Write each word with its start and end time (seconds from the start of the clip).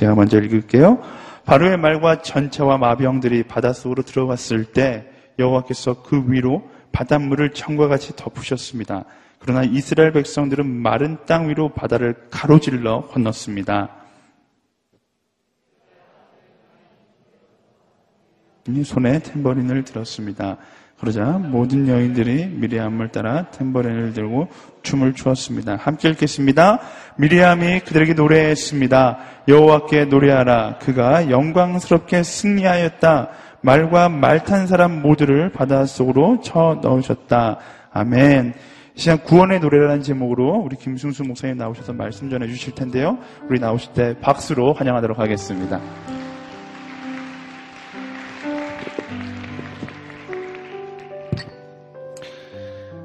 제가 0.00 0.14
먼저 0.14 0.40
읽을게요. 0.40 0.98
바로의 1.44 1.76
말과 1.76 2.22
전차와 2.22 2.78
마병들이 2.78 3.42
바닷속으로 3.42 4.02
들어갔을 4.02 4.64
때 4.64 5.06
여호와께서 5.38 6.02
그 6.02 6.24
위로 6.26 6.66
바닷물을 6.90 7.52
청과 7.52 7.88
같이 7.88 8.16
덮으셨습니다. 8.16 9.04
그러나 9.38 9.62
이스라엘 9.62 10.12
백성들은 10.12 10.64
마른 10.66 11.18
땅 11.26 11.50
위로 11.50 11.68
바다를 11.68 12.14
가로질러 12.30 13.08
건넜습니다. 13.08 13.90
손에 18.84 19.18
탬버린을 19.18 19.84
들었습니다. 19.84 20.56
그러자 21.00 21.24
모든 21.38 21.88
여인들이 21.88 22.46
미리암을 22.46 23.08
따라 23.08 23.46
탬버린을 23.50 24.12
들고 24.12 24.48
춤을 24.82 25.14
추었습니다. 25.14 25.76
함께 25.76 26.10
읽겠습니다. 26.10 26.78
미리암이 27.16 27.80
그들에게 27.80 28.12
노래했습니다. 28.12 29.18
여호와께 29.48 30.04
노래하라. 30.04 30.76
그가 30.78 31.30
영광스럽게 31.30 32.22
승리하였다. 32.22 33.28
말과 33.62 34.10
말탄 34.10 34.66
사람 34.66 35.00
모두를 35.00 35.50
바닷속으로 35.50 36.42
쳐 36.42 36.78
넣으셨다. 36.82 37.58
아멘. 37.92 38.52
시간 38.94 39.22
구원의 39.22 39.60
노래라는 39.60 40.02
제목으로 40.02 40.56
우리 40.56 40.76
김승수 40.76 41.24
목사님 41.24 41.56
나오셔서 41.56 41.94
말씀 41.94 42.28
전해 42.28 42.46
주실 42.46 42.74
텐데요. 42.74 43.16
우리 43.48 43.58
나오실 43.58 43.94
때 43.94 44.14
박수로 44.20 44.74
환영하도록 44.74 45.18
하겠습니다. 45.18 45.80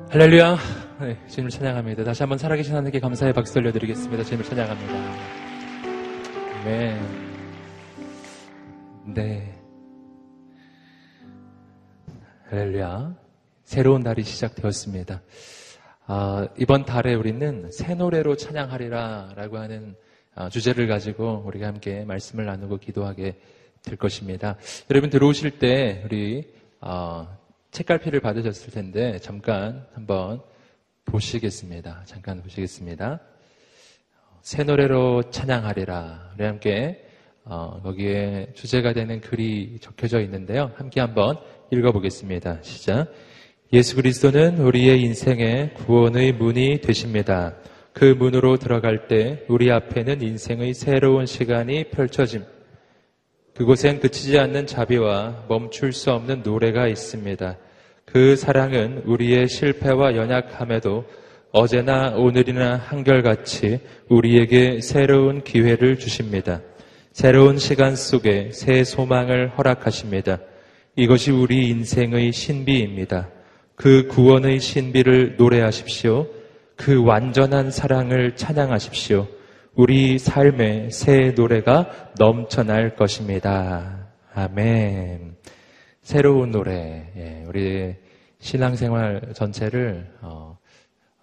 할렐루야. 0.09 0.57
네, 1.01 1.17
주님을 1.27 1.49
찬양합니다. 1.49 2.03
다시 2.03 2.23
한번 2.23 2.37
살아계신 2.37 2.73
하나님께 2.73 2.99
감사의 2.99 3.33
박수 3.33 3.57
올려드리겠습니다. 3.59 4.23
주님을 4.23 4.45
찬양합니다. 4.45 4.93
네. 6.63 7.01
네. 9.07 9.61
할렐루야. 12.49 13.15
새로운 13.63 14.03
달이 14.03 14.23
시작되었습니다. 14.23 15.21
아, 16.05 16.47
이번 16.57 16.85
달에 16.85 17.15
우리는 17.15 17.69
새 17.71 17.95
노래로 17.95 18.37
찬양하리라 18.37 19.33
라고 19.35 19.57
하는 19.57 19.95
아, 20.35 20.49
주제를 20.49 20.87
가지고 20.87 21.43
우리가 21.45 21.67
함께 21.67 22.05
말씀을 22.05 22.45
나누고 22.45 22.77
기도하게 22.77 23.39
될 23.81 23.97
것입니다. 23.97 24.55
여러분 24.89 25.09
들어오실 25.09 25.59
때 25.59 26.03
우리 26.05 26.53
어, 26.79 27.27
책갈피를 27.75 28.21
받으셨을 28.21 28.71
텐데 28.71 29.19
잠깐 29.19 29.85
한번 29.93 30.39
보시겠습니다. 31.03 32.03
잠깐 32.05 32.41
보시겠습니다. 32.41 33.19
새 34.41 34.63
노래로 34.63 35.23
찬양하리라. 35.29 36.35
우리 36.35 36.45
함께 36.45 37.05
어, 37.43 37.81
거기에 37.83 38.47
주제가 38.53 38.93
되는 38.93 39.19
글이 39.19 39.79
적혀져 39.81 40.21
있는데요. 40.21 40.71
함께 40.77 41.01
한번 41.01 41.37
읽어보겠습니다. 41.69 42.59
시작. 42.61 43.11
예수 43.73 43.97
그리스도는 43.97 44.59
우리의 44.59 45.01
인생의 45.01 45.73
구원의 45.73 46.31
문이 46.31 46.79
되십니다. 46.79 47.55
그 47.91 48.05
문으로 48.05 48.55
들어갈 48.55 49.07
때 49.07 49.43
우리 49.49 49.69
앞에는 49.69 50.21
인생의 50.21 50.73
새로운 50.73 51.25
시간이 51.25 51.89
펼쳐짐. 51.89 52.45
그곳엔 53.53 53.99
그치지 53.99 54.39
않는 54.39 54.65
자비와 54.65 55.45
멈출 55.49 55.91
수 55.91 56.11
없는 56.11 56.41
노래가 56.43 56.87
있습니다. 56.87 57.57
그 58.05 58.35
사랑은 58.35 59.03
우리의 59.05 59.47
실패와 59.47 60.15
연약함에도 60.15 61.05
어제나 61.51 62.15
오늘이나 62.15 62.75
한결같이 62.75 63.79
우리에게 64.09 64.81
새로운 64.81 65.43
기회를 65.43 65.97
주십니다. 65.97 66.61
새로운 67.11 67.57
시간 67.57 67.95
속에 67.95 68.51
새 68.51 68.83
소망을 68.83 69.57
허락하십니다. 69.57 70.39
이것이 70.97 71.31
우리 71.31 71.69
인생의 71.69 72.31
신비입니다. 72.31 73.29
그 73.75 74.07
구원의 74.07 74.59
신비를 74.59 75.35
노래하십시오. 75.37 76.27
그 76.75 77.03
완전한 77.03 77.71
사랑을 77.71 78.35
찬양하십시오. 78.35 79.27
우리 79.75 80.19
삶의 80.19 80.91
새 80.91 81.33
노래가 81.35 82.11
넘쳐날 82.17 82.95
것입니다. 82.95 84.09
아멘. 84.33 85.34
새로운 86.05 86.51
노래. 86.51 87.11
예, 87.17 87.43
우리 87.47 87.95
신앙생활 88.37 89.33
전체를 89.33 90.07
어, 90.21 90.55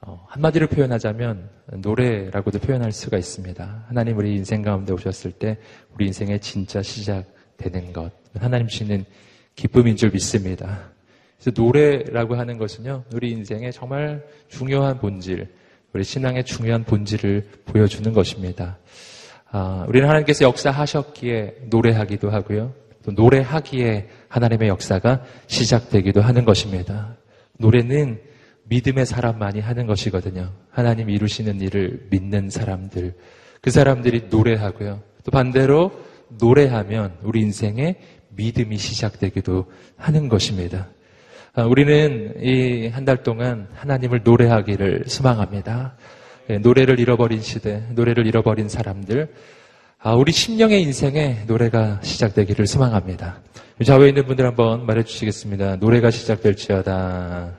어, 0.00 0.26
한마디로 0.28 0.66
표현하자면 0.66 1.48
노래라고도 1.75 2.59
표현할 2.59 2.91
수가 2.91 3.16
있습니다. 3.16 3.84
하나님 3.87 4.19
우리 4.19 4.34
인생 4.34 4.60
가운데 4.60 4.93
오셨을 4.93 5.31
때 5.31 5.56
우리 5.94 6.06
인생의 6.06 6.41
진짜 6.41 6.82
시작되는 6.82 7.93
것. 7.93 8.10
하나님 8.37 8.66
주시는 8.66 9.04
기쁨인 9.54 9.94
줄 9.94 10.10
믿습니다. 10.10 10.91
그래서 11.38 11.62
노래라고 11.62 12.34
하는 12.34 12.59
것은요, 12.59 13.04
우리 13.14 13.31
인생의 13.31 13.72
정말 13.72 14.26
중요한 14.49 14.99
본질, 14.99 15.47
우리 15.93 16.03
신앙의 16.03 16.44
중요한 16.44 16.82
본질을 16.82 17.47
보여주는 17.66 18.12
것입니다. 18.12 18.78
아, 19.49 19.84
우리는 19.88 20.09
하나님께서 20.09 20.44
역사하셨기에 20.44 21.66
노래하기도 21.70 22.31
하고요. 22.31 22.82
또 23.04 23.12
노래하기에 23.12 24.09
하나님의 24.32 24.69
역사가 24.69 25.22
시작되기도 25.47 26.22
하는 26.22 26.44
것입니다. 26.44 27.16
노래는 27.59 28.19
믿음의 28.65 29.04
사람만이 29.04 29.60
하는 29.60 29.87
것이거든요. 29.87 30.50
하나님 30.70 31.10
이루시는 31.10 31.60
일을 31.60 32.06
믿는 32.10 32.48
사람들. 32.48 33.15
그 33.60 33.70
사람들이 33.70 34.28
노래하고요. 34.31 35.03
또 35.25 35.31
반대로 35.31 35.93
노래하면 36.41 37.12
우리 37.22 37.41
인생에 37.43 37.97
믿음이 38.31 38.78
시작되기도 38.78 39.66
하는 39.97 40.28
것입니다. 40.31 40.88
아, 41.54 41.64
우리는 41.64 42.34
이 42.41 42.88
한 42.88 43.04
달 43.04 43.22
동안 43.22 43.69
하나님을 43.75 44.22
노래하기를 44.25 45.04
소망합니다. 45.06 45.94
예, 46.49 46.56
노래를 46.59 46.99
잃어버린 46.99 47.43
시대, 47.43 47.82
노래를 47.94 48.26
잃어버린 48.26 48.69
사람들, 48.70 49.28
아, 50.04 50.14
우리 50.14 50.32
심령의 50.32 50.82
인생에 50.82 51.44
노래가 51.46 52.00
시작되기를 52.02 52.66
소망합니다. 52.66 53.40
좌우에 53.86 54.08
있는 54.08 54.26
분들 54.26 54.44
한번 54.44 54.84
말해주시겠습니다. 54.84 55.76
노래가 55.76 56.10
시작될지어다. 56.10 57.52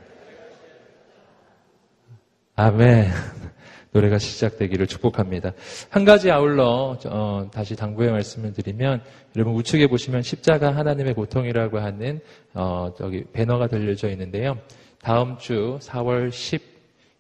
아멘. 2.58 3.08
노래가 3.94 4.18
시작되기를 4.18 4.88
축복합니다. 4.88 5.54
한 5.90 6.04
가지 6.04 6.32
아울러 6.32 6.98
어, 7.06 7.50
다시 7.54 7.78
당부의 7.78 8.12
말씀을 8.12 8.52
드리면 8.52 9.02
여러분 9.38 9.56
우측에 9.56 9.88
보시면 9.88 10.22
십자가 10.22 10.76
하나님의 10.76 11.14
고통이라고 11.14 11.80
하는 11.80 12.20
어, 12.54 12.94
저기 12.98 13.24
배너가 13.32 13.68
들려져 13.68 14.10
있는데요. 14.10 14.58
다음 15.02 15.38
주 15.38 15.80
4월 15.82 16.30
10 16.30 16.73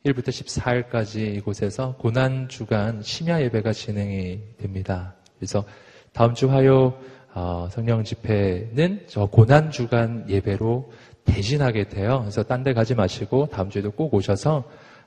일부터 0.06 0.32
14일까지 0.32 1.36
이곳에서 1.38 1.96
고난 1.98 2.50
주간 2.50 3.02
심야 3.02 3.42
예배가 3.42 3.72
진행이 3.72 4.40
됩니다. 4.62 5.16
그래서 5.40 5.64
다음 6.12 6.34
주 6.34 6.52
화요 6.52 6.98
어, 7.34 7.70
성령 7.72 8.04
집회는 8.04 9.06
저 9.08 9.26
고난 9.28 9.72
주간 9.72 10.26
예배로 10.30 10.92
대신하게 11.24 11.88
돼요. 11.88 12.20
그래서 12.20 12.44
딴 12.44 12.64
데 12.64 12.74
가지 12.74 12.96
마시고 12.96 13.48
다음 13.50 13.70
주에도 13.70 13.92
꼭 13.92 14.14
오셔서 14.14 14.66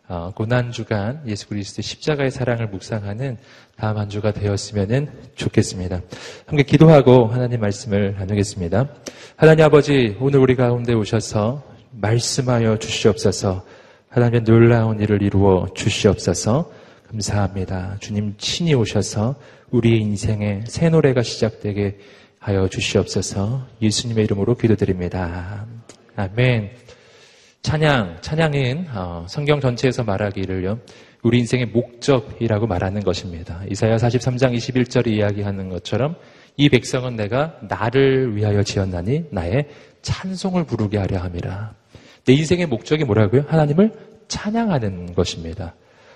어, 0.09 0.33
고난 0.35 0.73
주간 0.73 1.23
예수 1.27 1.47
그리스도 1.47 1.83
십자가의 1.83 2.31
사랑을 2.31 2.69
묵상하는 2.69 3.37
다음 3.77 3.99
한 3.99 4.09
주가 4.09 4.33
되었으면 4.33 5.13
좋겠습니다. 5.35 6.01
함께 6.47 6.63
기도하고 6.63 7.27
하나님 7.27 7.61
말씀을 7.61 8.15
나누겠습니다. 8.19 8.89
하나님 9.37 9.65
아버지 9.67 10.17
오늘 10.21 10.41
우리 10.41 10.57
가운데 10.57 10.95
오셔서 10.95 11.63
말씀하여 11.91 12.79
주시옵소서. 12.79 13.76
하나님의 14.17 14.45
놀라운 14.45 14.99
일을 14.99 15.21
이루어 15.21 15.67
주시옵소서. 15.75 16.73
감사합니다. 17.07 17.99
주님 18.01 18.35
친히 18.39 18.73
오셔서 18.73 19.35
우리의 19.71 20.01
인생에 20.01 20.63
새 20.67 20.89
노래가 20.89 21.23
시작되게 21.23 21.99
하여 22.39 22.67
주시옵소서. 22.67 23.67
예수님의 23.83 24.25
이름으로 24.25 24.57
기도드립니다. 24.57 25.67
아멘. 26.17 26.71
찬양, 27.61 28.19
찬양은 28.23 28.87
어, 28.95 29.27
성경 29.29 29.61
전체에서 29.61 30.03
말하기를요. 30.05 30.79
우리 31.23 31.39
인생의 31.41 31.67
목적이라고 31.67 32.67
말하는 32.67 33.03
것입니다. 33.03 33.61
이사야 33.71 33.97
43장 33.97 34.57
21절이 34.57 35.09
이야기하는 35.09 35.69
것처럼 35.69 36.17
이 36.57 36.71
백성은 36.71 37.17
내가 37.17 37.59
나를 37.69 38.35
위하여 38.35 38.63
지었나니 38.63 39.27
나의 39.31 39.69
찬송을 40.01 40.65
부르게 40.65 40.97
하려 40.97 41.19
함이라. 41.19 41.75
내 42.27 42.35
인생의 42.35 42.67
목적이 42.67 43.05
뭐라고요? 43.05 43.45
하나님을 43.49 43.93
찬양하는 44.29 45.15
것입니다. 45.15 45.75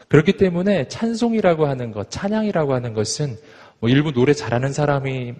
그렇기 0.08 0.32
때문에 0.32 0.88
찬송이라고 0.88 1.66
하는 1.66 1.92
것, 1.92 2.10
찬양이라고 2.10 2.74
하는 2.74 2.94
것은 2.94 3.36
뭐 3.78 3.88
일부 3.88 4.12
노래 4.12 4.34
잘하는 4.34 4.72
사람이 4.72 5.34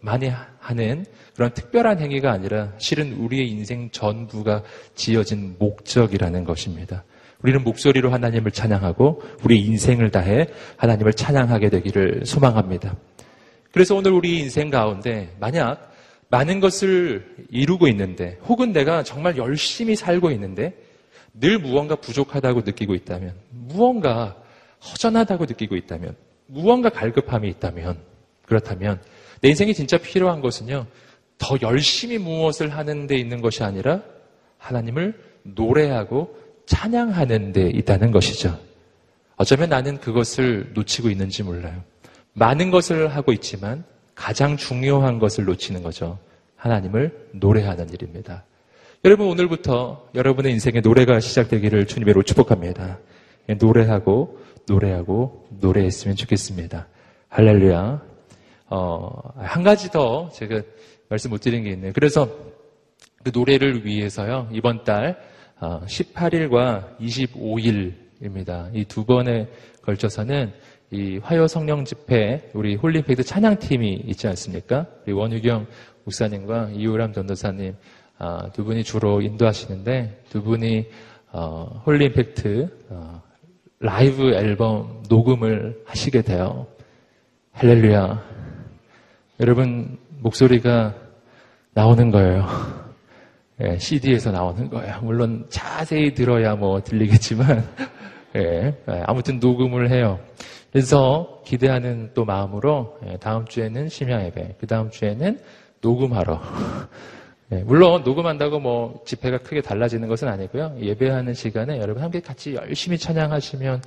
많이 0.00 0.30
하는 0.58 1.06
그런 1.34 1.54
특별한 1.54 2.00
행위가 2.00 2.32
아니라 2.32 2.72
실은 2.78 3.12
우리의 3.12 3.48
인생 3.48 3.88
전부가 3.90 4.62
지어진 4.96 5.54
목적이라는 5.58 6.44
것입니다. 6.44 7.04
우리는 7.42 7.62
목소리로 7.62 8.10
하나님을 8.10 8.50
찬양하고 8.50 9.22
우리 9.44 9.60
인생을 9.64 10.10
다해 10.10 10.48
하나님을 10.76 11.12
찬양하게 11.12 11.70
되기를 11.70 12.22
소망합니다. 12.26 12.96
그래서 13.72 13.94
오늘 13.94 14.10
우리 14.10 14.40
인생 14.40 14.70
가운데 14.70 15.32
만약 15.38 15.92
많은 16.28 16.60
것을 16.60 17.46
이루고 17.50 17.88
있는데 17.88 18.38
혹은 18.46 18.72
내가 18.72 19.02
정말 19.02 19.36
열심히 19.36 19.94
살고 19.94 20.30
있는데 20.32 20.74
늘 21.34 21.58
무언가 21.58 21.96
부족하다고 21.96 22.62
느끼고 22.62 22.94
있다면 22.94 23.34
무언가 23.50 24.36
허전하다고 24.90 25.44
느끼고 25.46 25.76
있다면 25.76 26.16
무언가 26.46 26.88
갈급함이 26.88 27.48
있다면 27.50 27.98
그렇다면 28.46 29.00
내 29.40 29.50
인생이 29.50 29.74
진짜 29.74 29.98
필요한 29.98 30.40
것은요 30.40 30.86
더 31.38 31.56
열심히 31.62 32.18
무엇을 32.18 32.70
하는 32.70 33.06
데 33.06 33.16
있는 33.16 33.40
것이 33.40 33.62
아니라 33.62 34.02
하나님을 34.58 35.14
노래하고 35.42 36.36
찬양하는 36.66 37.52
데 37.52 37.70
있다는 37.70 38.10
것이죠. 38.10 38.58
어쩌면 39.36 39.68
나는 39.68 39.98
그것을 40.00 40.72
놓치고 40.74 41.10
있는지 41.10 41.42
몰라요. 41.42 41.82
많은 42.32 42.70
것을 42.70 43.14
하고 43.14 43.32
있지만 43.32 43.84
가장 44.16 44.56
중요한 44.56 45.20
것을 45.20 45.44
놓치는 45.44 45.82
거죠. 45.84 46.18
하나님을 46.56 47.28
노래하는 47.32 47.90
일입니다. 47.90 48.44
여러분 49.04 49.28
오늘부터 49.28 50.08
여러분의 50.14 50.52
인생의 50.52 50.80
노래가 50.80 51.20
시작되기를 51.20 51.86
주님으로 51.86 52.22
축복합니다. 52.24 52.98
예, 53.50 53.54
노래하고 53.54 54.40
노래하고 54.66 55.46
노래했으면 55.60 56.16
좋겠습니다. 56.16 56.88
할렐루야. 57.28 58.02
어, 58.68 59.32
한 59.36 59.62
가지 59.62 59.90
더 59.90 60.28
제가 60.30 60.62
말씀 61.08 61.30
못 61.30 61.40
드린 61.40 61.62
게 61.62 61.70
있네요. 61.72 61.92
그래서 61.94 62.28
그 63.22 63.30
노래를 63.32 63.84
위해서요 63.84 64.48
이번 64.50 64.82
달 64.82 65.20
18일과 65.60 66.54
어, 66.54 66.96
25일입니다. 67.00 68.74
이 68.74 68.84
두 68.86 69.04
번에 69.04 69.46
걸쳐서는 69.82 70.52
이 70.90 71.18
화요 71.22 71.46
성령 71.48 71.84
집회 71.84 72.48
우리 72.54 72.76
홀리페이드 72.76 73.24
찬양팀이 73.24 74.04
있지 74.06 74.28
않습니까? 74.28 74.86
우리 75.04 75.12
원유경 75.12 75.66
목사님과 76.04 76.70
이우람 76.74 77.12
전도사님 77.12 77.74
아, 78.18 78.50
두 78.52 78.64
분이 78.64 78.84
주로 78.84 79.20
인도하시는데 79.20 80.22
두 80.30 80.42
분이 80.42 80.86
어, 81.32 81.82
홀리임팩트 81.84 82.86
어, 82.90 83.22
라이브 83.80 84.32
앨범 84.32 85.02
녹음을 85.08 85.82
하시게 85.84 86.22
돼요. 86.22 86.66
할렐루야. 87.52 88.22
여러분 89.40 89.98
목소리가 90.20 90.94
나오는 91.74 92.10
거예요. 92.10 92.46
예, 93.60 93.76
CD에서 93.78 94.30
나오는 94.30 94.70
거예요. 94.70 95.00
물론 95.02 95.46
자세히 95.50 96.14
들어야 96.14 96.54
뭐 96.54 96.82
들리겠지만 96.82 97.64
예, 98.36 98.74
예, 98.88 99.02
아무튼 99.06 99.38
녹음을 99.40 99.90
해요. 99.90 100.18
그래서 100.72 101.42
기대하는 101.44 102.10
또 102.14 102.24
마음으로 102.24 102.98
예, 103.06 103.16
다음 103.18 103.46
주에는 103.46 103.88
심야 103.88 104.24
예배, 104.26 104.56
그 104.60 104.66
다음 104.66 104.90
주에는 104.90 105.38
녹음하러. 105.80 106.40
예, 107.52 107.56
물론 107.58 108.02
녹음한다고 108.02 108.58
뭐 108.58 109.02
집회가 109.06 109.38
크게 109.38 109.62
달라지는 109.62 110.08
것은 110.08 110.28
아니고요. 110.28 110.76
예배하는 110.80 111.34
시간에 111.34 111.78
여러분 111.78 112.02
함께 112.02 112.20
같이 112.20 112.54
열심히 112.54 112.98
찬양하시면 112.98 113.82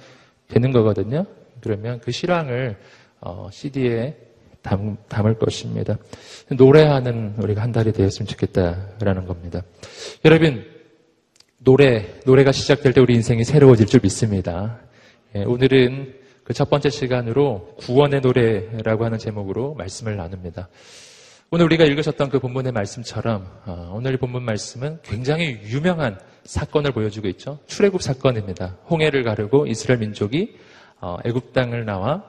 되는 0.48 0.72
거거든요. 0.72 1.26
그러면 1.62 2.00
그 2.00 2.12
실황을 2.12 2.78
어, 3.22 3.50
CD에 3.52 4.16
담, 4.62 4.98
담을 5.08 5.38
것입니다. 5.38 5.98
노래하는 6.52 7.36
우리가 7.38 7.62
한 7.62 7.72
달이 7.72 7.92
되었으면 7.92 8.28
좋겠다라는 8.28 9.26
겁니다. 9.26 9.62
여러분 10.26 10.66
노래 11.60 12.06
노래가 12.26 12.52
시작될 12.52 12.94
때 12.94 13.02
우리 13.02 13.16
인생이 13.16 13.44
새로워질 13.44 13.86
줄 13.88 14.00
믿습니다. 14.02 14.80
예, 15.36 15.44
오늘은 15.44 16.19
그 16.50 16.54
첫 16.54 16.68
번째 16.68 16.90
시간으로 16.90 17.76
구원의 17.78 18.22
노래라고 18.22 19.06
하는 19.06 19.20
제목으로 19.20 19.76
말씀을 19.76 20.18
나눕니다. 20.18 20.68
오늘 21.52 21.66
우리가 21.66 21.84
읽으셨던 21.86 22.30
그 22.30 22.40
본문의 22.40 22.72
말씀처럼 22.72 23.46
어, 23.68 23.92
오늘 23.94 24.18
본문 24.18 24.42
말씀은 24.42 25.00
굉장히 25.04 25.60
유명한 25.66 26.20
사건을 26.46 26.92
보여주고 26.92 27.28
있죠. 27.28 27.60
출애굽 27.68 28.02
사건입니다. 28.02 28.78
홍해를 28.90 29.22
가르고 29.24 29.68
이스라엘 29.68 30.00
민족이 30.00 30.56
어, 31.02 31.18
애굽 31.24 31.54
땅을 31.54 31.86
나와 31.86 32.24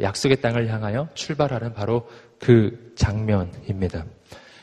약속의 0.00 0.40
땅을 0.40 0.68
향하여 0.68 1.08
출발하는 1.14 1.74
바로 1.74 2.06
그 2.38 2.92
장면입니다. 2.94 4.04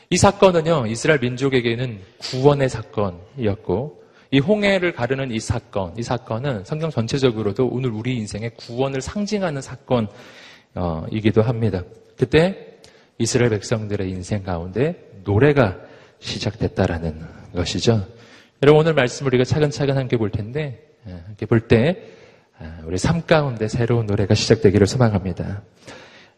이 0.08 0.16
사건은요 0.16 0.86
이스라엘 0.86 1.20
민족에게는 1.20 2.00
구원의 2.18 2.70
사건이었고 2.70 4.01
이 4.32 4.38
홍해를 4.38 4.92
가르는 4.92 5.30
이 5.30 5.38
사건, 5.38 5.92
이 5.98 6.02
사건은 6.02 6.64
성경 6.64 6.88
전체적으로도 6.88 7.68
오늘 7.68 7.90
우리 7.90 8.16
인생의 8.16 8.52
구원을 8.56 9.02
상징하는 9.02 9.60
사건이기도 9.60 11.42
합니다. 11.42 11.82
그때 12.16 12.78
이스라엘 13.18 13.50
백성들의 13.50 14.08
인생 14.08 14.42
가운데 14.42 14.96
노래가 15.22 15.76
시작됐다라는 16.20 17.20
것이죠. 17.54 18.06
여러분 18.62 18.80
오늘 18.80 18.94
말씀 18.94 19.26
우리가 19.26 19.44
차근차근 19.44 19.98
함께 19.98 20.16
볼 20.16 20.30
텐데 20.30 20.82
예, 21.06 21.12
함께 21.26 21.44
볼때 21.44 22.00
아, 22.58 22.78
우리 22.86 22.96
삶 22.96 23.26
가운데 23.26 23.68
새로운 23.68 24.06
노래가 24.06 24.34
시작되기를 24.34 24.86
소망합니다. 24.86 25.62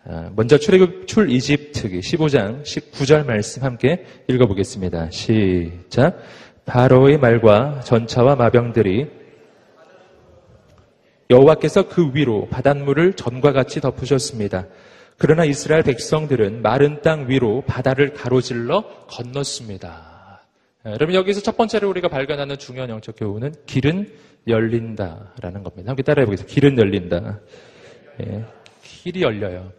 아, 0.07 0.31
먼저 0.35 0.59
출애굽 0.59 1.07
출 1.07 1.31
이집트기 1.31 2.01
15장 2.01 2.65
19절 2.65 3.25
말씀 3.25 3.63
함께 3.63 4.05
읽어보겠습니다. 4.27 5.11
시작. 5.11 6.19
바로의 6.67 7.19
말과 7.19 7.81
전차와 7.81 8.37
마병들이 8.37 9.11
여호와께서 11.31 11.89
그 11.89 12.11
위로 12.15 12.49
바닷물을 12.49 13.15
전과 13.15 13.53
같이 13.53 13.81
덮으셨습니다. 13.81 14.67
그러나 15.17 15.45
이스라엘 15.45 15.83
백성들은 15.83 16.63
마른 16.63 17.01
땅 17.03 17.29
위로 17.29 17.63
바다를 17.67 18.13
가로질러 18.13 19.07
건넜습니다. 19.09 20.43
예, 20.87 20.91
여러분 20.91 21.15
여기서 21.15 21.41
첫 21.41 21.57
번째로 21.57 21.89
우리가 21.91 22.09
발견하는 22.09 22.59
중요한 22.59 22.91
영적 22.91 23.17
교훈은 23.19 23.55
길은 23.67 24.13
열린다라는 24.47 25.63
겁니다. 25.63 25.91
함께 25.91 26.03
따라해 26.03 26.27
보겠습니다. 26.27 26.53
길은 26.53 26.79
열린다. 26.79 27.41
예, 28.23 28.45
길이 28.83 29.23
열려요. 29.23 29.73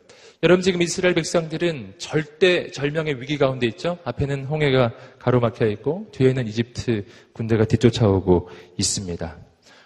여러분 0.43 0.61
지금 0.61 0.81
이스라엘 0.81 1.15
백성들은 1.15 1.95
절대 1.97 2.69
절명의 2.69 3.21
위기 3.21 3.37
가운데 3.37 3.67
있죠. 3.67 3.97
앞에는 4.03 4.45
홍해가 4.45 4.93
가로막혀 5.17 5.65
있고 5.67 6.07
뒤에는 6.11 6.45
이집트 6.47 7.05
군대가 7.33 7.63
뒤쫓아오고 7.63 8.49
있습니다. 8.77 9.37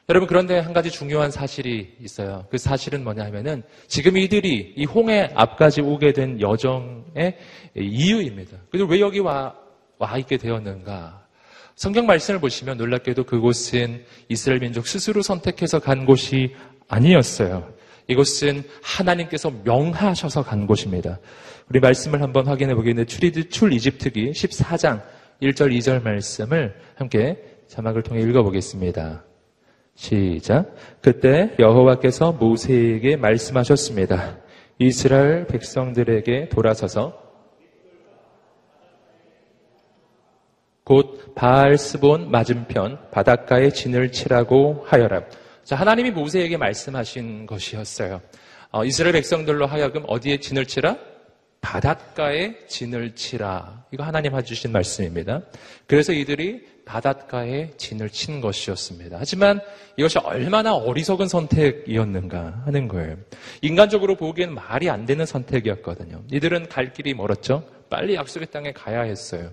여러분 0.10 0.28
그런데 0.28 0.58
한 0.58 0.74
가지 0.74 0.90
중요한 0.90 1.30
사실이 1.30 1.98
있어요. 2.02 2.48
그 2.50 2.58
사실은 2.58 3.04
뭐냐 3.04 3.26
하면은 3.26 3.62
지금 3.88 4.18
이들이 4.18 4.74
이 4.76 4.86
홍해 4.86 5.30
앞까지 5.36 5.82
오게 5.82 6.14
된 6.14 6.42
여정의 6.42 7.38
이유입니다. 7.76 8.58
그리고 8.72 8.90
왜 8.90 9.00
여기 9.02 9.20
와, 9.20 9.56
와 10.00 10.18
있게 10.18 10.38
되었는가? 10.38 11.28
성경 11.76 12.08
말씀을 12.08 12.40
보시면 12.40 12.78
놀랍게도 12.78 13.26
그곳은 13.26 14.04
이스라엘 14.30 14.62
민족 14.62 14.88
스스로 14.88 15.22
선택해서 15.22 15.80
간 15.80 16.08
곳이 16.08 16.56
아니었어요. 16.88 17.79
이곳은 18.10 18.64
하나님께서 18.82 19.52
명하셔서 19.64 20.44
간 20.44 20.68
곳입니다. 20.68 21.20
우리 21.70 21.80
말씀을 21.80 22.22
한번 22.22 22.48
확인해 22.48 22.74
보겠는데 22.74 23.06
출, 23.06 23.50
출 23.50 23.72
이집트기 23.72 24.32
14장 24.32 25.02
1절 25.42 25.72
2절 25.78 26.04
말씀을 26.04 26.76
함께 26.96 27.38
자막을 27.68 28.02
통해 28.04 28.22
읽어 28.22 28.44
보겠습니다. 28.44 29.24
시작. 29.94 30.74
그때 31.02 31.54
여호와께서 31.60 32.32
모세에게 32.34 33.16
말씀하셨습니다. 33.16 34.38
이스라엘 34.80 35.46
백성들에게 35.46 36.50
돌아서서 36.50 37.22
곧 40.84 41.36
바알스본 41.36 42.32
맞은편 42.32 43.12
바닷가에 43.12 43.70
진을 43.70 44.12
치라고 44.12 44.86
하여라. 44.88 45.22
자, 45.70 45.76
하나님이 45.76 46.10
모세에게 46.10 46.58
말씀하신 46.58 47.46
것이었어요. 47.46 48.24
어, 48.72 48.86
이스라엘 48.86 49.14
백성들로 49.14 49.68
하여금 49.68 50.04
어디에 50.08 50.40
진을 50.40 50.66
치라? 50.66 50.98
바닷가에 51.62 52.56
진을 52.66 53.14
치라. 53.14 53.86
이거 53.92 54.02
하나님 54.04 54.36
해주신 54.36 54.72
말씀입니다. 54.72 55.44
그래서 55.86 56.12
이들이 56.12 56.66
바닷가에 56.86 57.70
진을 57.78 58.10
친 58.10 58.42
것이었습니다. 58.42 59.18
하지만 59.20 59.62
이것이 59.96 60.18
얼마나 60.18 60.74
어리석은 60.74 61.28
선택이었는가 61.28 62.64
하는 62.66 62.88
거예요. 62.88 63.18
인간적으로 63.62 64.16
보기에는 64.16 64.56
말이 64.56 64.90
안 64.90 65.06
되는 65.06 65.24
선택이었거든요. 65.24 66.24
이들은 66.32 66.70
갈 66.70 66.94
길이 66.94 67.14
멀었죠. 67.14 67.64
빨리 67.92 68.16
약속의 68.16 68.48
땅에 68.50 68.72
가야 68.72 69.02
했어요. 69.02 69.52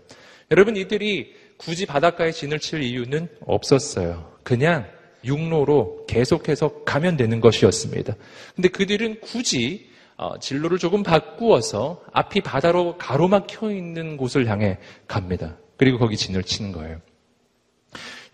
여러분, 0.51 0.77
이들이 0.77 1.35
굳이 1.59 1.85
바닷가에 1.85 2.33
진을 2.33 2.59
칠 2.59 2.83
이유는 2.83 3.29
없었어요. 3.45 4.33
그냥 4.43 4.96
육로로 5.27 6.07
계속해서 6.07 6.85
가면 6.85 7.17
되는 7.17 7.41
것이었습니다. 7.41 8.15
근데 8.55 8.69
그들은 8.69 9.21
굳이 9.21 9.91
어, 10.17 10.39
진로를 10.39 10.79
조금 10.79 11.03
바꾸어서 11.03 12.03
앞이 12.13 12.41
바다로 12.41 12.97
가로막혀 12.97 13.71
있는 13.71 14.17
곳을 14.17 14.49
향해 14.49 14.79
갑니다. 15.07 15.57
그리고 15.77 15.99
거기 15.99 16.17
진을 16.17 16.43
치는 16.43 16.73
거예요. 16.73 17.01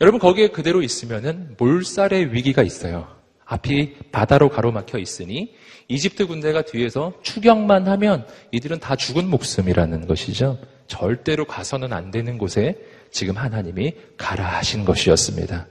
여러분 0.00 0.20
거기에 0.20 0.48
그대로 0.48 0.82
있으면은 0.82 1.56
몰살의 1.58 2.32
위기가 2.32 2.62
있어요. 2.62 3.08
앞이 3.44 3.96
바다로 4.12 4.48
가로막혀 4.48 4.98
있으니 4.98 5.54
이집트 5.88 6.26
군대가 6.26 6.62
뒤에서 6.62 7.12
추격만 7.22 7.88
하면 7.88 8.26
이들은 8.52 8.80
다 8.80 8.96
죽은 8.96 9.28
목숨이라는 9.28 10.06
것이죠. 10.06 10.58
절대로 10.86 11.44
가서는 11.44 11.92
안 11.92 12.10
되는 12.10 12.38
곳에 12.38 12.76
지금 13.10 13.36
하나님이 13.36 13.94
가라 14.16 14.44
하신 14.44 14.84
것이었습니다. 14.84 15.66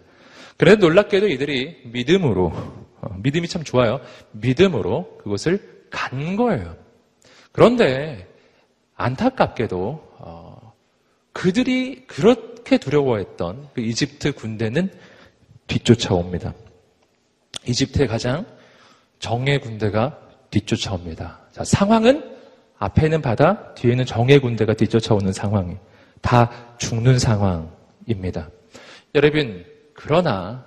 그래도 0.57 0.87
놀랍게도 0.87 1.27
이들이 1.27 1.81
믿음으로, 1.85 2.47
어, 3.01 3.15
믿음이 3.21 3.47
참 3.47 3.63
좋아요. 3.63 3.99
믿음으로 4.31 5.17
그곳을 5.17 5.85
간 5.89 6.35
거예요. 6.35 6.75
그런데 7.51 8.27
안타깝게도 8.95 10.11
어, 10.19 10.73
그들이 11.33 12.05
그렇게 12.07 12.77
두려워했던 12.77 13.69
그 13.73 13.81
이집트 13.81 14.33
군대는 14.33 14.91
뒤쫓아옵니다. 15.67 16.53
이집트의 17.65 18.07
가장 18.07 18.45
정예 19.19 19.59
군대가 19.59 20.17
뒤쫓아옵니다. 20.49 21.39
자, 21.51 21.63
상황은 21.63 22.31
앞에는 22.77 23.21
바다, 23.21 23.73
뒤에는 23.75 24.05
정예 24.05 24.39
군대가 24.39 24.73
뒤쫓아오는 24.73 25.31
상황이 25.31 25.75
다 26.21 26.75
죽는 26.77 27.19
상황입니다. 27.19 28.49
여러분, 29.15 29.65
그러나 30.03 30.65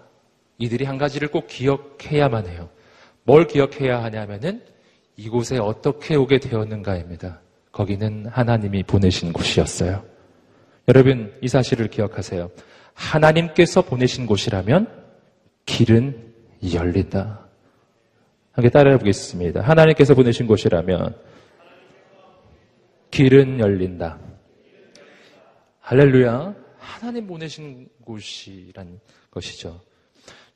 이들이 0.59 0.85
한 0.85 0.97
가지를 0.97 1.29
꼭 1.29 1.49
기억해야만 1.49 2.47
해요. 2.47 2.69
뭘 3.25 3.47
기억해야 3.47 4.03
하냐면은 4.05 4.63
이곳에 5.17 5.59
어떻게 5.59 6.15
오게 6.15 6.39
되었는가입니다. 6.39 7.41
거기는 7.73 8.27
하나님이 8.27 8.85
보내신 8.85 9.33
곳이었어요. 9.33 10.05
여러분, 10.87 11.37
이 11.41 11.49
사실을 11.49 11.89
기억하세요. 11.89 12.51
하나님께서 12.93 13.83
보내신 13.83 14.27
곳이라면 14.27 14.89
길은 15.67 16.33
열린다. 16.73 17.41
함께 18.53 18.71
따라해 18.71 18.99
보겠습니다. 18.99 19.63
하나님께서 19.63 20.15
보내신 20.15 20.47
곳이라면 20.47 21.17
길은 23.11 23.59
열린다. 23.59 24.19
할렐루야. 25.81 26.64
하나님 26.85 27.27
보내신 27.27 27.89
곳이란 28.05 29.01
것이죠. 29.31 29.83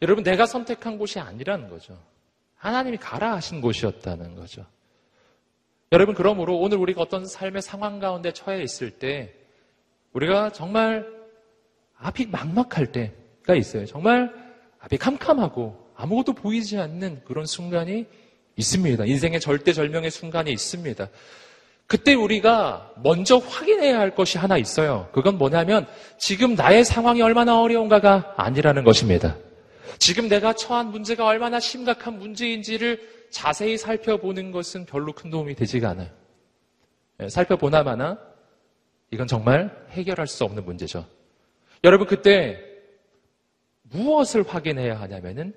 여러분, 0.03 0.23
내가 0.23 0.47
선택한 0.47 0.99
곳이 0.99 1.19
아니라는 1.19 1.69
거죠. 1.69 1.99
하나님이 2.57 2.99
가라 2.99 3.35
하신 3.35 3.61
곳이었다는 3.61 4.35
거죠. 4.35 4.67
여러분, 5.91 6.15
그러므로 6.15 6.59
오늘 6.59 6.77
우리가 6.79 7.01
어떤 7.01 7.27
삶의 7.27 7.63
상황 7.63 7.99
가운데 7.99 8.33
처해 8.33 8.63
있을 8.63 8.91
때, 8.91 9.35
우리가 10.13 10.53
정말 10.53 11.07
앞이 11.97 12.27
막막할 12.27 12.93
때가 12.93 13.55
있어요. 13.55 13.87
정말 13.87 14.33
앞이 14.81 14.99
캄캄하고 14.99 15.93
아무것도 15.97 16.35
보이지 16.35 16.79
않는 16.79 17.25
그런 17.25 17.47
순간이 17.47 18.07
있습니다. 18.57 19.05
인생의 19.05 19.41
절대절명의 19.41 20.11
순간이 20.11 20.53
있습니다. 20.53 21.09
그때 21.89 22.13
우리가 22.13 22.93
먼저 23.03 23.39
확인해야 23.39 23.99
할 23.99 24.15
것이 24.15 24.37
하나 24.37 24.59
있어요. 24.59 25.09
그건 25.13 25.39
뭐냐면 25.39 25.87
지금 26.19 26.55
나의 26.55 26.85
상황이 26.85 27.23
얼마나 27.23 27.61
어려운가가 27.61 28.35
아니라는 28.37 28.85
것입니다. 28.85 29.37
지금 29.99 30.29
내가 30.29 30.53
처한 30.53 30.91
문제가 30.91 31.25
얼마나 31.25 31.59
심각한 31.59 32.19
문제인지를 32.19 33.01
자세히 33.31 33.79
살펴보는 33.79 34.53
것은 34.53 34.85
별로 34.85 35.15
큰 35.15 35.31
도움이 35.31 35.55
되지가 35.55 35.89
않아요. 35.89 36.11
예, 37.21 37.29
살펴보나마나 37.31 38.19
이건 39.11 39.27
정말 39.27 39.87
해결할 39.91 40.27
수 40.27 40.45
없는 40.45 40.67
문제죠. 40.67 41.07
여러분 41.85 42.07
그때 42.07 42.63
무엇을 43.85 44.47
확인해야 44.47 45.01
하냐면은 45.01 45.55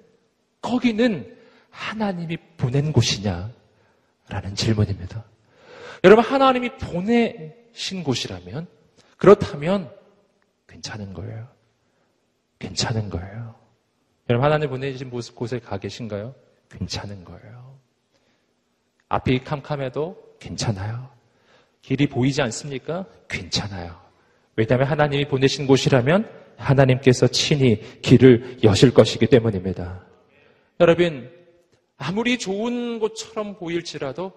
거기는 0.61 1.37
하나님이 1.69 2.37
보낸 2.55 2.93
곳이냐라는 2.93 3.51
질문입니다. 4.55 5.25
여러분 6.03 6.23
하나님이 6.23 6.77
보내신 6.77 8.03
곳이라면 8.03 8.67
그렇다면 9.17 9.91
괜찮은 10.67 11.13
거예요. 11.13 11.47
괜찮은 12.59 13.09
거예요. 13.09 13.55
여러분 14.29 14.45
하나님 14.45 14.69
보내신 14.69 15.09
곳에 15.09 15.59
가 15.59 15.77
계신가요? 15.77 16.33
괜찮은 16.69 17.23
거예요. 17.23 17.79
앞이 19.09 19.43
캄캄해도 19.43 20.37
괜찮아요. 20.39 21.09
길이 21.81 22.07
보이지 22.07 22.41
않습니까? 22.41 23.05
괜찮아요. 23.27 23.99
왜냐하면 24.55 24.87
하나님이 24.87 25.27
보내신 25.27 25.67
곳이라면 25.67 26.29
하나님께서 26.57 27.27
친히 27.27 27.81
길을 28.01 28.59
여실 28.63 28.93
것이기 28.93 29.27
때문입니다. 29.27 30.05
여러분, 30.79 31.31
아무리 31.97 32.37
좋은 32.37 32.99
곳처럼 32.99 33.57
보일지라도 33.57 34.31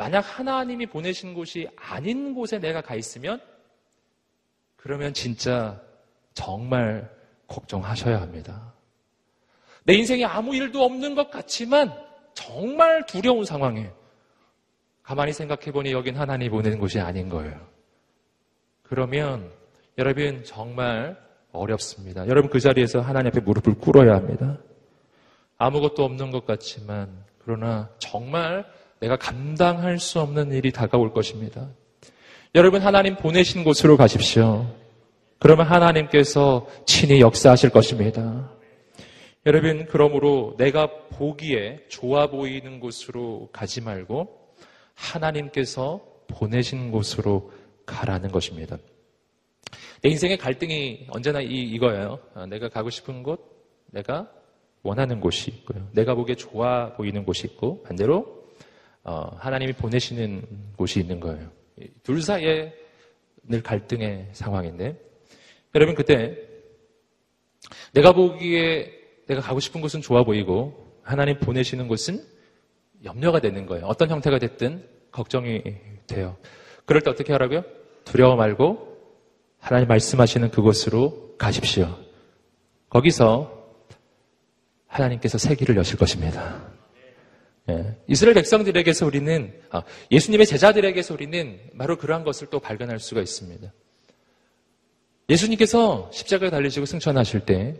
만약 0.00 0.20
하나님이 0.20 0.86
보내신 0.86 1.34
곳이 1.34 1.68
아닌 1.76 2.32
곳에 2.32 2.58
내가 2.58 2.80
가 2.80 2.94
있으면 2.94 3.38
그러면 4.78 5.12
진짜 5.12 5.78
정말 6.32 7.14
걱정하셔야 7.46 8.18
합니다. 8.18 8.72
내 9.84 9.92
인생에 9.92 10.24
아무 10.24 10.56
일도 10.56 10.82
없는 10.82 11.14
것 11.14 11.30
같지만 11.30 11.92
정말 12.32 13.04
두려운 13.04 13.44
상황에 13.44 13.90
가만히 15.02 15.34
생각해 15.34 15.70
보니 15.70 15.92
여긴 15.92 16.16
하나님이 16.16 16.48
보내는 16.48 16.78
곳이 16.78 16.98
아닌 16.98 17.28
거예요. 17.28 17.60
그러면 18.82 19.52
여러분 19.98 20.42
정말 20.44 21.22
어렵습니다. 21.52 22.26
여러분 22.26 22.48
그 22.50 22.58
자리에서 22.58 23.02
하나님 23.02 23.26
앞에 23.26 23.40
무릎을 23.40 23.74
꿇어야 23.74 24.14
합니다. 24.14 24.56
아무것도 25.58 26.02
없는 26.02 26.30
것 26.30 26.46
같지만 26.46 27.22
그러나 27.38 27.90
정말 27.98 28.64
내가 29.00 29.16
감당할 29.16 29.98
수 29.98 30.20
없는 30.20 30.52
일이 30.52 30.72
다가올 30.72 31.12
것입니다. 31.12 31.68
여러분 32.54 32.82
하나님 32.82 33.16
보내신 33.16 33.64
곳으로 33.64 33.96
가십시오. 33.96 34.66
그러면 35.38 35.66
하나님께서 35.66 36.66
친히 36.84 37.20
역사하실 37.20 37.70
것입니다. 37.70 38.50
여러분 39.46 39.86
그러므로 39.86 40.54
내가 40.58 40.88
보기에 41.10 41.86
좋아 41.88 42.26
보이는 42.26 42.78
곳으로 42.78 43.48
가지 43.52 43.80
말고 43.80 44.54
하나님께서 44.94 46.00
보내신 46.28 46.90
곳으로 46.90 47.50
가라는 47.86 48.30
것입니다. 48.30 48.76
내 50.02 50.10
인생의 50.10 50.38
갈등이 50.38 51.06
언제나 51.08 51.40
이, 51.40 51.46
이거예요. 51.46 52.18
아, 52.34 52.46
내가 52.46 52.68
가고 52.68 52.90
싶은 52.90 53.22
곳, 53.22 53.40
내가 53.86 54.30
원하는 54.82 55.20
곳이 55.20 55.50
있고요. 55.50 55.86
내가 55.92 56.14
보기에 56.14 56.36
좋아 56.36 56.94
보이는 56.94 57.24
곳이 57.24 57.46
있고, 57.46 57.82
반대로, 57.82 58.18
어, 58.20 58.39
하나님이 59.02 59.72
보내시는 59.72 60.46
곳이 60.76 61.00
있는 61.00 61.20
거예요. 61.20 61.50
둘 62.02 62.22
사이에 62.22 62.74
늘 63.42 63.62
갈등의 63.62 64.28
상황인데, 64.32 65.00
여러분, 65.74 65.94
그때 65.94 66.36
내가 67.92 68.12
보기에 68.12 68.92
내가 69.26 69.40
가고 69.40 69.60
싶은 69.60 69.80
곳은 69.80 70.00
좋아 70.00 70.24
보이고, 70.24 71.00
하나님 71.02 71.38
보내시는 71.38 71.88
곳은 71.88 72.24
염려가 73.04 73.40
되는 73.40 73.66
거예요. 73.66 73.86
어떤 73.86 74.10
형태가 74.10 74.38
됐든 74.38 74.86
걱정이 75.10 75.62
돼요. 76.06 76.36
그럴 76.84 77.02
때 77.02 77.10
어떻게 77.10 77.32
하라고요? 77.32 77.64
두려워 78.04 78.36
말고 78.36 78.96
하나님 79.58 79.88
말씀하시는 79.88 80.50
그곳으로 80.50 81.36
가십시오. 81.38 81.98
거기서 82.88 83.58
하나님께서 84.86 85.38
세기를 85.38 85.76
여실 85.76 85.96
것입니다. 85.96 86.69
예. 87.68 87.96
이스라엘 88.06 88.34
백성들에게서 88.34 89.06
우리는 89.06 89.52
아, 89.70 89.82
예수님의 90.10 90.46
제자들에게서 90.46 91.14
우리는 91.14 91.60
바로 91.78 91.96
그러한 91.98 92.24
것을 92.24 92.48
또 92.48 92.58
발견할 92.58 92.98
수가 92.98 93.20
있습니다. 93.20 93.72
예수님께서 95.28 96.10
십자가에 96.12 96.50
달리시고 96.50 96.86
승천하실 96.86 97.40
때 97.40 97.76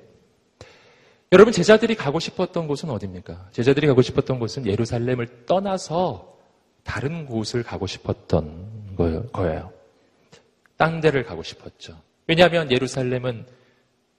여러분 1.33 1.53
제자들이 1.53 1.95
가고 1.95 2.19
싶었던 2.21 2.67
곳은 2.67 2.91
어디입니까? 2.91 3.51
제자들이 3.53 3.87
가고 3.87 4.03
싶었던 4.03 4.39
곳은 4.39 4.67
예루살렘을 4.67 5.47
떠나서 5.47 6.37
다른 6.83 7.27
곳을 7.27 7.63
가고 7.63 7.87
싶었던 7.87 8.97
거예요. 8.97 9.73
딴 10.77 11.01
데를 11.01 11.25
가고 11.25 11.43
싶었죠. 11.43 12.01
왜냐하면 12.27 12.71
예루살렘은 12.71 13.47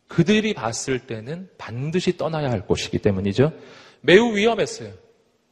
그들이 0.08 0.54
봤을 0.54 1.00
때는 1.00 1.50
반드시 1.58 2.18
떠나야 2.18 2.52
할 2.52 2.66
곳이기 2.66 3.00
때문이죠. 3.00 3.54
매우 4.02 4.36
위험했어요. 4.36 4.92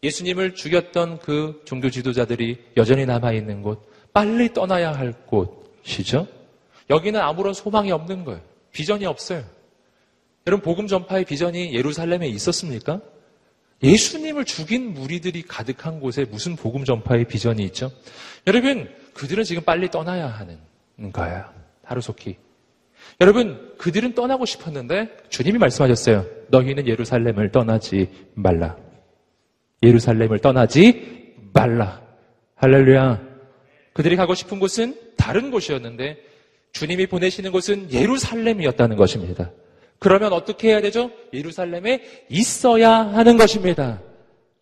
예수님을 0.03 0.55
죽였던 0.55 1.19
그 1.19 1.61
종교 1.65 1.89
지도자들이 1.89 2.57
여전히 2.77 3.05
남아있는 3.05 3.61
곳, 3.61 3.89
빨리 4.13 4.53
떠나야 4.53 4.93
할 4.93 5.13
곳이죠. 5.25 6.27
여기는 6.89 7.19
아무런 7.19 7.53
소망이 7.53 7.91
없는 7.91 8.23
거예요. 8.23 8.41
비전이 8.71 9.05
없어요. 9.05 9.43
여러분, 10.47 10.63
복음 10.63 10.87
전파의 10.87 11.25
비전이 11.25 11.73
예루살렘에 11.73 12.27
있었습니까? 12.27 13.01
예수님을 13.83 14.45
죽인 14.45 14.93
무리들이 14.93 15.43
가득한 15.43 15.99
곳에 15.99 16.25
무슨 16.25 16.55
복음 16.55 16.83
전파의 16.83 17.25
비전이 17.25 17.63
있죠? 17.65 17.91
여러분, 18.47 18.89
그들은 19.13 19.43
지금 19.43 19.63
빨리 19.63 19.89
떠나야 19.89 20.27
하는 20.27 20.59
거예요. 21.11 21.45
하루속히. 21.83 22.37
여러분, 23.21 23.75
그들은 23.77 24.15
떠나고 24.15 24.45
싶었는데 24.45 25.09
주님이 25.29 25.57
말씀하셨어요. 25.59 26.25
너희는 26.49 26.87
예루살렘을 26.87 27.51
떠나지 27.51 28.09
말라. 28.33 28.77
예루살렘을 29.83 30.39
떠나지 30.39 31.35
말라. 31.53 32.01
할렐루야. 32.55 33.21
그들이 33.93 34.15
가고 34.15 34.35
싶은 34.35 34.59
곳은 34.59 34.95
다른 35.17 35.51
곳이었는데 35.51 36.17
주님이 36.71 37.07
보내시는 37.07 37.51
곳은 37.51 37.91
예루살렘이었다는 37.91 38.95
것입니다. 38.95 39.51
그러면 39.97 40.33
어떻게 40.33 40.69
해야 40.69 40.81
되죠? 40.81 41.11
예루살렘에 41.33 42.25
있어야 42.29 42.91
하는 42.91 43.37
것입니다. 43.37 44.01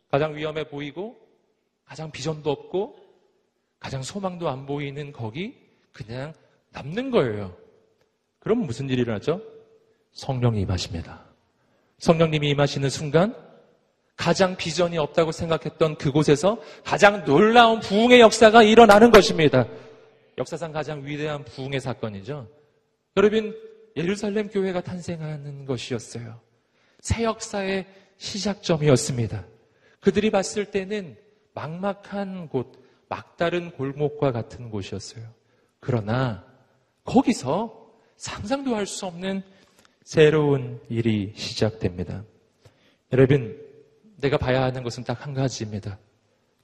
가장 0.09 0.35
위험해 0.35 0.67
보이고 0.67 1.15
가장 1.85 2.11
비전도 2.11 2.49
없고 2.49 2.95
가장 3.79 4.01
소망도 4.01 4.49
안 4.49 4.65
보이는 4.65 5.11
거기 5.11 5.55
그냥 5.91 6.33
남는 6.71 7.11
거예요. 7.11 7.55
그럼 8.39 8.59
무슨 8.59 8.89
일이 8.89 9.01
일어나죠? 9.01 9.41
성령이 10.13 10.61
임하십니다. 10.61 11.23
성령님이 11.99 12.49
임하시는 12.49 12.89
순간 12.89 13.35
가장 14.17 14.57
비전이 14.57 14.97
없다고 14.97 15.31
생각했던 15.31 15.95
그곳에서 15.95 16.59
가장 16.83 17.23
놀라운 17.23 17.79
부흥의 17.79 18.19
역사가 18.19 18.63
일어나는 18.63 19.11
것입니다. 19.11 19.67
역사상 20.37 20.71
가장 20.71 21.05
위대한 21.05 21.45
부흥의 21.45 21.79
사건이죠. 21.79 22.47
여러분, 23.15 23.55
예루살렘 23.95 24.49
교회가 24.49 24.81
탄생하는 24.81 25.65
것이었어요. 25.65 26.39
새 26.99 27.23
역사의 27.23 27.85
시작점이었습니다. 28.17 29.45
그들이 29.99 30.31
봤을 30.31 30.65
때는 30.65 31.15
막막한 31.53 32.49
곳, 32.49 32.83
막다른 33.09 33.71
골목과 33.71 34.31
같은 34.31 34.69
곳이었어요. 34.69 35.23
그러나 35.79 36.43
거기서 37.03 37.87
상상도 38.17 38.75
할 38.75 38.85
수 38.87 39.05
없는 39.05 39.43
새로운 40.03 40.79
일이 40.89 41.33
시작됩니다. 41.35 42.23
여러분, 43.13 43.66
내가 44.17 44.37
봐야 44.37 44.63
하는 44.63 44.83
것은 44.83 45.03
딱 45.03 45.25
한 45.25 45.33
가지입니다. 45.33 45.97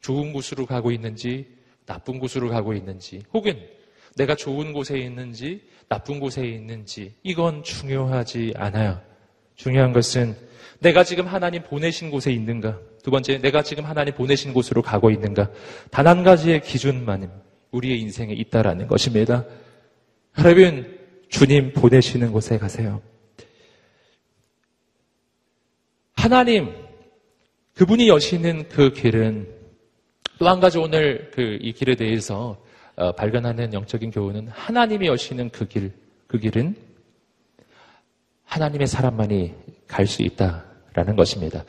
좋은 0.01 0.33
곳으로 0.33 0.65
가고 0.65 0.91
있는지, 0.91 1.47
나쁜 1.85 2.19
곳으로 2.19 2.49
가고 2.49 2.73
있는지, 2.73 3.23
혹은 3.33 3.59
내가 4.15 4.35
좋은 4.35 4.73
곳에 4.73 4.99
있는지, 4.99 5.61
나쁜 5.87 6.19
곳에 6.19 6.45
있는지, 6.45 7.13
이건 7.23 7.63
중요하지 7.63 8.53
않아요. 8.57 9.01
중요한 9.55 9.91
것은 9.93 10.35
내가 10.79 11.03
지금 11.03 11.27
하나님 11.27 11.63
보내신 11.63 12.09
곳에 12.11 12.31
있는가? 12.31 12.79
두 13.03 13.11
번째, 13.11 13.37
내가 13.39 13.63
지금 13.63 13.85
하나님 13.85 14.13
보내신 14.15 14.53
곳으로 14.53 14.81
가고 14.81 15.09
있는가? 15.11 15.49
단 15.91 16.07
한 16.07 16.23
가지의 16.23 16.61
기준만 16.61 17.31
우리의 17.71 17.99
인생에 18.01 18.33
있다라는 18.33 18.87
것입니다. 18.87 19.45
여러분, 20.37 20.99
주님 21.29 21.73
보내시는 21.73 22.31
곳에 22.31 22.57
가세요. 22.57 23.01
하나님, 26.15 26.71
그분이 27.75 28.07
여시는 28.07 28.69
그 28.69 28.93
길은 28.93 29.47
또 30.39 30.47
한 30.47 30.59
가지 30.59 30.77
오늘 30.77 31.31
그 31.31 31.57
이 31.61 31.71
길에 31.73 31.95
대해서 31.95 32.57
어, 32.95 33.11
발견하는 33.13 33.73
영적인 33.73 34.11
교훈은 34.11 34.47
하나님이 34.49 35.07
여시는 35.07 35.49
그 35.49 35.67
길, 35.67 35.91
그 36.27 36.37
길은 36.37 36.75
하나님의 38.45 38.85
사람만이 38.87 39.53
갈 39.87 40.05
수 40.05 40.21
있다라는 40.21 41.15
것입니다. 41.15 41.63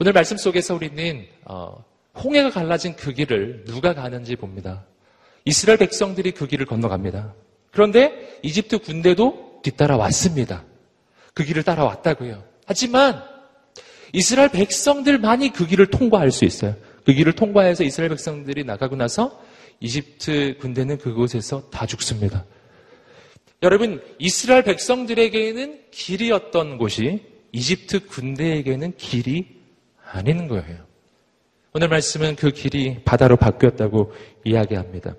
오늘 0.00 0.12
말씀 0.12 0.36
속에서 0.36 0.74
우리는 0.74 1.24
어, 1.44 1.84
홍해가 2.22 2.50
갈라진 2.50 2.96
그 2.96 3.12
길을 3.12 3.64
누가 3.66 3.94
가는지 3.94 4.34
봅니다. 4.34 4.84
이스라엘 5.44 5.78
백성들이 5.78 6.32
그 6.32 6.46
길을 6.46 6.66
건너갑니다. 6.66 7.34
그런데 7.70 8.38
이집트 8.42 8.78
군대도 8.78 9.60
뒤따라 9.62 9.96
왔습니다. 9.96 10.64
그 11.34 11.44
길을 11.44 11.62
따라왔다고요. 11.62 12.42
하지만 12.66 13.22
이스라엘 14.16 14.48
백성들만이 14.48 15.50
그 15.52 15.66
길을 15.66 15.88
통과할 15.88 16.30
수 16.30 16.46
있어요. 16.46 16.74
그 17.04 17.12
길을 17.12 17.34
통과해서 17.34 17.84
이스라엘 17.84 18.08
백성들이 18.08 18.64
나가고 18.64 18.96
나서 18.96 19.38
이집트 19.80 20.56
군대는 20.58 20.96
그곳에서 20.96 21.68
다 21.68 21.84
죽습니다. 21.84 22.46
여러분, 23.62 24.02
이스라엘 24.18 24.64
백성들에게는 24.64 25.80
길이었던 25.90 26.78
곳이 26.78 27.26
이집트 27.52 28.06
군대에게는 28.06 28.96
길이 28.96 29.60
아닌 30.10 30.48
거예요. 30.48 30.78
오늘 31.74 31.88
말씀은 31.88 32.36
그 32.36 32.52
길이 32.52 33.02
바다로 33.04 33.36
바뀌었다고 33.36 34.14
이야기합니다. 34.44 35.14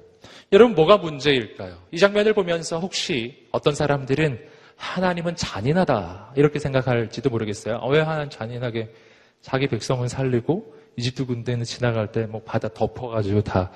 여러분, 0.51 0.73
뭐가 0.73 0.97
문제일까요? 0.97 1.77
이 1.91 1.99
장면을 1.99 2.33
보면서 2.33 2.79
혹시 2.79 3.45
어떤 3.51 3.75
사람들은 3.75 4.39
하나님은 4.77 5.35
잔인하다, 5.35 6.33
이렇게 6.37 6.59
생각할지도 6.59 7.29
모르겠어요. 7.29 7.81
왜 7.89 7.99
하나님 7.99 8.29
잔인하게 8.29 8.93
자기 9.41 9.67
백성을 9.67 10.07
살리고 10.07 10.75
이집트 10.95 11.25
군대는 11.25 11.63
지나갈 11.65 12.11
때 12.11 12.25
뭐 12.25 12.41
바다 12.43 12.67
덮어가지고 12.69 13.41
다 13.41 13.71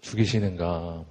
죽이시는가. 0.00 1.04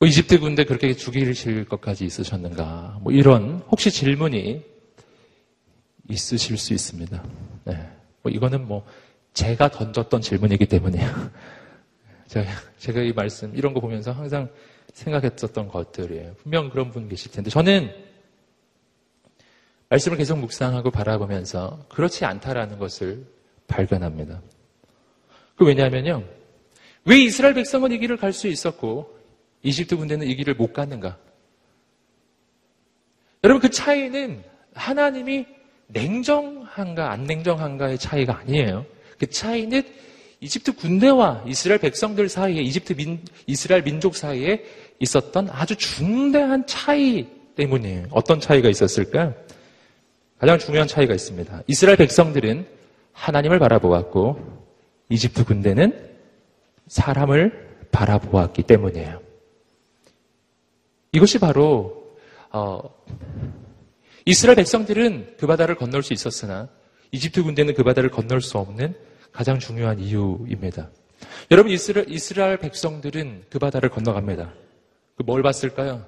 뭐 0.00 0.06
이집트 0.06 0.38
군대 0.38 0.64
그렇게 0.64 0.94
죽이실 0.94 1.64
것까지 1.64 2.04
있으셨는가. 2.04 3.00
뭐 3.02 3.12
이런 3.12 3.62
혹시 3.70 3.90
질문이 3.90 4.64
있으실 6.08 6.56
수 6.56 6.72
있습니다. 6.72 7.22
네. 7.64 7.90
뭐 8.22 8.30
이거는 8.32 8.66
뭐 8.66 8.86
제가 9.34 9.68
던졌던 9.68 10.20
질문이기 10.20 10.66
때문에요. 10.66 11.30
제가, 12.28 12.50
제가 12.78 13.00
이 13.02 13.12
말씀 13.12 13.54
이런 13.56 13.74
거 13.74 13.80
보면서 13.80 14.12
항상 14.12 14.48
생각했었던 14.98 15.68
것들이에요. 15.68 16.34
분명 16.42 16.70
그런 16.70 16.90
분 16.90 17.08
계실 17.08 17.30
텐데 17.30 17.50
저는 17.50 17.90
말씀을 19.88 20.18
계속 20.18 20.38
묵상하고 20.38 20.90
바라보면서 20.90 21.86
그렇지 21.88 22.24
않다라는 22.24 22.78
것을 22.78 23.24
발견합니다. 23.66 24.42
그 25.56 25.64
왜냐하면요. 25.64 26.24
왜 27.04 27.18
이스라엘 27.18 27.54
백성은 27.54 27.92
이 27.92 27.98
길을 27.98 28.16
갈 28.16 28.32
수 28.32 28.48
있었고 28.48 29.16
이집트 29.62 29.96
군대는 29.96 30.26
이 30.26 30.36
길을 30.36 30.54
못 30.54 30.72
갔는가? 30.72 31.18
여러분 33.44 33.60
그 33.62 33.70
차이는 33.70 34.42
하나님이 34.74 35.46
냉정한가 35.88 37.10
안 37.10 37.24
냉정한가의 37.24 37.98
차이가 37.98 38.38
아니에요. 38.38 38.84
그 39.18 39.26
차이는 39.28 39.82
이집트 40.40 40.76
군대와 40.76 41.44
이스라엘 41.48 41.80
백성들 41.80 42.28
사이에 42.28 42.62
이집트 42.62 42.92
민, 42.92 43.24
이스라엘 43.46 43.82
민족 43.82 44.14
사이에 44.14 44.64
있었던 45.00 45.48
아주 45.50 45.76
중대한 45.76 46.66
차이 46.66 47.26
때문이에요. 47.56 48.06
어떤 48.10 48.40
차이가 48.40 48.68
있었을까? 48.68 49.34
가장 50.38 50.58
중요한 50.58 50.86
차이가 50.86 51.14
있습니다. 51.14 51.62
이스라엘 51.66 51.96
백성들은 51.96 52.66
하나님을 53.12 53.58
바라보았고 53.58 54.58
이집트 55.08 55.44
군대는 55.44 56.08
사람을 56.86 57.86
바라보았기 57.90 58.62
때문이에요. 58.62 59.20
이것이 61.12 61.38
바로 61.38 62.16
어, 62.50 62.80
이스라엘 64.24 64.56
백성들은 64.56 65.36
그 65.38 65.46
바다를 65.46 65.74
건널 65.74 66.02
수 66.02 66.12
있었으나 66.12 66.68
이집트 67.12 67.42
군대는 67.42 67.74
그 67.74 67.82
바다를 67.82 68.10
건널 68.10 68.40
수 68.40 68.58
없는 68.58 68.94
가장 69.32 69.58
중요한 69.58 69.98
이유입니다. 69.98 70.90
여러분 71.50 71.72
이스라엘, 71.72 72.10
이스라엘 72.10 72.58
백성들은 72.58 73.44
그 73.50 73.58
바다를 73.58 73.88
건너갑니다. 73.88 74.52
그뭘 75.18 75.42
봤을까요? 75.42 76.06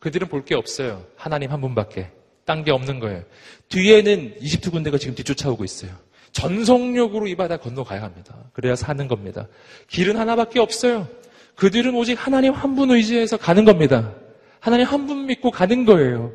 그들은 0.00 0.28
볼 0.28 0.44
게 0.44 0.54
없어요. 0.54 1.04
하나님 1.16 1.50
한 1.52 1.60
분밖에. 1.60 2.10
딴 2.44 2.64
게 2.64 2.72
없는 2.72 2.98
거예요. 2.98 3.22
뒤에는 3.68 4.34
이집트 4.40 4.72
군대가 4.72 4.98
지금 4.98 5.14
뒤쫓아오고 5.14 5.64
있어요. 5.64 5.92
전속력으로 6.32 7.28
이 7.28 7.36
바다 7.36 7.56
건너가야 7.56 8.02
합니다. 8.02 8.34
그래야 8.52 8.74
사는 8.74 9.06
겁니다. 9.06 9.46
길은 9.88 10.16
하나밖에 10.16 10.58
없어요. 10.60 11.06
그들은 11.54 11.94
오직 11.94 12.14
하나님 12.14 12.52
한 12.52 12.74
분 12.74 12.90
의지해서 12.90 13.36
가는 13.36 13.64
겁니다. 13.64 14.12
하나님 14.58 14.86
한 14.86 15.06
분 15.06 15.26
믿고 15.26 15.50
가는 15.52 15.84
거예요. 15.84 16.32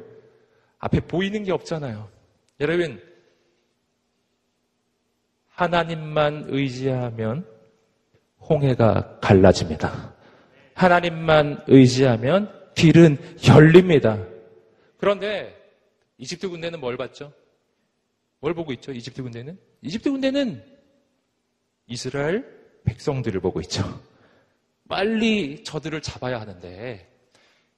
앞에 0.79 1.01
보이는 1.01 1.43
게 1.43 1.51
없잖아요. 1.51 2.07
여러분, 2.61 3.01
하나님만 5.49 6.45
의지하면 6.49 7.45
홍해가 8.47 9.17
갈라집니다. 9.19 10.13
하나님만 10.77 11.63
의지하면 11.67 12.53
길은 12.75 13.17
열립니다. 13.47 14.23
그런데 14.97 15.55
이집트 16.19 16.49
군대는 16.49 16.79
뭘 16.79 16.97
봤죠? 16.97 17.33
뭘 18.39 18.53
보고 18.53 18.71
있죠? 18.73 18.91
이집트 18.91 19.23
군대는? 19.23 19.57
이집트 19.81 20.11
군대는 20.11 20.63
이스라엘 21.87 22.45
백성들을 22.85 23.41
보고 23.41 23.59
있죠. 23.61 23.83
빨리 24.87 25.63
저들을 25.63 26.01
잡아야 26.01 26.39
하는데 26.39 27.07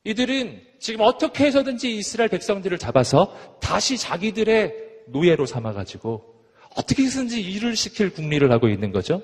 이들은 0.04 0.62
지금 0.80 1.02
어떻게 1.02 1.46
해서든지 1.46 1.96
이스라엘 1.96 2.30
백성들을 2.30 2.78
잡아서 2.78 3.58
다시 3.62 3.98
자기들의 3.98 4.74
노예로 5.08 5.46
삼아가지고 5.46 6.36
어떻게 6.76 7.04
해서든지 7.04 7.42
일을 7.42 7.78
시킬 7.78 8.10
궁리를 8.12 8.52
하고 8.52 8.68
있는 8.68 8.92
거죠. 8.92 9.22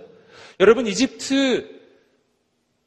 여러분 0.62 0.88
이집트 0.88 1.85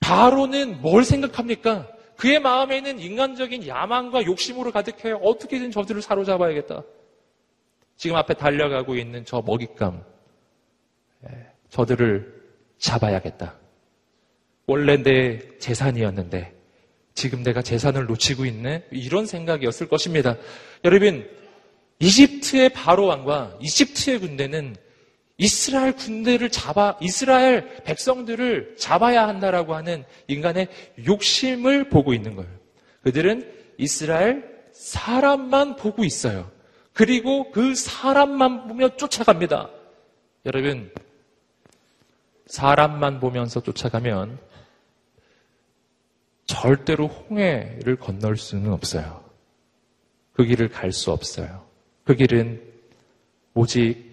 바로는 0.08 0.80
뭘 0.80 1.04
생각합니까? 1.04 1.86
그의 2.16 2.40
마음에는 2.40 2.98
인간적인 2.98 3.66
야망과 3.66 4.24
욕심으로 4.24 4.72
가득해요. 4.72 5.16
어떻게든 5.16 5.70
저들을 5.70 6.00
사로잡아야겠다. 6.00 6.82
지금 7.96 8.16
앞에 8.16 8.32
달려가고 8.32 8.96
있는 8.96 9.26
저 9.26 9.42
먹잇감, 9.42 10.02
예, 11.26 11.46
저들을 11.68 12.42
잡아야겠다. 12.78 13.54
원래 14.66 15.02
내 15.02 15.40
재산이었는데 15.58 16.54
지금 17.12 17.42
내가 17.42 17.60
재산을 17.60 18.06
놓치고 18.06 18.46
있네? 18.46 18.86
이런 18.90 19.26
생각이었을 19.26 19.88
것입니다. 19.88 20.36
여러분, 20.84 21.28
이집트의 21.98 22.70
바로 22.70 23.06
왕과 23.06 23.58
이집트의 23.60 24.20
군대는 24.20 24.76
이스라엘 25.38 25.92
군대를 25.92 26.50
잡아, 26.50 26.96
이스라엘 27.00 27.82
백성들을 27.84 28.76
잡아야 28.76 29.28
한다라고 29.28 29.74
하는 29.74 30.04
인간의 30.26 30.68
욕심을 31.06 31.88
보고 31.88 32.12
있는 32.12 32.34
거예요. 32.34 32.50
그들은 33.02 33.50
이스라엘 33.78 34.58
사람만 34.72 35.76
보고 35.76 36.04
있어요. 36.04 36.50
그리고 36.92 37.52
그 37.52 37.76
사람만 37.76 38.66
보며 38.66 38.96
쫓아갑니다. 38.96 39.70
여러분, 40.44 40.92
사람만 42.46 43.20
보면서 43.20 43.62
쫓아가면 43.62 44.40
절대로 46.46 47.06
홍해를 47.06 47.96
건널 47.96 48.36
수는 48.36 48.72
없어요. 48.72 49.22
그 50.32 50.44
길을 50.44 50.68
갈 50.70 50.90
수 50.90 51.12
없어요. 51.12 51.64
그 52.04 52.16
길은 52.16 52.60
오직 53.54 54.07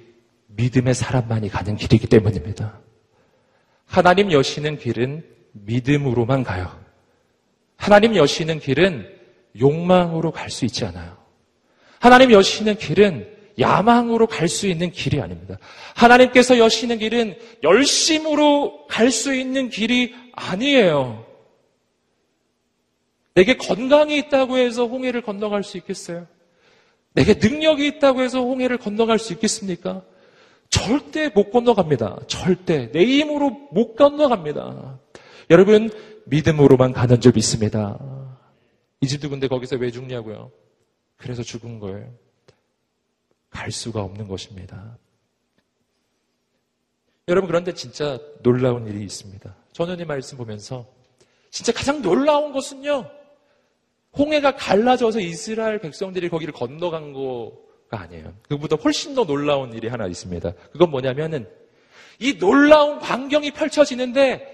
믿음의 0.56 0.94
사람만이 0.94 1.50
가는 1.50 1.76
길이기 1.76 2.08
때문입니다. 2.08 2.80
하나님 3.86 4.32
여시는 4.32 4.78
길은 4.78 5.24
믿음으로만 5.54 6.44
가요. 6.44 6.80
하나님 7.78 8.15
여시는 8.15 8.60
길은 8.60 9.10
욕망으로 9.60 10.32
갈 10.32 10.50
수 10.50 10.65
있지 10.65 10.86
않아요. 10.86 11.18
하나님 12.00 12.32
여시는 12.32 12.78
길은 12.78 13.34
야망으로 13.58 14.28
갈 14.28 14.50
수 14.50 14.68
있는 14.68 14.91
길이 14.91 15.22
아닙니다. 15.22 15.58
하나님께서 15.96 16.58
여시는 16.58 17.00
길은 17.00 17.38
열심으로 17.63 18.88
갈 18.88 19.12
수 19.12 19.34
있는 19.34 19.70
길이 19.70 20.13
아니에요. 20.34 21.26
내게 23.34 23.56
건강이 23.58 24.18
있다고 24.18 24.58
해서 24.58 24.86
홍해를 24.88 25.22
건너갈 25.22 25.63
수 25.63 25.78
있겠어요? 25.78 26.28
내게 27.13 27.34
능력이 27.34 27.88
있다고 27.88 28.22
해서 28.22 28.41
홍해를 28.41 28.78
건너갈 28.78 29.20
수 29.20 29.34
있겠습니까? 29.34 30.04
절대 30.86 31.30
못 31.30 31.52
건너갑니다. 31.52 32.19
절대. 32.28 32.91
내 32.91 33.04
힘으로 33.06 33.50
못 33.71 33.95
건너갑니다. 33.95 35.00
여러분, 35.50 35.89
믿음으로만 36.26 36.93
가는 36.93 37.19
줄 37.19 37.32
믿습니다. 37.34 38.00
이집트 39.02 39.30
군대 39.30 39.48
거기서 39.48 39.78
왜 39.78 39.89
죽냐고요? 39.89 40.52
그래서 41.17 41.41
죽은 41.41 41.80
거예요. 41.80 42.13
갈 43.50 43.71
수가 43.71 44.02
없는 44.04 44.28
것입니다. 44.28 44.98
여러분, 47.28 47.48
그런데 47.48 47.74
진짜 47.74 48.19
놀라운 48.43 48.88
일이 48.88 49.04
있습니다. 49.04 49.56
저는 49.71 50.00
이 50.00 50.06
말씀 50.06 50.38
보면서 50.38 50.86
진짜 51.50 51.71
가장 51.71 52.04
놀라운 52.04 52.52
것은요, 52.52 53.10
홍해가 54.17 54.56
갈라져서 54.56 55.19
이스라엘 55.19 55.80
백성들이 55.80 56.30
거기를 56.30 56.54
건너간 56.54 57.13
거가 57.13 57.64
아니에요. 57.89 58.34
그보다 58.50 58.76
훨씬 58.78 59.15
더 59.15 59.26
놀라운 59.26 59.74
일이 59.74 59.88
하나 59.88 60.08
있습니다. 60.08 60.52
그건 60.71 60.91
뭐냐면은 60.91 61.48
이 62.19 62.38
놀라운 62.38 63.00
광경이 63.00 63.52
펼쳐지는데 63.52 64.54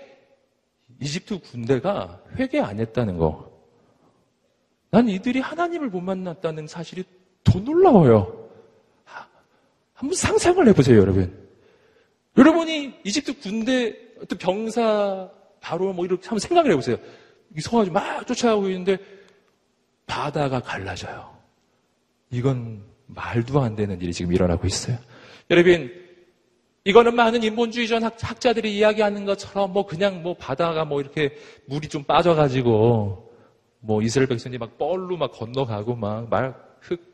이집트 1.00 1.40
군대가 1.40 2.22
회개 2.36 2.60
안 2.60 2.80
했다는 2.80 3.18
거. 3.18 3.52
난 4.92 5.08
이들이 5.08 5.40
하나님을 5.40 5.90
못 5.90 6.02
만났다는 6.02 6.68
사실이 6.68 7.04
더 7.44 7.60
놀라워요. 7.60 8.50
한번 9.94 10.16
상상을 10.16 10.68
해보세요, 10.68 11.00
여러분. 11.00 11.48
여러분이 12.36 13.02
이집트 13.04 13.40
군대 13.40 13.96
어떤 14.22 14.38
병사 14.38 15.30
바로 15.60 15.94
뭐 15.94 16.06
이렇게 16.06 16.24
한번 16.24 16.40
생각을 16.40 16.72
해보세요. 16.72 16.98
서가지고 17.60 17.94
막 17.94 18.26
쫓아가고 18.26 18.68
있는데 18.70 18.98
바다가 20.08 20.60
갈라져요. 20.60 21.38
이건 22.32 22.84
말도 23.16 23.62
안 23.62 23.76
되는 23.76 24.00
일이 24.02 24.14
지금 24.14 24.34
일어나고 24.34 24.68
있어요. 24.68 24.98
여러분, 25.50 25.92
이거는 26.84 27.16
많은 27.16 27.44
인본주의전 27.44 28.04
학자들이 28.04 28.76
이야기하는 28.78 29.26
것처럼 29.26 29.72
뭐 29.74 29.86
그냥 29.86 30.24
뭐 30.24 30.36
바다가 30.36 30.86
뭐 30.86 31.00
이렇게 31.00 31.36
물이 31.68 31.90
좀 31.90 32.04
빠져가지고 32.04 33.32
뭐 33.80 34.02
이스라엘 34.02 34.28
백성이 34.28 34.58
막 34.58 34.78
뻘로 34.78 35.18
막 35.18 35.32
건너가고 35.32 35.96
막 35.96 36.30
말 36.30 36.56
흙, 36.82 37.14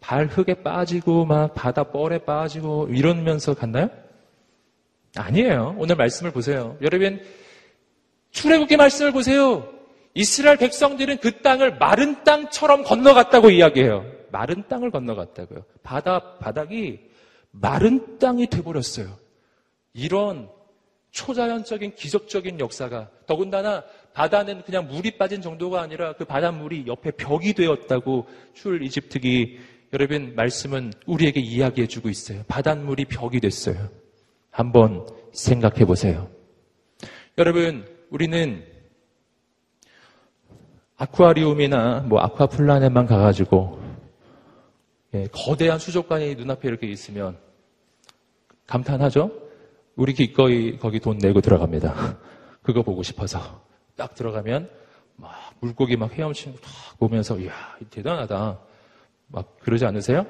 발 0.00 0.26
흙에 0.26 0.62
빠지고 0.62 1.24
막 1.24 1.54
바다 1.54 1.84
뻘에 1.84 2.18
빠지고 2.18 2.88
이러면서 2.90 3.54
갔나요? 3.54 3.88
아니에요. 5.16 5.74
오늘 5.78 5.96
말씀을 5.96 6.30
보세요. 6.30 6.76
여러분, 6.82 7.20
출애굽기 8.30 8.76
말씀을 8.76 9.12
보세요. 9.12 9.68
이스라엘 10.14 10.56
백성들은 10.56 11.18
그 11.18 11.40
땅을 11.40 11.78
마른 11.78 12.24
땅처럼 12.24 12.82
건너갔다고 12.82 13.50
이야기해요. 13.50 14.04
마른 14.32 14.64
땅을 14.68 14.90
건너갔다고요. 14.90 15.64
바다, 15.82 16.38
바닥이 16.38 17.00
마른 17.52 18.18
땅이 18.18 18.48
돼버렸어요. 18.48 19.16
이런 19.92 20.48
초자연적인 21.10 21.94
기적적인 21.94 22.60
역사가 22.60 23.10
더군다나 23.26 23.84
바다는 24.12 24.62
그냥 24.62 24.86
물이 24.86 25.18
빠진 25.18 25.42
정도가 25.42 25.80
아니라 25.80 26.12
그 26.14 26.24
바닷물이 26.24 26.84
옆에 26.86 27.10
벽이 27.12 27.54
되었다고 27.54 28.26
출 28.54 28.82
이집트기 28.82 29.58
여러분 29.92 30.34
말씀은 30.36 30.92
우리에게 31.06 31.40
이야기해 31.40 31.88
주고 31.88 32.08
있어요. 32.08 32.44
바닷물이 32.46 33.06
벽이 33.06 33.40
됐어요. 33.40 33.88
한번 34.50 35.06
생각해 35.32 35.84
보세요. 35.84 36.28
여러분, 37.38 37.86
우리는 38.10 38.64
아쿠아리움이나 41.00 42.00
뭐 42.06 42.20
아쿠아플라넷만 42.20 43.06
가가지고 43.06 43.80
예, 45.14 45.26
거대한 45.32 45.78
수족관이 45.78 46.34
눈앞에 46.34 46.68
이렇게 46.68 46.86
있으면 46.86 47.38
감탄하죠? 48.66 49.30
우리 49.96 50.12
기꺼이 50.12 50.78
거기 50.78 51.00
돈 51.00 51.18
내고 51.18 51.40
들어갑니다. 51.40 52.18
그거 52.62 52.82
보고 52.82 53.02
싶어서 53.02 53.62
딱 53.96 54.14
들어가면 54.14 54.68
막 55.16 55.32
물고기 55.60 55.96
막 55.96 56.12
헤엄치는 56.12 56.56
거탁 56.56 56.98
보면서 56.98 57.38
이야 57.38 57.52
대단하다 57.90 58.58
막 59.28 59.58
그러지 59.60 59.86
않으세요? 59.86 60.26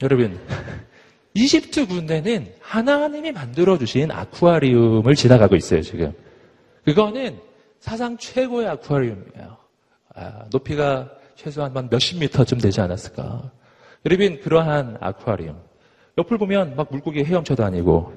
여러분 0.00 0.40
이집트 1.34 1.86
군대는 1.86 2.54
하나님이 2.60 3.32
만들어 3.32 3.76
주신 3.78 4.10
아쿠아리움을 4.10 5.14
지나가고 5.14 5.54
있어요 5.54 5.82
지금. 5.82 6.14
그거는 6.84 7.40
사상 7.78 8.16
최고의 8.16 8.68
아쿠아리움이에요. 8.68 9.56
아, 10.14 10.44
높이가 10.50 11.10
최소한 11.34 11.72
몇십 11.90 12.18
미터쯤 12.18 12.58
되지 12.58 12.80
않았을까. 12.80 13.50
여러분, 14.04 14.40
그러한 14.40 14.98
아쿠아리움. 15.00 15.60
옆을 16.18 16.38
보면 16.38 16.76
막 16.76 16.88
물고기 16.90 17.24
헤엄쳐 17.24 17.54
다니고, 17.54 18.12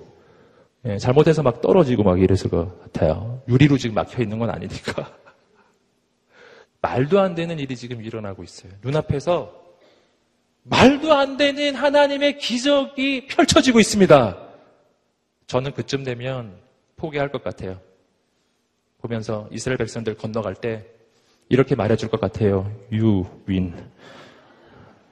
예, 0.86 0.98
잘못해서 0.98 1.42
막 1.42 1.62
떨어지고 1.62 2.04
막 2.04 2.20
이랬을 2.20 2.50
것 2.50 2.80
같아요. 2.84 3.42
유리로 3.48 3.78
지금 3.78 3.96
막혀 3.96 4.22
있는 4.22 4.38
건 4.38 4.50
아니니까. 4.50 5.12
말도 6.82 7.20
안 7.20 7.34
되는 7.34 7.58
일이 7.58 7.76
지금 7.76 8.04
일어나고 8.04 8.44
있어요. 8.44 8.72
눈앞에서 8.84 9.52
말도 10.64 11.14
안 11.14 11.38
되는 11.38 11.76
하나님의 11.76 12.38
기적이 12.38 13.28
펼쳐지고 13.28 13.80
있습니다. 13.80 14.38
저는 15.48 15.74
그쯤 15.74 16.04
되면 16.04 16.58
포기할 16.98 17.32
것 17.32 17.44
같아요. 17.44 17.80
보면서 19.08 19.48
이스라엘 19.52 19.78
백성들 19.78 20.16
건너갈 20.16 20.56
때 20.56 20.86
이렇게 21.50 21.76
말해줄 21.76 22.10
것 22.10 22.20
같아요. 22.20 22.72
You 22.92 23.26
win. 23.48 23.74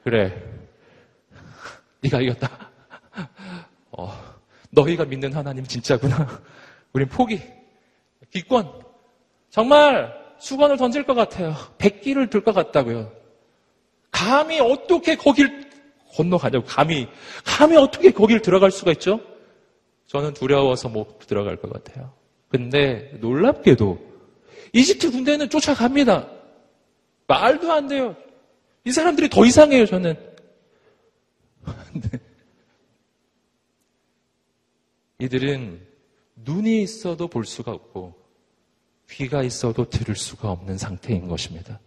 그래. 0.03 0.34
네가 2.01 2.21
이겼다. 2.21 2.49
어, 3.91 4.12
너희가 4.71 5.06
믿는 5.06 5.32
하나님 5.34 5.63
진짜구나. 5.63 6.27
우린 6.93 7.08
포기. 7.08 7.39
기권. 8.32 8.67
정말 9.49 10.12
수건을 10.39 10.77
던질 10.77 11.06
것 11.06 11.13
같아요. 11.13 11.53
백기를 11.77 12.29
들 12.29 12.43
것 12.43 12.53
같다고요. 12.53 13.12
감히 14.12 14.60
어떻게 14.60 15.15
거길 15.15 15.69
건너가냐고. 16.15 16.65
감히. 16.65 17.08
감히 17.45 17.77
어떻게 17.77 18.12
거길 18.12 18.41
들어갈 18.41 18.71
수가 18.71 18.91
있죠? 18.93 19.21
저는 20.08 20.34
두려워서 20.34 20.89
못 20.89 21.19
들어갈 21.19 21.56
것 21.58 21.71
같아요. 21.71 22.12
근데 22.53 23.11
놀랍게도 23.19 23.99
이집트 24.73 25.09
군대는 25.09 25.49
쫓아갑니다. 25.49 26.29
말도 27.25 27.71
안 27.71 27.87
돼요. 27.87 28.15
이 28.85 28.91
사람들이 28.91 29.27
더 29.27 29.43
이상해요, 29.43 29.87
저는. 29.87 30.15
이들은 35.17 35.81
눈이 36.35 36.83
있어도 36.83 37.27
볼 37.27 37.43
수가 37.43 37.71
없고 37.71 38.13
귀가 39.09 39.41
있어도 39.41 39.89
들을 39.89 40.15
수가 40.15 40.51
없는 40.51 40.77
상태인 40.77 41.27
것입니다. 41.27 41.79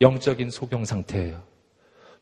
영적인 0.00 0.50
소경 0.50 0.84
상태예요. 0.84 1.44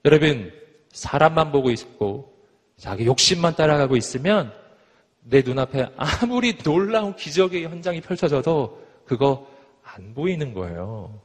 여러분, 0.04 0.52
사람만 0.92 1.50
보고 1.50 1.70
있고 1.70 2.37
자기 2.76 3.06
욕심만 3.06 3.56
따라가고 3.56 3.96
있으면 3.96 4.52
내 5.22 5.42
눈앞에 5.42 5.88
아무리 5.96 6.57
놀라운 6.59 7.14
기적의 7.14 7.64
현장이 7.64 8.00
펼쳐져도 8.00 8.83
그거 9.04 9.46
안 9.83 10.14
보이는 10.14 10.54
거예요. 10.54 11.20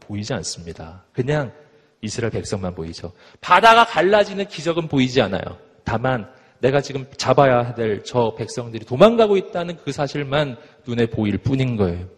보이지 0.00 0.32
않습니다. 0.34 1.04
그냥 1.12 1.52
이스라엘 2.00 2.30
백성만 2.32 2.74
보이죠. 2.74 3.12
바다가 3.40 3.84
갈라지는 3.84 4.46
기적은 4.48 4.88
보이지 4.88 5.20
않아요. 5.22 5.58
다만 5.84 6.30
내가 6.60 6.80
지금 6.80 7.06
잡아야 7.16 7.74
될 7.74 8.02
저 8.04 8.34
백성들이 8.36 8.84
도망가고 8.84 9.36
있다는 9.36 9.76
그 9.84 9.92
사실만 9.92 10.56
눈에 10.86 11.06
보일 11.06 11.38
뿐인 11.38 11.76
거예요. 11.76 12.08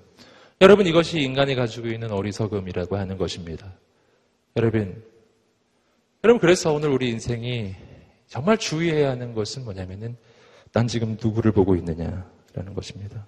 여러분 0.60 0.86
이것이 0.86 1.20
인간이 1.20 1.54
가지고 1.54 1.88
있는 1.88 2.10
어리석음이라고 2.12 2.96
하는 2.96 3.18
것입니다. 3.18 3.72
여러분, 4.56 5.02
여러분 6.22 6.40
그래서 6.40 6.72
오늘 6.72 6.90
우리 6.90 7.10
인생이 7.10 7.74
정말 8.28 8.56
주의해야 8.56 9.10
하는 9.10 9.34
것은 9.34 9.64
뭐냐면은 9.64 10.16
난 10.74 10.88
지금 10.88 11.16
누구를 11.22 11.52
보고 11.52 11.76
있느냐라는 11.76 12.74
것입니다. 12.74 13.24